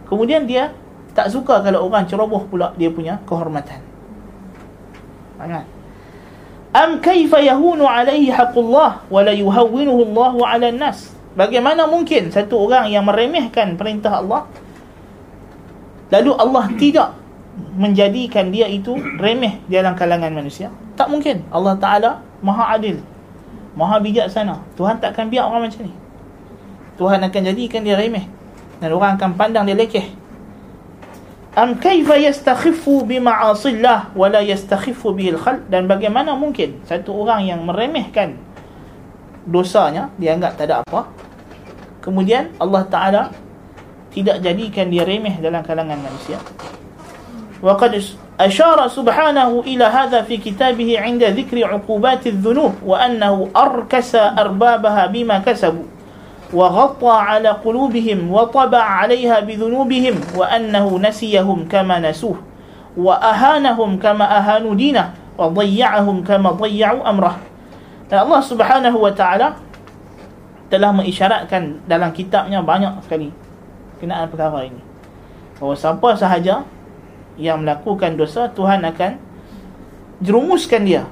kemudian 0.09 0.49
dia 0.49 0.73
tak 1.13 1.29
suka 1.29 1.61
kalau 1.61 1.85
orang 1.85 2.09
ceroboh 2.09 2.49
pula 2.49 2.73
dia 2.81 2.89
punya 2.89 3.21
kehormatan 3.29 3.85
Ingat 5.41 5.67
Am 6.71 7.03
kaifa 7.03 7.43
yahunu 7.43 7.83
alaihi 7.83 8.31
haqqullah 8.31 9.05
wa 9.11 9.21
la 9.27 9.35
yuhawwinuhu 9.35 10.15
Allah 10.15 10.33
'ala 10.39 10.67
an-nas 10.71 11.13
Bagaimana 11.31 11.87
mungkin 11.87 12.31
satu 12.31 12.67
orang 12.67 12.91
yang 12.91 13.07
meremehkan 13.07 13.79
perintah 13.79 14.23
Allah 14.23 14.47
lalu 16.14 16.32
Allah 16.38 16.66
tidak 16.76 17.10
menjadikan 17.76 18.52
dia 18.52 18.68
itu 18.68 18.96
remeh 19.20 19.64
di 19.66 19.80
dalam 19.80 19.96
kalangan 19.96 20.32
manusia? 20.32 20.70
Tak 21.00 21.08
mungkin. 21.08 21.44
Allah 21.52 21.76
Ta'ala 21.80 22.12
maha 22.44 22.76
adil 22.76 23.00
maha 23.76 24.00
bijaksana. 24.00 24.64
Tuhan 24.80 24.98
takkan 25.04 25.28
biar 25.28 25.46
orang 25.52 25.68
macam 25.68 25.86
ni. 25.86 25.94
Tuhan 26.96 27.20
akan 27.20 27.42
jadikan 27.52 27.84
dia 27.84 28.00
remeh 28.00 28.24
dan 28.80 28.90
orang 28.96 29.20
akan 29.20 29.36
pandang 29.36 29.68
dia 29.68 29.76
lekeh. 29.76 30.08
Am 31.56 31.80
kaifa 31.80 32.20
yastakhiffu 32.20 33.08
bima'asillah 33.08 34.12
wa 34.12 34.28
la 34.28 34.44
yastakhiffu 34.44 35.16
bihil 35.16 35.40
khalq 35.40 35.68
dan 35.72 35.88
bagaimana 35.88 36.36
mungkin 36.36 36.84
satu 36.84 37.16
orang 37.16 37.48
yang 37.48 37.64
meremehkan 37.64 38.36
dosanya 39.48 40.12
dia 40.20 40.36
anggap 40.36 40.60
tak 40.60 40.72
ada 40.72 40.84
apa? 40.84 41.08
Kemudian 42.04 42.52
Allah 42.60 42.84
Ta'ala 42.88 43.24
tidak 44.16 44.40
jadikan 44.40 44.88
dia 44.88 45.04
remeh 45.04 45.36
dalam 45.44 45.60
kalangan 45.60 46.00
manusia. 46.00 46.40
Wa 47.60 47.76
qad 47.76 48.00
ashara 48.40 48.88
subhanahu 48.88 49.68
ila 49.68 49.86
hadha 49.92 50.24
fi 50.24 50.40
kitabih 50.40 50.96
'inda 50.96 51.36
dhikri 51.36 51.68
'uqubat 51.68 52.24
adh-dhunub 52.24 52.80
wa 52.80 52.96
annahu 52.96 53.52
arkasa 53.52 54.32
arbabaha 54.40 55.12
bima 55.12 55.44
kasabu 55.44 55.84
wa 56.56 56.72
ghatta 56.72 57.12
'ala 57.12 57.60
qulubihim 57.60 58.32
wa 58.32 58.48
taba'a 58.48 59.04
'alayha 59.04 59.44
bi 59.44 59.60
dhunubihim 59.60 60.16
wa 60.36 60.48
annahu 60.48 60.96
nasiyahum 60.96 61.68
kama 61.68 62.00
nasuh 62.00 62.40
wa 62.96 63.20
ahanahum 63.20 64.00
kama 64.00 64.24
ahanu 64.24 64.72
dinah 64.72 65.12
wa 65.36 65.52
dhayya'ahum 65.52 66.24
kama 66.24 66.56
dhayya'u 66.56 67.04
amrah. 67.04 67.36
Dan 68.08 68.30
Allah 68.30 68.42
Subhanahu 68.46 69.04
wa 69.04 69.12
taala 69.12 69.60
telah 70.72 70.96
mengisyaratkan 70.96 71.84
dalam 71.90 72.14
kitabnya 72.16 72.62
banyak 72.64 73.04
sekali 73.04 73.45
kenaan 74.00 74.28
perkara 74.32 74.68
ini. 74.68 74.82
Bahawa 75.60 75.76
siapa 75.76 76.10
sahaja 76.20 76.68
yang 77.40 77.64
melakukan 77.64 78.16
dosa 78.16 78.52
Tuhan 78.52 78.84
akan 78.84 79.20
jerumuskan 80.24 80.82
dia 80.88 81.04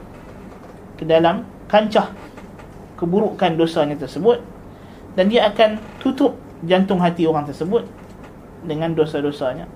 ke 0.96 1.04
dalam 1.04 1.44
kancah 1.68 2.12
keburukan 2.96 3.60
dosanya 3.60 4.00
tersebut 4.00 4.40
dan 5.20 5.28
dia 5.28 5.48
akan 5.52 5.80
tutup 6.00 6.40
jantung 6.64 7.04
hati 7.04 7.28
orang 7.28 7.44
tersebut 7.44 7.84
dengan 8.64 8.96
dosa-dosanya. 8.96 9.68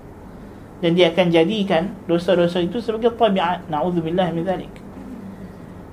Dan 0.78 0.94
dia 0.94 1.10
akan 1.10 1.34
jadikan 1.34 1.98
dosa-dosa 2.06 2.62
itu 2.62 2.78
sebagai 2.78 3.10
tabiat. 3.18 3.66
Naudzubillah 3.66 4.30
min 4.30 4.46
zalik 4.46 4.70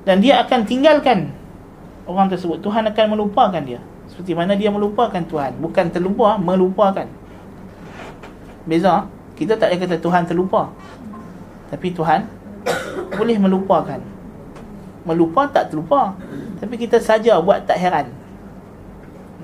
dan 0.04 0.20
dia 0.20 0.44
akan 0.44 0.68
tinggalkan 0.68 1.32
orang 2.04 2.28
tersebut. 2.28 2.60
Tuhan 2.60 2.84
akan 2.84 3.06
melupakan 3.16 3.60
dia 3.64 3.80
seperti 4.14 4.30
mana 4.30 4.54
dia 4.54 4.70
melupakan 4.70 5.18
Tuhan. 5.18 5.58
Bukan 5.58 5.90
terlupa 5.90 6.38
melupakan. 6.38 7.02
Beza? 8.62 9.10
Kita 9.34 9.58
tak 9.58 9.74
boleh 9.74 9.80
kata 9.82 9.96
Tuhan 9.98 10.22
terlupa. 10.22 10.70
Tapi 11.66 11.90
Tuhan 11.90 12.22
boleh 13.10 13.36
melupakan. 13.42 13.98
Melupa 15.02 15.50
tak 15.50 15.74
terlupa. 15.74 16.14
Tapi 16.62 16.78
kita 16.78 17.02
saja 17.02 17.42
buat 17.42 17.66
tak 17.66 17.74
heran. 17.82 18.14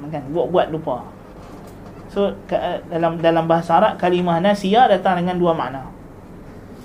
Kan? 0.07 0.23
Buat-buat 0.31 0.71
lupa. 0.71 1.03
So 2.15 2.31
dalam 2.91 3.19
dalam 3.19 3.51
bahasa 3.51 3.75
Arab 3.75 3.99
kalimah 3.99 4.39
nasiya 4.39 4.87
datang 4.87 5.19
dengan 5.19 5.35
dua 5.35 5.51
makna. 5.51 5.91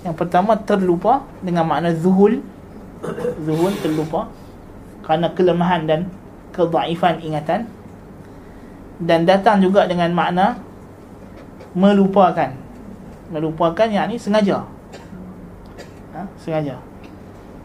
Yang 0.02 0.26
pertama 0.26 0.58
terlupa 0.58 1.22
dengan 1.46 1.70
makna 1.70 1.94
zuhul. 1.94 2.42
Zuhul 3.46 3.78
terlupa. 3.78 4.34
Kerana 5.06 5.30
kelemahan 5.38 5.86
dan 5.86 6.10
kedaifan 6.50 7.22
ingatan 7.22 7.70
dan 9.02 9.28
datang 9.28 9.60
juga 9.60 9.84
dengan 9.90 10.12
makna 10.16 10.60
melupakan. 11.76 12.56
Melupakan 13.28 13.88
yang 13.92 14.08
ni 14.08 14.16
sengaja. 14.16 14.64
Ha? 16.16 16.24
sengaja. 16.40 16.80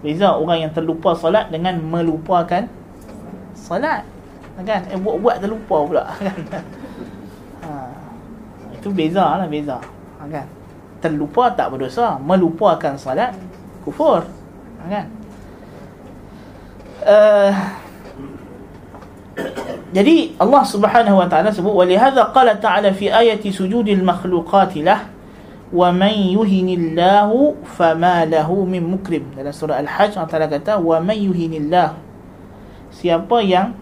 Beza 0.03 0.35
orang 0.35 0.67
yang 0.67 0.73
terlupa 0.75 1.15
salat 1.15 1.53
dengan 1.53 1.79
melupakan 1.79 2.67
salat 3.55 4.03
kan? 4.67 4.83
Eh 4.91 4.99
buat-buat 4.99 5.41
terlupa 5.41 5.77
pula 5.87 6.05
kan? 6.27 6.39
Ha. 7.63 7.73
itu 8.75 8.89
beza 8.91 9.39
lah 9.39 9.47
beza. 9.47 9.79
Ha, 10.19 10.27
kan? 10.27 10.47
Terlupa 11.01 11.55
tak 11.55 11.71
berdosa 11.71 12.19
melupakan 12.19 12.99
salat 12.99 13.37
kufur. 13.87 14.27
Ha, 14.81 14.83
kan? 14.89 15.07
Uh, 17.01 17.53
jadi 19.91 20.39
Allah 20.39 20.63
Subhanahu 20.63 21.19
wa 21.19 21.27
taala 21.27 21.51
sebut 21.51 21.75
walihadza 21.75 22.31
qala 22.31 22.55
ta'ala 22.59 22.95
fi 22.95 23.11
ayati 23.11 23.51
sujudil 23.51 24.03
makhluqat 24.07 24.79
lah 24.87 25.11
wa 25.71 25.91
man 25.95 26.15
yuhinillahu 26.15 27.63
fama 27.63 28.27
lahu 28.27 28.67
min 28.67 28.83
mukrim 28.83 29.31
dalam 29.35 29.55
surah 29.55 29.79
al-hajj 29.83 30.19
Allah 30.19 30.31
taala 30.31 30.49
kata 30.51 30.79
wa 30.79 30.99
man 30.99 31.19
yuhinillah 31.19 31.95
siapa 32.91 33.39
yang 33.43 33.75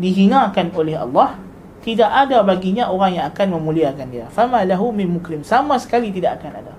dihinakan 0.00 0.72
oleh 0.72 0.96
Allah 0.96 1.36
tidak 1.82 2.10
ada 2.10 2.44
baginya 2.44 2.90
orang 2.90 3.16
yang 3.16 3.26
akan 3.30 3.56
memuliakan 3.58 4.06
dia. 4.10 4.26
Fama 4.28 4.60
lahu 4.66 4.90
min 4.92 5.08
mukrim 5.08 5.40
sama 5.46 5.78
sekali 5.80 6.10
tidak 6.12 6.42
akan 6.42 6.60
ada. 6.60 6.74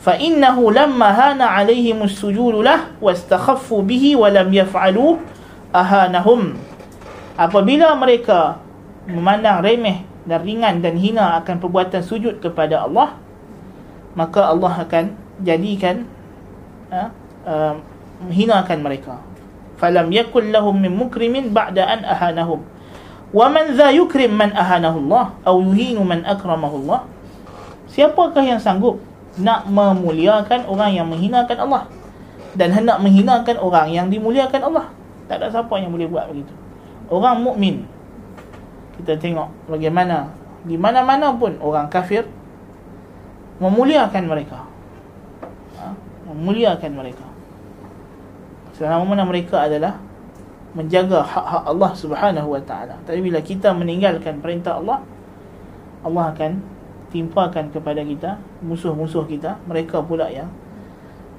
Fa 0.00 0.18
innahu 0.18 0.68
lamma 0.68 1.14
hana 1.14 1.46
alaihim 1.48 2.04
as-sujud 2.04 2.60
lah 2.60 2.92
wastakhaffu 3.00 3.80
bihi 3.86 4.18
wa 4.18 4.28
lam 4.28 4.52
yaf'alu 4.52 5.16
ahanahum. 5.74 6.54
Apabila 7.34 7.98
mereka 7.98 8.62
memandang 9.10 9.58
remeh 9.60 10.06
dan 10.22 10.40
ringan 10.46 10.78
dan 10.80 10.94
hina 10.94 11.36
akan 11.42 11.58
perbuatan 11.58 12.00
sujud 12.00 12.38
kepada 12.38 12.86
Allah 12.86 13.18
maka 14.14 14.46
Allah 14.46 14.86
akan 14.86 15.04
jadikan 15.42 16.06
uh, 16.94 17.10
uh, 17.42 17.74
menghinakan 18.22 18.78
mereka. 18.80 19.18
Falam 19.74 20.14
yakul 20.14 20.54
lahum 20.54 20.78
min 20.78 20.94
mukrimin 20.94 21.50
ba'da 21.50 21.98
an 21.98 22.00
ahanahum. 22.06 22.62
Wa 23.34 23.50
man 23.50 23.74
dha 23.74 23.90
yukrim 23.90 24.30
man 24.30 24.54
ahanahu 24.54 25.10
Allah 25.10 25.34
atau 25.42 25.58
yuhinu 25.58 26.06
man 26.06 26.22
akramahu 26.22 26.86
Allah 26.86 27.10
siapakah 27.90 28.42
yang 28.42 28.62
sanggup 28.62 29.02
nak 29.38 29.66
memuliakan 29.66 30.66
orang 30.70 30.94
yang 30.94 31.06
menghinakan 31.10 31.58
Allah 31.58 31.90
dan 32.54 32.70
hendak 32.70 33.02
menghinakan 33.02 33.58
orang 33.58 33.90
yang 33.90 34.06
dimuliakan 34.06 34.62
Allah 34.70 34.86
Tak 35.28 35.40
ada 35.40 35.48
siapa 35.48 35.74
yang 35.80 35.90
boleh 35.92 36.08
buat 36.08 36.28
begitu. 36.28 36.52
Orang 37.08 37.44
mukmin 37.44 37.84
kita 39.00 39.18
tengok 39.18 39.50
bagaimana 39.66 40.30
di 40.64 40.78
mana-mana 40.78 41.34
pun 41.34 41.58
orang 41.60 41.90
kafir 41.90 42.24
memuliakan 43.58 44.24
mereka. 44.24 44.64
Ha? 45.78 45.92
Memuliakan 46.32 46.92
mereka. 46.94 47.26
Selama 48.74 49.14
mana 49.14 49.22
mereka 49.22 49.62
adalah 49.66 50.02
menjaga 50.74 51.22
hak-hak 51.22 51.64
Allah 51.70 51.90
Subhanahu 51.94 52.48
wa 52.58 52.62
taala. 52.66 52.98
Tapi 53.06 53.22
bila 53.22 53.38
kita 53.38 53.70
meninggalkan 53.70 54.42
perintah 54.42 54.82
Allah, 54.82 54.98
Allah 56.02 56.34
akan 56.34 56.58
timpakan 57.14 57.70
kepada 57.70 58.02
kita 58.02 58.42
musuh-musuh 58.66 59.22
kita, 59.30 59.62
mereka 59.70 60.02
pula 60.02 60.26
yang 60.26 60.50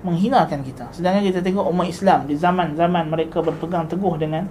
menghinakan 0.06 0.62
kita. 0.62 0.86
Sedangkan 0.94 1.26
kita 1.26 1.42
tengok 1.42 1.66
umat 1.74 1.90
Islam 1.90 2.30
di 2.30 2.38
zaman-zaman 2.38 3.10
mereka 3.10 3.42
berpegang 3.42 3.90
teguh 3.90 4.14
dengan 4.22 4.46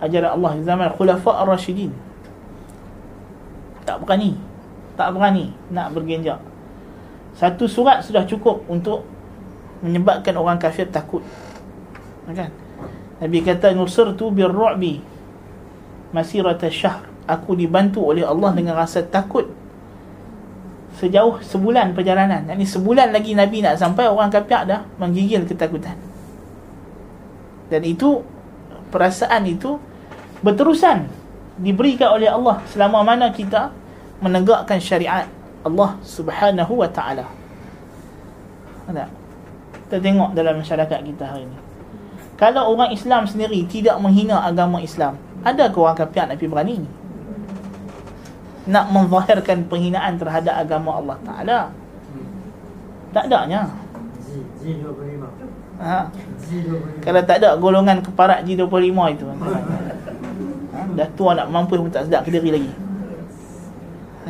ajaran 0.00 0.40
Allah 0.40 0.52
di 0.56 0.62
zaman 0.64 0.88
Khulafa 0.96 1.44
ar-Rashidin. 1.44 1.92
Tak 3.84 4.00
berani. 4.00 4.40
Tak 4.96 5.12
berani 5.12 5.52
nak 5.68 5.92
bergenjak. 5.92 6.40
Satu 7.36 7.68
surat 7.68 8.00
sudah 8.00 8.24
cukup 8.24 8.64
untuk 8.72 9.04
menyebabkan 9.84 10.32
orang 10.40 10.56
kafir 10.56 10.88
takut. 10.88 11.20
Kan? 12.32 12.48
Nabi 13.20 13.38
kata 13.44 13.76
nusirtu 13.76 14.32
birru'bi 14.32 15.04
masirata 16.16 16.72
syahr. 16.72 17.12
Aku 17.28 17.54
dibantu 17.54 18.02
oleh 18.02 18.26
Allah 18.26 18.50
dengan 18.56 18.74
rasa 18.74 19.04
takut 19.04 19.46
sejauh 21.02 21.42
sebulan 21.42 21.98
perjalanan. 21.98 22.46
Ini 22.46 22.62
sebulan 22.62 23.10
lagi 23.10 23.34
Nabi 23.34 23.58
nak 23.66 23.82
sampai 23.82 24.06
orang 24.06 24.30
kafir 24.30 24.62
dah 24.62 24.86
menggigil 25.02 25.42
ketakutan. 25.42 25.98
Dan 27.66 27.82
itu 27.82 28.22
perasaan 28.94 29.42
itu 29.50 29.82
berterusan 30.46 31.10
diberikan 31.58 32.14
oleh 32.14 32.30
Allah 32.30 32.62
selama 32.70 33.02
mana 33.02 33.34
kita 33.34 33.74
menegakkan 34.22 34.78
syariat 34.78 35.26
Allah 35.66 35.98
Subhanahu 36.06 36.78
wa 36.78 36.86
taala. 36.86 37.26
Ada. 38.86 39.10
Kita 39.90 39.98
tengok 39.98 40.38
dalam 40.38 40.62
masyarakat 40.62 40.98
kita 41.02 41.24
hari 41.26 41.50
ini 41.50 41.72
kalau 42.42 42.74
orang 42.74 42.90
Islam 42.90 43.22
sendiri 43.22 43.62
tidak 43.70 44.02
menghina 44.02 44.42
agama 44.42 44.82
Islam, 44.82 45.14
ada 45.46 45.70
ke 45.70 45.78
orang 45.78 45.94
kafir 45.94 46.26
nak 46.26 46.42
pergi 46.42 46.50
berani 46.50 46.76
nak 48.68 48.84
menzahirkan 48.94 49.66
penghinaan 49.66 50.14
terhadap 50.18 50.54
agama 50.54 51.02
Allah 51.02 51.16
Taala? 51.26 51.58
Tak 53.12 53.28
adanya. 53.28 53.68
Ha. 55.82 56.06
Kalau 57.02 57.20
tak 57.26 57.36
ada 57.42 57.58
golongan 57.58 57.98
keparat 58.00 58.46
G25 58.46 58.98
itu 59.18 59.24
ha? 59.26 59.34
Dah 60.94 61.08
tua 61.18 61.34
nak 61.34 61.50
mampu 61.50 61.74
pun 61.74 61.90
tak 61.90 62.06
sedap 62.06 62.22
kediri 62.22 62.54
lagi 62.54 62.70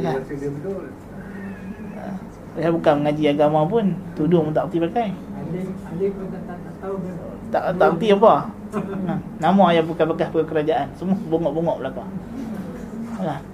kan? 0.00 0.16
Ha? 2.56 2.68
bukan 2.72 2.94
mengaji 3.04 3.24
agama 3.32 3.68
pun 3.68 3.92
Tudung 4.16 4.48
pun 4.48 4.52
tak 4.56 4.72
berhenti 4.72 4.80
pakai 4.80 5.08
tak 7.52 7.76
tak 7.76 7.88
erti 7.92 8.08
apa. 8.16 8.48
Ha, 8.72 9.12
nama 9.36 9.64
yang 9.76 9.84
bekas-bekas 9.84 10.32
kerajaan 10.32 10.88
semua 10.96 11.20
bongok-bongok 11.28 11.76
belakang. 11.84 12.10
Ha. 13.20 13.51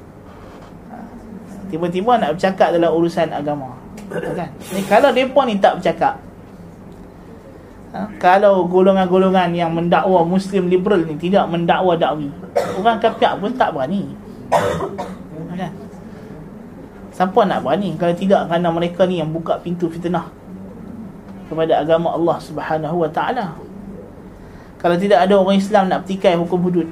Tiba-tiba 1.69 2.17
nak 2.17 2.37
bercakap 2.37 2.73
dalam 2.73 2.91
urusan 2.97 3.29
agama. 3.29 3.77
Kan? 4.09 4.49
Ni 4.73 4.81
kalau 4.89 5.13
depa 5.13 5.41
ni 5.45 5.61
tak 5.61 5.81
bercakap. 5.81 6.17
Ha? 7.93 8.09
Kalau 8.21 8.65
golongan-golongan 8.69 9.53
yang 9.53 9.73
mendakwa 9.73 10.25
Muslim 10.25 10.69
liberal 10.69 11.05
ni 11.05 11.17
tidak 11.17 11.49
mendakwa 11.49 11.97
dakwi, 11.97 12.29
orang 12.81 13.01
kafir 13.01 13.33
pun 13.37 13.53
tak 13.57 13.73
berani. 13.77 14.13
Kan? 15.57 15.73
Siapa 17.13 17.41
nak 17.45 17.65
berani 17.65 17.97
kalau 18.01 18.15
tidak 18.17 18.49
kerana 18.49 18.69
mereka 18.73 19.05
ni 19.05 19.21
yang 19.21 19.29
buka 19.29 19.61
pintu 19.61 19.93
fitnah 19.93 20.29
kepada 21.49 21.81
agama 21.81 22.13
Allah 22.17 22.37
Subhanahu 22.41 23.05
wa 23.05 23.11
taala. 23.13 23.57
Kalau 24.79 24.95
tidak 24.95 25.27
ada 25.27 25.35
orang 25.35 25.59
Islam 25.59 25.91
nak 25.91 26.07
petikai 26.07 26.39
hukum 26.39 26.63
hudud 26.63 26.87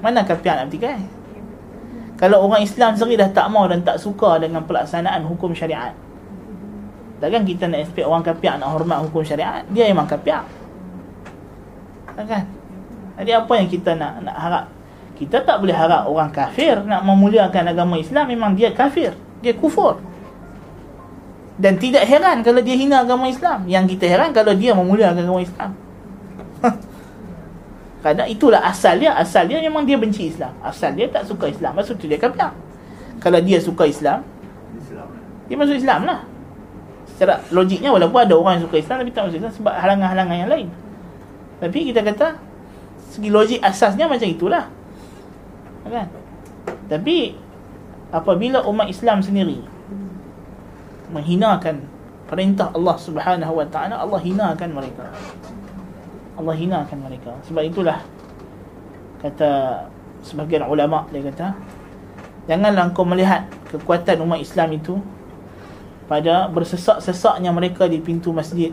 Mana 0.00 0.22
pihak 0.22 0.54
nak 0.54 0.70
petikai 0.70 1.02
Kalau 2.20 2.44
orang 2.44 2.60
Islam 2.60 2.92
sendiri 2.92 3.24
dah 3.24 3.32
tak 3.32 3.48
mau 3.48 3.64
dan 3.64 3.80
tak 3.80 3.96
suka 3.96 4.36
dengan 4.36 4.68
pelaksanaan 4.68 5.24
hukum 5.24 5.56
syariat. 5.56 5.96
Takkan 7.20 7.44
kita 7.44 7.68
nak 7.68 7.84
expect 7.84 8.08
orang 8.08 8.24
kafir 8.24 8.56
nak 8.56 8.72
hormat 8.72 9.04
hukum 9.04 9.20
syariat 9.20 9.60
Dia 9.68 9.92
memang 9.92 10.08
kafir 10.08 10.40
Takkan 12.16 12.48
Jadi 13.20 13.30
apa 13.36 13.52
yang 13.60 13.68
kita 13.68 13.92
nak 13.92 14.24
nak 14.24 14.36
harap? 14.40 14.64
Kita 15.20 15.44
tak 15.44 15.60
boleh 15.60 15.76
harap 15.76 16.08
orang 16.08 16.32
kafir 16.32 16.80
Nak 16.80 17.04
memuliakan 17.04 17.76
agama 17.76 18.00
Islam 18.00 18.24
Memang 18.24 18.56
dia 18.56 18.72
kafir. 18.72 19.12
Dia 19.44 19.52
kufur. 19.52 20.00
Dan 21.60 21.76
tidak 21.76 22.08
heran 22.08 22.40
kalau 22.40 22.64
dia 22.64 22.72
hina 22.72 23.04
agama 23.04 23.28
Islam. 23.28 23.68
Yang 23.68 23.96
kita 23.96 24.08
heran 24.08 24.32
kalau 24.32 24.56
dia 24.56 24.72
memuliakan 24.72 25.20
agama 25.20 25.44
Islam 25.44 25.76
Kerana 28.00 28.24
itulah 28.24 28.64
asal 28.64 28.96
dia 28.96 29.12
Asal 29.12 29.44
dia 29.44 29.60
memang 29.60 29.84
dia 29.84 30.00
benci 30.00 30.32
Islam. 30.32 30.52
Asal 30.64 30.96
dia 30.96 31.06
tak 31.12 31.28
suka 31.28 31.52
Islam 31.52 31.76
Maksud 31.76 32.00
tu 32.00 32.08
dia 32.08 32.16
kafir 32.16 32.52
Kalau 33.20 33.40
dia 33.44 33.60
suka 33.60 33.84
Islam. 33.84 34.24
Dia 35.46 35.56
masuk 35.58 35.76
Islam 35.76 36.08
lah. 36.08 36.24
Secara 37.12 37.44
logiknya 37.52 37.92
walaupun 37.92 38.24
ada 38.24 38.34
orang 38.38 38.58
yang 38.58 38.64
suka 38.64 38.80
Islam 38.80 38.96
Tapi 39.04 39.10
tak 39.12 39.22
masuk 39.28 39.38
Islam 39.44 39.52
sebab 39.52 39.74
halangan-halangan 39.76 40.36
yang 40.40 40.50
lain. 40.50 40.68
Tapi 41.60 41.78
kita 41.92 42.00
kata 42.00 42.26
Segi 43.10 43.28
logik 43.28 43.60
asasnya 43.60 44.06
macam 44.08 44.28
itulah. 44.28 44.64
Kan? 45.84 46.08
Tapi 46.88 47.36
Apabila 48.10 48.64
umat 48.66 48.88
Islam 48.88 49.20
sendiri 49.20 49.60
Menghinakan 51.12 51.84
Perintah 52.30 52.70
Allah 52.70 52.94
subhanahu 52.94 53.58
wa 53.58 53.66
ta'ala 53.66 53.98
Allah 53.98 54.22
hinakan 54.22 54.70
mereka 54.70 55.10
Allah 56.38 56.54
hinakan 56.54 56.98
mereka. 57.02 57.32
Sebab 57.48 57.62
itulah 57.66 57.98
kata 59.20 59.84
sebagian 60.24 60.64
ulama 60.64 61.04
dia 61.12 61.20
kata 61.28 61.52
janganlah 62.48 62.88
kau 62.96 63.04
melihat 63.04 63.44
kekuatan 63.68 64.24
umat 64.24 64.40
Islam 64.40 64.72
itu 64.72 64.96
pada 66.08 66.48
bersesak-sesaknya 66.48 67.52
mereka 67.52 67.86
di 67.86 68.00
pintu 68.00 68.34
masjid 68.34 68.72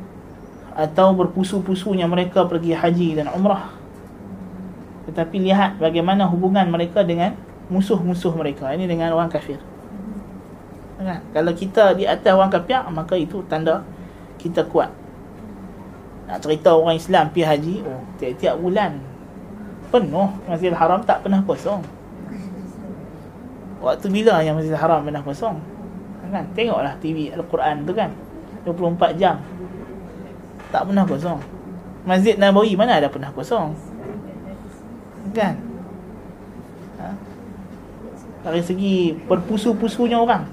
atau 0.86 1.12
berpusu-pusunya 1.12 2.08
mereka 2.08 2.48
pergi 2.48 2.72
haji 2.72 3.20
dan 3.20 3.28
umrah. 3.34 3.74
Tetapi 5.10 5.36
lihat 5.44 5.78
bagaimana 5.78 6.26
hubungan 6.26 6.66
mereka 6.66 7.04
dengan 7.06 7.36
musuh-musuh 7.68 8.32
mereka. 8.34 8.72
Ini 8.72 8.88
dengan 8.88 9.12
orang 9.14 9.30
kafir. 9.30 9.60
Kan? 10.96 11.20
kalau 11.36 11.52
kita 11.52 11.92
di 11.92 12.08
atas 12.08 12.32
orang 12.32 12.48
kafir 12.48 12.80
maka 12.88 13.20
itu 13.20 13.44
tanda 13.52 13.84
kita 14.40 14.64
kuat 14.64 14.88
nak 16.26 16.42
cerita 16.42 16.74
orang 16.74 16.98
Islam 16.98 17.30
pergi 17.30 17.46
haji 17.46 17.74
oh 17.86 18.02
tiap-tiap 18.18 18.58
bulan. 18.58 18.98
Penuh. 19.94 20.28
Masjidil 20.50 20.74
Haram 20.74 20.98
tak 21.06 21.22
pernah 21.22 21.38
kosong. 21.46 21.78
Waktu 23.78 24.06
bila 24.10 24.42
yang 24.42 24.58
Masjidil 24.58 24.78
Haram 24.78 25.06
pernah 25.06 25.22
kosong? 25.22 25.62
Kan 26.26 26.42
tengoklah 26.58 26.98
TV 26.98 27.30
Al-Quran 27.30 27.86
tu 27.86 27.94
kan. 27.94 28.10
24 28.66 29.14
jam. 29.14 29.38
Tak 30.74 30.90
pernah 30.90 31.06
kosong. 31.06 31.38
Masjid 32.02 32.34
Nabawi 32.34 32.74
mana 32.74 32.98
ada 32.98 33.06
pernah 33.06 33.30
kosong? 33.30 33.78
Kan? 35.30 35.54
Ha? 36.98 37.08
dari 38.46 38.62
segi 38.62 39.14
perpusu-pusunya 39.26 40.18
orang. 40.18 40.46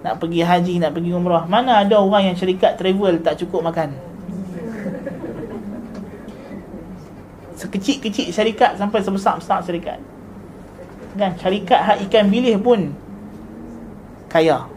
Nak 0.00 0.16
pergi 0.20 0.40
haji 0.44 0.74
nak 0.80 0.96
pergi 0.96 1.12
umrah. 1.12 1.44
Mana 1.44 1.84
ada 1.84 2.00
orang 2.00 2.32
yang 2.32 2.36
syarikat 2.36 2.80
travel 2.80 3.20
tak 3.20 3.36
cukup 3.44 3.64
makan 3.68 4.07
sekecil-kecil 7.58 8.30
syarikat 8.30 8.78
sampai 8.78 9.02
sebesar-besar 9.02 9.58
syarikat. 9.66 9.98
Kan? 11.18 11.34
Syarikat 11.34 11.80
hak 11.82 11.98
ikan 12.06 12.30
bilih 12.30 12.54
pun 12.62 12.94
kaya. 14.30 14.70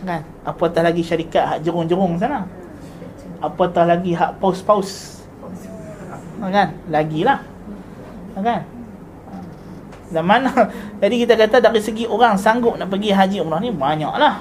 Kan? 0.00 0.24
Apatah 0.48 0.80
lagi 0.80 1.04
syarikat 1.04 1.44
hak 1.44 1.58
jerung-jerung 1.60 2.16
sana? 2.16 2.48
Apatah 3.44 3.84
lagi 3.84 4.16
hak 4.16 4.40
paus-paus? 4.40 5.20
Kan? 6.40 6.72
Lagilah. 6.88 7.44
Kan? 8.32 8.64
Dan 10.08 10.24
mana? 10.24 10.52
Jadi 11.04 11.14
kita 11.28 11.36
kata 11.36 11.60
dari 11.60 11.84
segi 11.84 12.08
orang 12.08 12.40
sanggup 12.40 12.80
nak 12.80 12.88
pergi 12.88 13.12
haji 13.12 13.36
umrah 13.44 13.60
ni 13.60 13.68
banyaklah. 13.68 14.40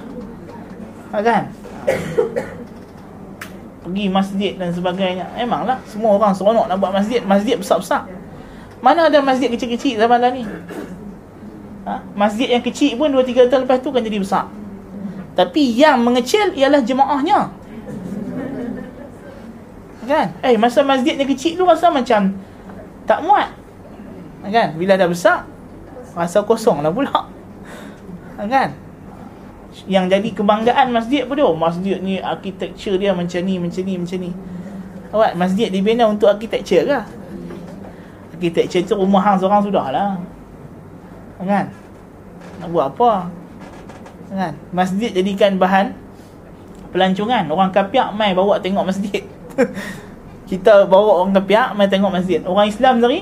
Kan 1.12 1.52
pergi 3.84 4.08
masjid 4.08 4.52
dan 4.56 4.72
sebagainya. 4.72 5.28
Memanglah 5.36 5.78
semua 5.84 6.16
orang 6.16 6.32
seronok 6.32 6.72
nak 6.72 6.78
buat 6.80 6.96
masjid, 6.96 7.20
masjid 7.22 7.60
besar-besar. 7.60 8.08
Mana 8.80 9.12
ada 9.12 9.20
masjid 9.20 9.52
kecil-kecil 9.52 10.00
zaman 10.00 10.20
dah 10.20 10.32
ni? 10.32 10.44
Ha? 11.84 12.00
Masjid 12.16 12.48
yang 12.56 12.64
kecil 12.64 12.96
pun 12.96 13.12
2 13.12 13.20
3 13.28 13.52
tahun 13.52 13.68
lepas 13.68 13.84
tu 13.84 13.92
kan 13.92 14.00
jadi 14.00 14.20
besar. 14.20 14.48
Tapi 15.36 15.76
yang 15.76 16.00
mengecil 16.00 16.56
ialah 16.56 16.80
jemaahnya. 16.80 17.52
Kan? 20.04 20.28
Eh 20.44 20.60
masa 20.60 20.84
masjid 20.84 21.16
ni 21.16 21.24
kecil 21.28 21.56
tu 21.56 21.64
rasa 21.64 21.88
macam 21.92 22.36
tak 23.08 23.20
muat. 23.24 23.52
Kan? 24.48 24.76
Bila 24.76 25.00
dah 25.00 25.08
besar 25.08 25.48
rasa 26.12 26.44
kosong 26.44 26.84
lah 26.84 26.92
pula. 26.92 27.28
Kan? 28.36 28.83
Yang 29.89 30.05
jadi 30.13 30.30
kebanggaan 30.38 30.88
masjid 30.93 31.21
pun 31.26 31.36
tu. 31.38 31.49
Masjid 31.57 31.97
ni 31.99 32.21
architecture 32.21 32.95
dia 32.97 33.11
macam 33.11 33.41
ni, 33.41 33.55
macam 33.57 33.82
ni, 33.84 33.93
macam 33.97 34.17
ni. 34.21 34.32
Awak 35.13 35.32
masjid 35.38 35.67
dibina 35.69 36.09
untuk 36.09 36.30
architecture 36.30 36.86
ke? 36.86 36.99
Architecture 38.38 38.82
tu 38.86 38.95
rumah 38.97 39.21
hang 39.21 39.38
seorang 39.38 39.61
sudah 39.61 39.86
lah. 39.89 40.11
Kan? 41.43 41.69
Nak 42.61 42.67
buat 42.69 42.86
apa? 42.93 43.11
Kan? 44.30 44.53
Masjid 44.74 45.09
jadikan 45.11 45.57
bahan 45.57 45.97
pelancongan. 46.93 47.49
Orang 47.49 47.74
kapiak 47.74 48.13
mai 48.13 48.34
bawa 48.38 48.61
tengok 48.61 48.89
masjid. 48.89 49.21
kita 50.53 50.86
bawa 50.86 51.26
orang 51.26 51.34
kepiak 51.41 51.74
mai 51.74 51.89
tengok 51.89 52.13
masjid 52.13 52.39
orang 52.45 52.69
Islam 52.69 53.01
tadi 53.01 53.19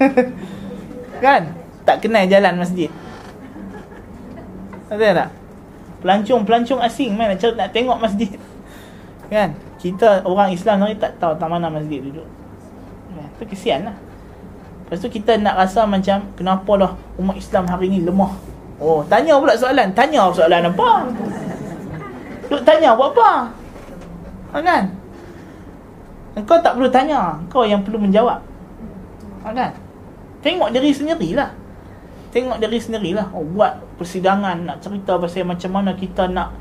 kan 1.24 1.42
tak 1.88 2.04
kenal 2.04 2.28
jalan 2.28 2.60
masjid 2.60 2.90
ada 4.92 5.08
tak 5.14 5.28
pelancong-pelancong 6.00 6.80
asing 6.80 7.14
mai 7.14 7.30
nak, 7.30 7.40
nak 7.56 7.68
tengok 7.72 7.98
masjid. 8.00 8.34
Kan? 9.32 9.54
Kita 9.80 10.24
orang 10.28 10.52
Islam 10.52 10.84
tadi 10.84 10.96
tak 11.00 11.16
tahu 11.16 11.32
tak 11.40 11.48
mana 11.48 11.72
masjid 11.72 12.04
duduk. 12.04 12.28
Ya, 13.16 13.24
tu 13.40 13.44
kesian 13.48 13.88
lah. 13.88 13.96
Lepas 14.84 15.06
tu 15.06 15.08
kita 15.08 15.38
nak 15.38 15.54
rasa 15.54 15.86
macam 15.86 16.26
kenapa 16.34 16.72
lah 16.74 16.92
umat 17.16 17.38
Islam 17.38 17.64
hari 17.70 17.86
ni 17.88 18.02
lemah? 18.02 18.34
Oh 18.82 19.06
tanya 19.06 19.38
pula 19.38 19.54
soalan. 19.54 19.94
Tanya 19.94 20.28
soalan 20.34 20.66
apa? 20.66 20.90
Duk 22.50 22.66
tanya 22.66 22.98
buat 22.98 23.14
apa? 23.14 23.30
Kan? 24.58 24.84
Engkau 26.34 26.58
tak 26.58 26.74
perlu 26.74 26.90
tanya. 26.90 27.38
Engkau 27.38 27.62
yang 27.62 27.86
perlu 27.86 28.02
menjawab. 28.02 28.42
Kan? 29.46 29.72
Tengok 30.42 30.74
diri 30.74 30.90
sendirilah. 30.90 31.54
Tengok 32.34 32.58
diri 32.58 32.78
sendirilah. 32.80 33.30
Oh, 33.30 33.46
Buat 33.46 33.78
persidangan 34.00 34.64
Nak 34.64 34.80
cerita 34.80 35.20
pasal 35.20 35.44
macam 35.44 35.70
mana 35.76 35.92
kita 35.92 36.24
nak 36.32 36.56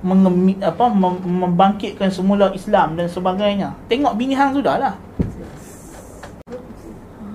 mengemit, 0.00 0.56
apa, 0.64 0.88
mem- 0.88 1.20
Membangkitkan 1.20 2.08
semula 2.08 2.48
Islam 2.56 2.96
Dan 2.96 3.12
sebagainya. 3.12 3.76
Tengok 3.92 4.16
bini 4.16 4.32
hang 4.32 4.56
sudah 4.56 4.80
lah. 4.80 4.94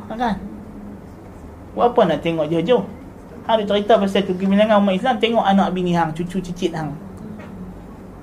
Ha, 0.10 0.14
Kan? 0.18 0.36
Buat 1.78 1.94
apa 1.94 2.02
nak 2.10 2.20
tengok 2.26 2.50
jauh-jauh 2.50 2.86
dia 3.48 3.64
cerita 3.64 3.96
pasal 3.96 4.28
kegemilangan 4.28 4.84
umat 4.84 5.00
Islam 5.00 5.16
Tengok 5.24 5.46
anak 5.46 5.72
bini 5.72 5.96
hang 5.96 6.12
Cucu 6.12 6.42
cicit 6.42 6.74
hang. 6.74 6.92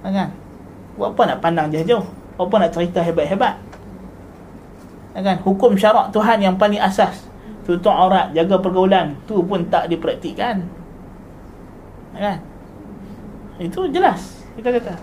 Ha, 0.03 0.11
Kan? 0.11 0.29
Buat 0.99 1.15
apa 1.15 1.23
nak 1.31 1.39
pandang 1.39 1.71
jauh-jauh 1.71 2.25
apa 2.35 2.55
nak 2.59 2.75
cerita 2.75 2.99
hebat-hebat? 2.99 3.55
Ya 5.15 5.21
kan? 5.23 5.39
Hukum 5.47 5.79
syarak 5.79 6.11
Tuhan 6.11 6.43
yang 6.43 6.59
paling 6.59 6.83
asas. 6.83 7.31
Tutup 7.63 7.95
aurat 7.95 8.35
jaga 8.35 8.59
pergaulan. 8.59 9.15
Tu 9.31 9.39
pun 9.39 9.63
tak 9.71 9.87
dipraktikkan 9.87 10.67
kan 12.15 12.39
itu 13.59 13.81
jelas 13.91 14.43
kita 14.59 14.69
kata 14.79 14.95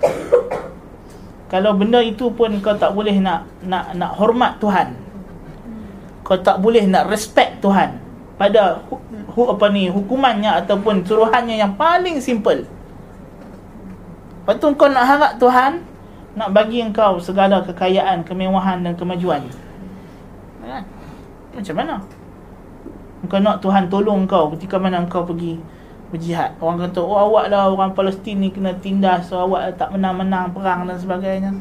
kalau 1.52 1.76
benda 1.76 2.00
itu 2.00 2.32
pun 2.32 2.60
kau 2.64 2.76
tak 2.76 2.96
boleh 2.96 3.20
nak 3.20 3.48
nak 3.64 3.92
nak 3.96 4.16
hormat 4.16 4.60
Tuhan 4.64 4.96
kau 6.24 6.40
tak 6.40 6.64
boleh 6.64 6.88
nak 6.88 7.12
respect 7.12 7.60
Tuhan 7.60 8.00
pada 8.40 8.82
hu, 8.90 8.98
hu, 9.36 9.42
apa 9.52 9.70
ni 9.70 9.92
hukumannya 9.92 10.64
ataupun 10.66 11.04
suruhannya 11.04 11.60
yang 11.60 11.76
paling 11.76 12.18
simple 12.24 12.66
Lepas 14.42 14.58
tu 14.58 14.74
kau 14.74 14.90
nak 14.90 15.06
harap 15.06 15.32
Tuhan 15.38 15.86
nak 16.34 16.50
bagi 16.50 16.82
engkau 16.82 17.22
segala 17.22 17.62
kekayaan, 17.62 18.26
kemewahan 18.26 18.82
dan 18.82 18.98
kemajuan. 18.98 19.46
Kan? 20.66 20.84
Macam 21.54 21.76
mana? 21.78 21.96
Engkau 23.22 23.38
nak 23.38 23.62
Tuhan 23.62 23.86
tolong 23.86 24.26
engkau 24.26 24.50
ketika 24.58 24.82
mana 24.82 25.06
engkau 25.06 25.22
pergi 25.22 25.62
berjihad. 26.12 26.60
Orang 26.60 26.84
kata, 26.84 27.00
oh 27.00 27.18
awak 27.32 27.50
lah 27.50 27.72
orang 27.72 27.96
Palestin 27.96 28.44
ni 28.44 28.52
kena 28.52 28.76
tindas, 28.78 29.32
so 29.32 29.40
awak 29.40 29.74
tak 29.80 29.90
menang-menang 29.96 30.52
perang 30.52 30.86
dan 30.86 31.00
sebagainya. 31.00 31.52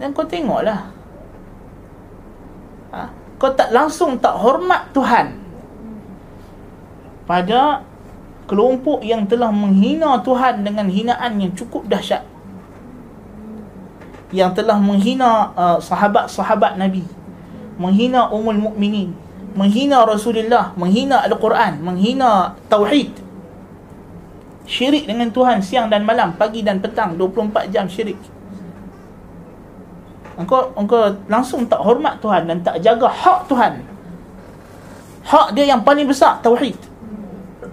Dan 0.00 0.16
kau 0.16 0.24
tengoklah. 0.24 0.88
Ha? 2.96 3.12
Kau 3.36 3.52
tak 3.52 3.70
langsung 3.70 4.16
tak 4.18 4.34
hormat 4.34 4.90
Tuhan. 4.96 5.36
Pada 7.28 7.84
kelompok 8.48 9.04
yang 9.04 9.28
telah 9.28 9.52
menghina 9.52 10.24
Tuhan 10.24 10.64
dengan 10.64 10.88
hinaan 10.88 11.36
yang 11.36 11.52
cukup 11.52 11.84
dahsyat 11.84 12.24
yang 14.28 14.52
telah 14.52 14.76
menghina 14.76 15.52
uh, 15.56 15.78
sahabat-sahabat 15.80 16.76
Nabi, 16.76 17.04
menghina 17.80 18.28
umul 18.28 18.60
mukminin, 18.60 19.16
menghina 19.58 20.06
Rasulullah, 20.06 20.70
menghina 20.78 21.26
Al-Quran, 21.26 21.82
menghina 21.82 22.54
Tauhid. 22.70 23.10
Syirik 24.70 25.10
dengan 25.10 25.34
Tuhan 25.34 25.58
siang 25.58 25.90
dan 25.90 26.06
malam, 26.06 26.38
pagi 26.38 26.62
dan 26.62 26.78
petang, 26.78 27.18
24 27.18 27.74
jam 27.74 27.90
syirik. 27.90 28.20
Engkau, 30.38 30.70
engkau 30.78 31.18
langsung 31.26 31.66
tak 31.66 31.82
hormat 31.82 32.22
Tuhan 32.22 32.46
dan 32.46 32.62
tak 32.62 32.78
jaga 32.78 33.10
hak 33.10 33.50
Tuhan. 33.50 33.82
Hak 35.26 35.58
dia 35.58 35.74
yang 35.74 35.82
paling 35.82 36.06
besar, 36.06 36.38
Tauhid. 36.38 36.78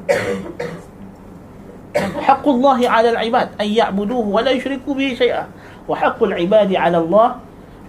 Hakullahi 1.95 2.83
ala 2.83 3.15
al-ibad 3.15 3.55
Ayya'buduhu 3.55 4.35
wa 4.35 4.43
la 4.43 4.51
yushriku 4.51 4.91
bihi 4.91 5.15
syai'ah 5.15 5.47
Wa 5.87 5.95
haqqul 5.95 6.35
ibadi 6.35 6.75
ala 6.75 6.99
Allah 6.99 7.39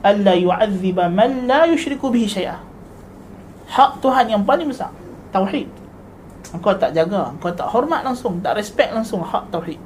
Alla 0.07 0.39
yu'adziba 0.39 1.11
man 1.11 1.51
la 1.51 1.67
yushriku 1.67 2.15
bihi 2.15 2.31
syai'ah 2.31 2.76
hak 3.67 3.99
Tuhan 4.03 4.27
yang 4.31 4.43
paling 4.47 4.71
besar 4.71 4.91
tauhid. 5.35 5.69
Engkau 6.55 6.73
tak 6.79 6.95
jaga 6.95 7.35
engkau 7.35 7.51
tak 7.51 7.67
hormat 7.71 8.07
langsung 8.07 8.39
tak 8.41 8.57
respect 8.57 8.95
langsung 8.95 9.21
hak 9.23 9.51
tauhid. 9.51 9.79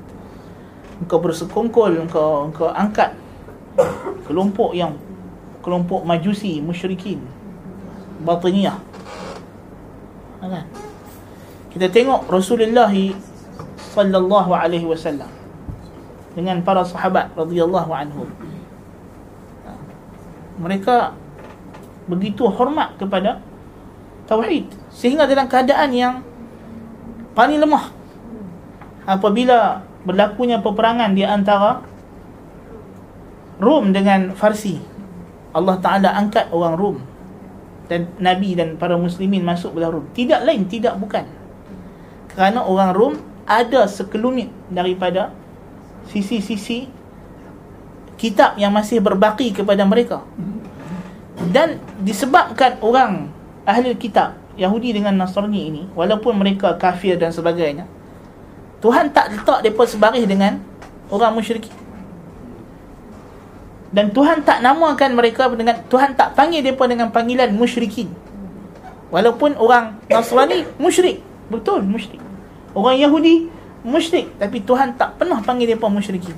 Engkau 1.01 1.19
bersekongkol 1.21 1.97
engkau 1.97 2.53
engkau 2.53 2.69
angkat 2.71 3.17
kelompok 4.29 4.77
yang 4.77 4.95
kelompok 5.65 6.05
majusi 6.05 6.61
musyrikin. 6.61 7.21
Batiniyah 8.21 8.91
kan? 10.51 10.67
Kita 11.71 11.87
tengok 11.87 12.27
Rasulullah 12.27 12.91
sallallahu 13.95 14.51
alaihi 14.51 14.87
wasallam 14.89 15.29
dengan 16.35 16.63
para 16.67 16.83
sahabat 16.83 17.31
radhiyallahu 17.39 17.91
anhum. 17.95 18.29
Mereka 20.61 21.15
begitu 22.11 22.45
hormat 22.51 22.99
kepada 22.99 23.41
tauhid. 24.31 24.71
Sehingga 24.95 25.27
dalam 25.27 25.51
keadaan 25.51 25.91
yang 25.91 26.15
paling 27.35 27.59
lemah 27.59 27.91
apabila 29.11 29.83
berlakunya 30.07 30.63
peperangan 30.63 31.11
di 31.19 31.27
antara 31.27 31.83
Rom 33.61 33.93
dengan 33.93 34.33
Farsi 34.33 34.81
Allah 35.53 35.77
Taala 35.83 36.15
angkat 36.17 36.49
orang 36.55 36.75
Rom 36.79 36.99
dan 37.91 38.07
Nabi 38.23 38.55
dan 38.55 38.79
para 38.79 38.95
muslimin 38.95 39.43
masuk 39.43 39.75
dalam 39.75 39.99
Rom 40.01 40.07
tidak 40.15 40.47
lain 40.47 40.71
tidak 40.71 40.95
bukan. 40.97 41.27
Kerana 42.31 42.63
orang 42.63 42.91
Rom 42.95 43.15
ada 43.51 43.91
sekelumit 43.91 44.47
daripada 44.71 45.35
sisi-sisi 46.07 46.87
kitab 48.15 48.55
yang 48.61 48.71
masih 48.71 49.03
berbaki 49.03 49.51
kepada 49.51 49.83
mereka. 49.83 50.23
Dan 51.51 51.81
disebabkan 52.05 52.79
orang 52.85 53.33
ahli 53.71 53.95
kitab 53.95 54.35
Yahudi 54.59 54.93
dengan 54.93 55.15
Nasrani 55.15 55.71
ini 55.71 55.83
walaupun 55.95 56.37
mereka 56.37 56.75
kafir 56.77 57.17
dan 57.17 57.31
sebagainya 57.31 57.87
Tuhan 58.81 59.13
tak 59.13 59.29
letak 59.37 59.61
mereka 59.61 59.85
sebaris 59.85 60.25
dengan 60.25 60.57
orang 61.13 61.37
musyrik. 61.37 61.69
Dan 63.93 64.09
Tuhan 64.15 64.47
tak 64.47 64.65
namakan 64.65 65.19
mereka 65.19 65.51
dengan 65.53 65.77
Tuhan 65.91 66.17
tak 66.17 66.33
panggil 66.33 66.65
mereka 66.65 66.89
dengan 66.89 67.13
panggilan 67.13 67.53
musyrikin. 67.53 68.09
Walaupun 69.13 69.59
orang 69.61 70.01
Nasrani 70.09 70.65
musyrik. 70.81 71.21
Betul 71.53 71.85
musyrik. 71.85 72.23
Orang 72.73 72.97
Yahudi 72.97 73.53
musyrik 73.85 74.33
tapi 74.41 74.65
Tuhan 74.65 74.97
tak 74.97 75.21
pernah 75.21 75.45
panggil 75.45 75.77
depa 75.77 75.91
musyrikin. 75.93 76.33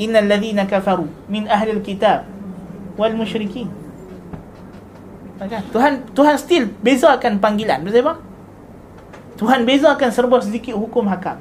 Innal 0.00 0.28
ladzina 0.28 0.64
kafaru 0.64 1.08
min 1.28 1.48
ahli 1.52 1.76
alkitab 1.76 2.24
wal 2.96 3.12
musyrikin 3.12 3.68
Tuhan 5.44 5.92
Tuhan 6.16 6.34
still 6.40 6.72
bezakan 6.80 7.36
panggilan. 7.36 7.84
Betul 7.84 8.04
apa 8.06 8.14
Tuhan 9.36 9.68
bezakan 9.68 10.08
serba 10.08 10.40
sedikit 10.40 10.72
hukum 10.76 11.04
hakam. 11.12 11.36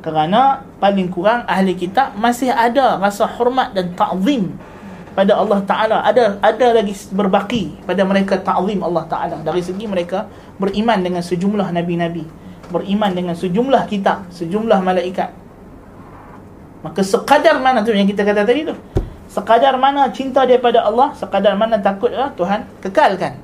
Kerana 0.00 0.64
paling 0.80 1.08
kurang 1.12 1.44
ahli 1.48 1.76
kitab 1.76 2.16
masih 2.16 2.52
ada 2.52 3.00
rasa 3.00 3.24
hormat 3.24 3.72
dan 3.72 3.92
ta'zim 3.96 4.52
pada 5.16 5.36
Allah 5.36 5.60
Taala. 5.64 6.04
Ada 6.04 6.40
ada 6.40 6.66
lagi 6.76 6.92
berbaki 7.12 7.84
pada 7.88 8.04
mereka 8.04 8.36
ta'zim 8.36 8.80
Allah 8.84 9.04
Taala. 9.08 9.36
Dari 9.40 9.60
segi 9.64 9.88
mereka 9.88 10.28
beriman 10.60 11.00
dengan 11.00 11.24
sejumlah 11.24 11.68
nabi-nabi 11.72 12.24
beriman 12.70 13.10
dengan 13.12 13.34
sejumlah 13.34 13.82
kitab 13.90 14.30
sejumlah 14.30 14.78
malaikat. 14.80 15.34
Maka 16.80 17.04
sekadar 17.04 17.60
mana 17.60 17.84
tu 17.84 17.92
yang 17.92 18.08
kita 18.08 18.24
kata 18.24 18.46
tadi 18.46 18.64
tu. 18.64 18.72
Sekadar 19.30 19.78
mana 19.78 20.10
cinta 20.10 20.42
daripada 20.42 20.82
Allah, 20.82 21.14
sekadar 21.14 21.54
mana 21.54 21.78
takut 21.78 22.10
Allah, 22.10 22.34
Tuhan 22.34 22.66
kekalkan 22.82 23.38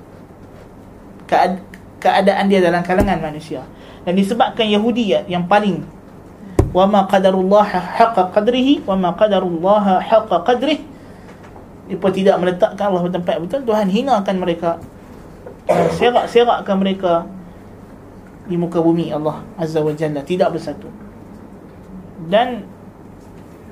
kead- 1.31 1.63
keadaan 2.03 2.51
dia 2.51 2.59
dalam 2.59 2.83
kalangan 2.83 3.23
manusia. 3.23 3.63
Dan 4.03 4.19
disebabkan 4.19 4.67
Yahudi 4.67 5.15
yang 5.31 5.47
paling 5.47 5.87
wa 6.75 6.85
ma 6.91 7.01
qadarullah 7.07 7.67
haqqa 7.71 8.35
qadrihi 8.35 8.83
wa 8.83 8.99
ma 8.99 9.11
qadarullah 9.15 10.03
haqqa 10.03 10.43
qadrihi 10.43 10.83
mereka 11.87 12.11
tidak 12.11 12.37
meletakkan 12.43 12.91
Allah 12.91 13.07
pada 13.07 13.15
tempat 13.23 13.35
betul 13.39 13.63
Tuhan 13.63 13.87
hinakan 13.87 14.37
mereka. 14.43 14.83
Serak-serakkan 15.71 16.79
mereka 16.79 17.27
di 18.47 18.55
muka 18.55 18.79
bumi 18.79 19.11
Allah 19.11 19.43
Azza 19.59 19.83
wa 19.83 19.95
Jalla 19.95 20.23
tidak 20.23 20.55
bersatu. 20.55 20.91
Dan 22.27 22.67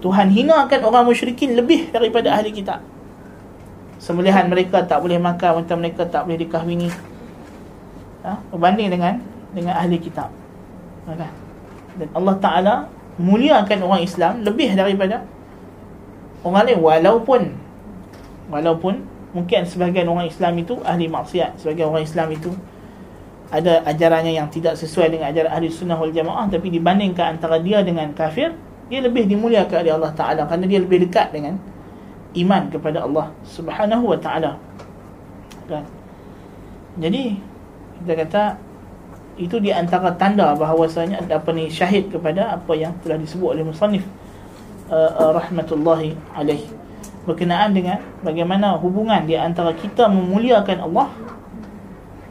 Tuhan 0.04 0.28
hinakan 0.28 0.80
orang 0.84 1.08
musyrikin 1.08 1.56
lebih 1.56 1.88
daripada 1.88 2.36
ahli 2.36 2.52
kitab 2.52 2.84
sembelihan 3.96 4.44
mereka 4.52 4.84
tak 4.84 5.00
boleh 5.00 5.16
makan 5.16 5.64
wanita 5.64 5.74
mereka 5.80 6.02
tak 6.04 6.28
boleh 6.28 6.44
dikahwini 6.44 6.92
ha? 8.20 8.36
berbanding 8.52 8.92
dengan 8.92 9.16
dengan 9.56 9.80
ahli 9.80 9.96
kitab 9.96 10.28
kan? 11.08 11.32
dan 11.96 12.08
Allah 12.12 12.36
Ta'ala 12.36 12.74
muliakan 13.16 13.80
orang 13.80 14.04
Islam 14.04 14.44
lebih 14.44 14.76
daripada 14.76 15.24
orang 16.44 16.68
lain 16.68 16.84
walaupun 16.84 17.42
walaupun 18.52 18.94
mungkin 19.32 19.64
sebahagian 19.64 20.04
orang 20.04 20.28
Islam 20.28 20.52
itu 20.60 20.84
ahli 20.84 21.08
maksiat 21.08 21.64
sebagian 21.64 21.88
orang 21.88 22.04
Islam 22.04 22.28
itu 22.28 22.52
ada 23.48 23.80
ajarannya 23.88 24.36
yang 24.36 24.52
tidak 24.52 24.76
sesuai 24.76 25.16
dengan 25.16 25.32
ajaran 25.32 25.48
ahli 25.48 25.72
sunnah 25.72 25.96
wal 25.96 26.12
jamaah 26.12 26.44
tapi 26.52 26.68
dibandingkan 26.68 27.40
antara 27.40 27.56
dia 27.56 27.80
dengan 27.80 28.12
kafir 28.12 28.52
dia 28.94 29.02
lebih 29.02 29.26
dimuliakan 29.26 29.82
oleh 29.82 29.92
Allah 29.98 30.12
Ta'ala 30.14 30.42
kerana 30.46 30.70
dia 30.70 30.78
lebih 30.78 31.10
dekat 31.10 31.34
dengan 31.34 31.58
iman 32.38 32.62
kepada 32.70 33.02
Allah 33.02 33.26
Subhanahu 33.42 34.14
wa 34.14 34.18
Ta'ala. 34.22 34.54
Kan? 35.66 35.82
Jadi 37.02 37.42
kita 37.98 38.12
kata 38.22 38.42
itu 39.34 39.58
di 39.58 39.74
antara 39.74 40.14
tanda 40.14 40.54
bahawasanya 40.54 41.26
apa 41.26 41.50
ni 41.50 41.66
syahid 41.66 42.06
kepada 42.06 42.54
apa 42.54 42.70
yang 42.78 42.94
telah 43.02 43.18
disebut 43.18 43.58
oleh 43.58 43.66
musannif 43.66 44.06
uh, 44.94 45.10
uh, 45.18 45.30
rahmatullahi 45.34 46.14
alaihi 46.38 46.70
berkenaan 47.26 47.74
dengan 47.74 47.98
bagaimana 48.22 48.78
hubungan 48.78 49.26
di 49.26 49.34
antara 49.34 49.74
kita 49.74 50.06
memuliakan 50.06 50.86
Allah 50.86 51.10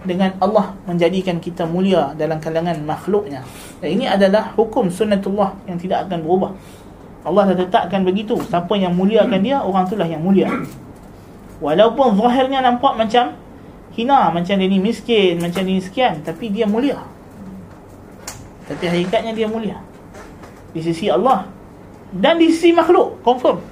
dengan 0.03 0.35
Allah 0.43 0.75
menjadikan 0.83 1.39
kita 1.39 1.63
mulia 1.63 2.11
dalam 2.15 2.37
kalangan 2.43 2.75
makhluknya. 2.83 3.43
Dan 3.79 3.89
ini 3.99 4.05
adalah 4.07 4.51
hukum 4.55 4.91
sunnatullah 4.91 5.55
yang 5.67 5.79
tidak 5.79 6.07
akan 6.07 6.19
berubah. 6.23 6.51
Allah 7.23 7.55
dah 7.55 7.57
tetapkan 7.63 8.03
begitu. 8.03 8.35
Siapa 8.35 8.75
yang 8.75 8.93
muliakan 8.99 9.39
dia 9.39 9.63
orang 9.63 9.87
itulah 9.87 10.07
yang 10.07 10.19
mulia. 10.19 10.51
Walaupun 11.63 12.19
zahirnya 12.19 12.59
nampak 12.59 12.99
macam 12.99 13.39
hina 13.95 14.33
macam 14.33 14.57
dia 14.57 14.67
ni 14.67 14.81
miskin 14.81 15.37
macam 15.37 15.63
dia 15.63 15.73
ni 15.79 15.83
sekian 15.83 16.19
tapi 16.19 16.51
dia 16.51 16.67
mulia. 16.67 16.99
Tapi 18.67 18.83
hakikatnya 18.83 19.31
dia 19.31 19.47
mulia. 19.47 19.79
Di 20.75 20.83
sisi 20.83 21.07
Allah 21.07 21.47
dan 22.11 22.37
di 22.37 22.51
sisi 22.51 22.75
makhluk 22.75 23.23
confirm. 23.23 23.63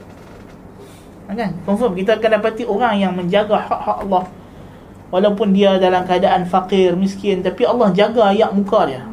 Kan? 1.31 1.55
Confirm 1.63 1.95
kita 1.95 2.19
akan 2.19 2.29
dapati 2.39 2.63
orang 2.67 2.99
yang 2.99 3.11
menjaga 3.15 3.55
hak-hak 3.55 4.03
Allah 4.07 4.23
walaupun 5.11 5.53
dia 5.53 5.77
dalam 5.77 6.07
keadaan 6.07 6.47
fakir 6.47 6.95
miskin 6.95 7.43
tapi 7.43 7.67
Allah 7.67 7.91
jaga 7.91 8.31
ayat 8.31 8.55
muka 8.55 8.87
dia 8.87 9.03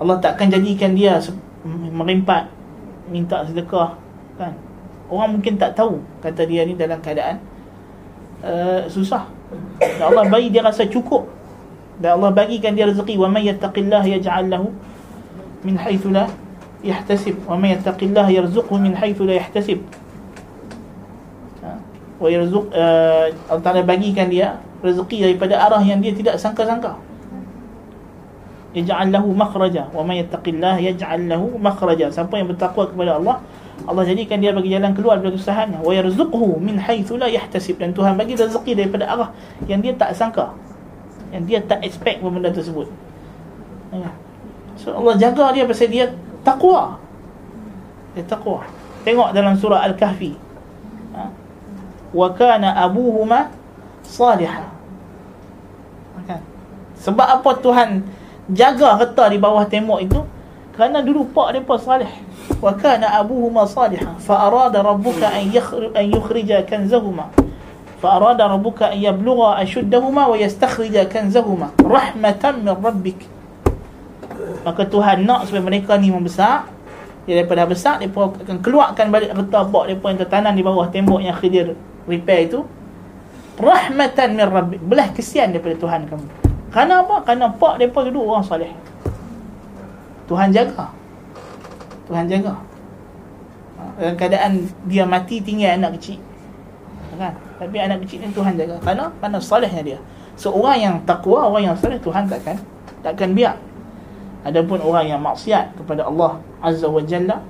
Allah 0.00 0.18
takkan 0.18 0.50
jadikan 0.50 0.96
dia 0.96 1.20
merimpat 1.92 2.50
minta 3.06 3.44
sedekah 3.46 3.94
kan 4.40 4.56
orang 5.12 5.38
mungkin 5.38 5.60
tak 5.60 5.76
tahu 5.76 6.00
kata 6.24 6.48
dia 6.48 6.64
ni 6.64 6.74
dalam 6.74 6.98
keadaan 6.98 7.38
uh, 8.44 8.82
susah. 8.86 9.26
Dan 9.80 10.04
Allah 10.12 10.28
bagi 10.28 10.52
dia 10.52 10.60
rasa 10.60 10.84
cukup. 10.84 11.26
Dan 11.96 12.20
Allah 12.20 12.30
bagikan 12.34 12.76
dia 12.76 12.84
rezeki. 12.90 13.16
Wa 13.16 13.28
may 13.30 13.48
yattaqillah 13.48 14.04
yaj'al 14.04 14.50
lahu 14.52 14.68
min 15.64 15.80
haythu 15.80 16.12
la 16.12 16.28
yahtasib. 16.84 17.40
Wa 17.48 17.56
may 17.56 17.74
yattaqillah 17.74 18.28
yarzuqhu 18.28 18.76
min 18.76 18.92
la 18.94 19.34
yahtasib. 19.40 19.80
Wa 22.18 22.28
yarzuq 22.30 22.70
uh, 22.70 23.26
Allah 23.50 23.62
Taala 23.64 23.82
bagikan 23.82 24.30
dia 24.30 24.60
rezeki 24.84 25.30
daripada 25.30 25.58
arah 25.58 25.82
yang 25.82 25.98
dia 25.98 26.14
tidak 26.14 26.38
sangka-sangka. 26.38 26.94
Yaj'al 28.74 29.14
lahu 29.14 29.30
makhraja. 29.34 29.90
Wa 29.94 30.02
may 30.02 30.22
yattaqillah 30.22 30.82
yaj'al 30.82 31.30
lahu 31.30 31.58
makhraja. 31.58 32.10
Siapa 32.10 32.34
yang 32.38 32.50
bertakwa 32.50 32.90
kepada 32.90 33.18
Allah, 33.18 33.38
Allah 33.84 34.04
jadikan 34.06 34.38
dia 34.38 34.54
bagi 34.54 34.70
jalan 34.70 34.94
keluar 34.94 35.18
daripada 35.18 35.36
kesusahannya 35.36 35.82
wa 35.82 35.92
yarzuqhu 35.92 36.62
min 36.62 36.78
haythu 36.78 37.18
la 37.18 37.26
yahtasib 37.28 37.76
dan 37.76 37.90
Tuhan 37.92 38.14
bagi 38.14 38.38
rezeki 38.38 38.72
daripada 38.78 39.04
arah 39.10 39.30
yang 39.66 39.82
dia 39.82 39.92
tak 39.92 40.14
sangka 40.14 40.54
yang 41.34 41.44
dia 41.44 41.58
tak 41.60 41.82
expect 41.82 42.22
benda 42.22 42.48
tersebut 42.54 42.86
ya. 43.90 44.08
so 44.78 44.94
Allah 44.94 45.18
jaga 45.18 45.50
dia 45.52 45.66
pasal 45.66 45.90
dia 45.90 46.06
takwa 46.46 46.96
dia 48.14 48.24
takwa 48.24 48.62
tengok 49.04 49.36
dalam 49.36 49.52
surah 49.58 49.84
al-kahfi? 49.84 50.38
wa 52.14 52.30
kana 52.30 52.78
abuhuma 52.78 53.50
saliha 54.06 54.70
kan? 56.24 56.40
sebab 56.96 57.26
apa 57.42 57.50
Tuhan 57.58 58.06
jaga 58.48 58.96
harta 58.96 59.28
di 59.28 59.36
bawah 59.36 59.66
tembok 59.66 60.00
itu? 60.00 60.20
Kerana 60.74 61.06
dulu 61.06 61.30
pak 61.30 61.54
depa 61.54 61.78
salih. 61.78 62.10
Wa 62.58 62.74
kana 62.74 63.14
abuhuma 63.22 63.62
saliha 63.62 64.18
fa 64.18 64.50
arada 64.50 64.82
rabbuka 64.82 65.30
an 65.30 65.46
yukhrija 65.50 65.94
an 65.94 66.04
yukhrija 66.10 66.56
kanzahuma. 66.66 67.30
Fa 68.02 68.18
arada 68.18 68.50
rabbuka 68.50 68.90
an 68.90 68.98
yablugha 68.98 69.62
ashuddahuma 69.62 70.26
wa 70.26 70.34
yastakhrija 70.34 71.06
kanzahuma. 71.06 71.70
Rahmatan 71.78 72.66
min 72.66 72.74
rabbik. 72.74 73.20
Maka 74.66 74.82
Tuhan 74.90 75.22
nak 75.22 75.46
supaya 75.46 75.62
mereka 75.62 75.94
ni 75.94 76.10
membesar. 76.10 76.66
Ya 77.24 77.40
daripada 77.40 77.64
besar 77.64 78.04
Mereka 78.04 78.36
akan 78.36 78.60
keluarkan 78.60 79.08
balik 79.08 79.32
harta 79.32 79.64
bok 79.64 79.88
Mereka 79.88 80.04
yang 80.12 80.18
tertanam 80.20 80.52
di 80.52 80.60
bawah 80.60 80.92
tembok 80.92 81.24
yang 81.24 81.32
khidir 81.32 81.72
repair 82.04 82.50
itu 82.50 82.64
rahmatan 83.58 84.28
min 84.36 84.46
rabbik. 84.46 84.80
Belah 84.82 85.08
kesian 85.14 85.54
daripada 85.54 85.76
Tuhan 85.78 86.06
kamu. 86.10 86.26
Kerana 86.74 87.06
apa? 87.06 87.22
kerana 87.22 87.46
pak 87.54 87.78
mereka 87.78 88.10
dulu 88.10 88.34
orang 88.34 88.42
soleh. 88.42 88.72
Tuhan 90.26 90.50
jaga. 90.50 90.90
Tuhan 92.10 92.26
jaga. 92.26 92.54
Dalam 93.94 94.14
keadaan 94.18 94.66
dia 94.90 95.06
mati 95.06 95.38
tinggal 95.38 95.78
anak 95.78 96.00
kecil. 96.00 96.18
Kan? 97.14 97.30
Tapi 97.62 97.76
anak 97.78 98.02
kecil 98.02 98.26
ni 98.26 98.34
Tuhan 98.34 98.58
jaga. 98.58 98.82
Kerana 98.82 99.14
kerana 99.22 99.38
solehnya 99.38 99.82
dia. 99.86 99.98
So 100.34 100.50
orang 100.50 100.78
yang 100.82 100.94
takwa 101.06 101.46
orang 101.46 101.70
yang 101.70 101.76
soleh 101.78 102.02
Tuhan 102.02 102.26
takkan 102.26 102.58
takkan 103.06 103.32
biar. 103.32 103.54
Adapun 104.44 104.76
orang 104.82 105.08
yang 105.08 105.20
maksiat 105.24 105.72
kepada 105.78 106.04
Allah 106.04 106.36
azza 106.60 106.84
wa 106.84 107.00
jalla 107.00 107.40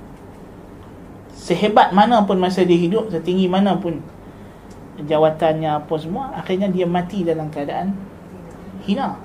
sehebat 1.35 1.91
mana 1.91 2.23
pun 2.23 2.39
masa 2.39 2.63
dia 2.63 2.79
hidup 2.79 3.11
setinggi 3.11 3.51
mana 3.51 3.75
pun 3.75 3.99
jawatannya 5.03 5.83
apa 5.83 5.93
semua 5.99 6.31
akhirnya 6.31 6.71
dia 6.71 6.87
mati 6.87 7.27
dalam 7.27 7.51
keadaan 7.51 7.91
hina. 8.87 9.19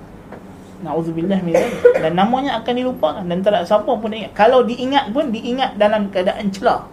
Na'udzubillah 0.81 1.45
min 1.45 1.53
Dan 2.01 2.17
namanya 2.17 2.57
akan 2.57 2.73
dilupakan 2.73 3.21
Dan 3.29 3.45
tak 3.45 3.53
ada 3.53 3.69
siapa 3.69 3.85
pun 3.85 4.09
ingat. 4.09 4.33
Kalau 4.33 4.65
diingat 4.65 5.13
pun 5.13 5.29
Diingat 5.29 5.77
dalam 5.77 6.09
keadaan 6.09 6.49
celah. 6.49 6.89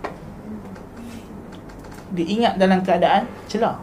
Diingat 2.12 2.60
dalam 2.60 2.84
keadaan 2.84 3.24
celah. 3.48 3.80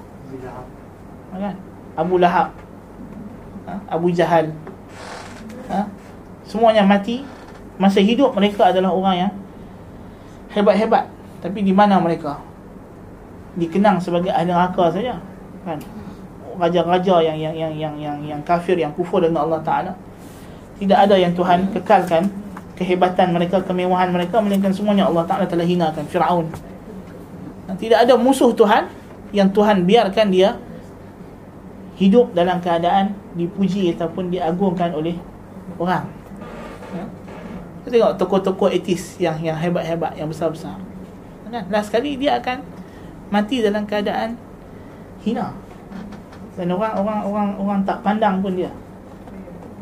Kan? 1.33 1.57
Abu 1.97 2.21
Lahab. 2.21 2.53
Ha? 3.65 3.75
Abu 3.89 4.13
Jahal. 4.13 4.53
Ha? 5.73 5.89
Semuanya 6.45 6.85
mati. 6.85 7.25
Masa 7.81 7.99
hidup 8.05 8.37
mereka 8.37 8.71
adalah 8.71 8.93
orang 8.93 9.17
yang 9.17 9.33
Hebat-hebat. 10.53 11.11
Tapi 11.43 11.65
di 11.67 11.75
mana 11.75 11.99
mereka 11.99 12.39
Dikenang 13.55 14.03
sebagai 14.03 14.35
ahli 14.35 14.51
neraka 14.51 14.91
saja 14.91 15.23
Kan 15.63 15.79
raja-raja 16.59 17.23
yang 17.23 17.37
yang 17.39 17.55
yang 17.55 17.73
yang 17.75 17.95
yang 17.99 18.19
yang 18.23 18.41
kafir 18.47 18.79
yang 18.79 18.95
kufur 18.95 19.23
dengan 19.23 19.47
Allah 19.47 19.61
Taala. 19.63 19.93
Tidak 20.79 20.95
ada 20.95 21.15
yang 21.15 21.35
Tuhan 21.35 21.71
kekalkan 21.71 22.27
kehebatan 22.75 23.31
mereka, 23.31 23.63
kemewahan 23.63 24.11
mereka 24.11 24.43
melainkan 24.43 24.75
semuanya 24.75 25.07
Allah 25.07 25.23
Taala 25.27 25.47
telah 25.47 25.67
hinakan 25.67 26.05
Firaun. 26.11 26.47
Tidak 27.75 27.99
ada 28.07 28.15
musuh 28.19 28.55
Tuhan 28.55 28.91
yang 29.35 29.51
Tuhan 29.51 29.87
biarkan 29.87 30.27
dia 30.31 30.59
hidup 31.95 32.35
dalam 32.35 32.59
keadaan 32.59 33.15
dipuji 33.39 33.95
ataupun 33.95 34.31
diagungkan 34.31 34.95
oleh 34.95 35.15
orang. 35.79 36.07
Kita 37.85 37.89
tengok 37.91 38.13
tokoh-tokoh 38.19 38.69
etis 38.73 39.21
yang 39.21 39.39
yang 39.43 39.59
hebat-hebat, 39.59 40.17
yang 40.19 40.27
besar-besar. 40.31 40.79
Kan? 41.47 41.71
Last 41.71 41.93
sekali 41.93 42.19
dia 42.19 42.41
akan 42.43 42.74
mati 43.33 43.65
dalam 43.65 43.85
keadaan 43.89 44.37
hina. 45.25 45.55
Dan 46.55 46.71
orang 46.71 46.95
orang 46.95 47.21
orang 47.27 47.49
orang 47.59 47.81
tak 47.83 47.99
pandang 48.05 48.39
pun 48.45 48.55
dia. 48.55 48.71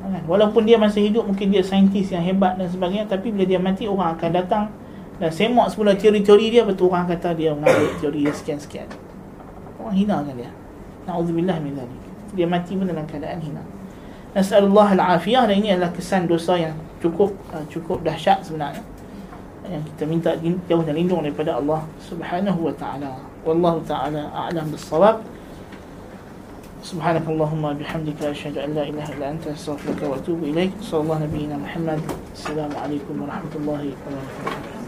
Kan? 0.03 0.23
walaupun 0.27 0.67
dia 0.67 0.75
masih 0.75 1.07
hidup 1.07 1.31
mungkin 1.31 1.55
dia 1.55 1.63
saintis 1.63 2.11
yang 2.11 2.27
hebat 2.27 2.59
dan 2.59 2.67
sebagainya 2.67 3.07
tapi 3.07 3.31
bila 3.31 3.47
dia 3.47 3.63
mati 3.63 3.87
orang 3.87 4.19
akan 4.19 4.31
datang 4.35 4.67
Dan 5.23 5.31
semak 5.31 5.71
semula 5.71 5.95
teori-teori 5.95 6.51
dia 6.51 6.67
Betul 6.67 6.91
orang 6.91 7.07
kata 7.07 7.39
dia 7.39 7.55
mengambil 7.55 7.95
teori 8.03 8.27
dia 8.27 8.35
sekian-sekian. 8.35 8.89
Orang 9.79 9.95
hinakan 9.95 10.35
dia. 10.35 10.51
Na'udzubillah 11.07 11.63
min 11.63 11.79
dhalik. 11.79 12.03
Dia 12.35 12.47
mati 12.51 12.75
pun 12.75 12.91
dalam 12.91 13.07
keadaan 13.07 13.39
hina. 13.39 13.63
Nas'alullah 14.35 14.99
al-afiyah 14.99 15.47
Dan 15.47 15.63
ini 15.63 15.77
adalah 15.77 15.95
kesan 15.95 16.27
dosa 16.27 16.59
yang 16.59 16.75
cukup 16.99 17.37
uh, 17.55 17.63
Cukup 17.71 18.03
dahsyat 18.03 18.43
sebenarnya. 18.43 18.83
Yang 19.69 19.95
kita 19.95 20.05
minta 20.11 20.31
jauh 20.67 20.83
dan 20.83 20.99
lindung 20.99 21.23
daripada 21.23 21.55
Allah 21.55 21.87
Subhanahu 22.03 22.67
wa 22.67 22.75
ta'ala 22.75 23.32
Wallahu 23.43 23.83
ta'ala 23.83 24.31
a'lam 24.31 24.71
bis-sawab 24.71 25.27
سبحانك 26.83 27.23
اللهم 27.31 27.63
وبحمدك 27.65 28.19
أشهد 28.35 28.59
أن 28.59 28.75
لا 28.75 28.83
إله 28.83 29.07
إلا 29.15 29.31
أنت 29.39 29.55
أستغفرك 29.55 30.03
وأتوب 30.03 30.43
إليك. 30.43 30.83
صلى 30.83 31.01
الله 31.07 31.19
نبينا 31.31 31.57
محمد. 31.63 32.03
السلام 32.35 32.75
عليكم 32.75 33.15
ورحمة 33.23 33.55
الله 33.55 33.83
وبركاته. 33.95 34.82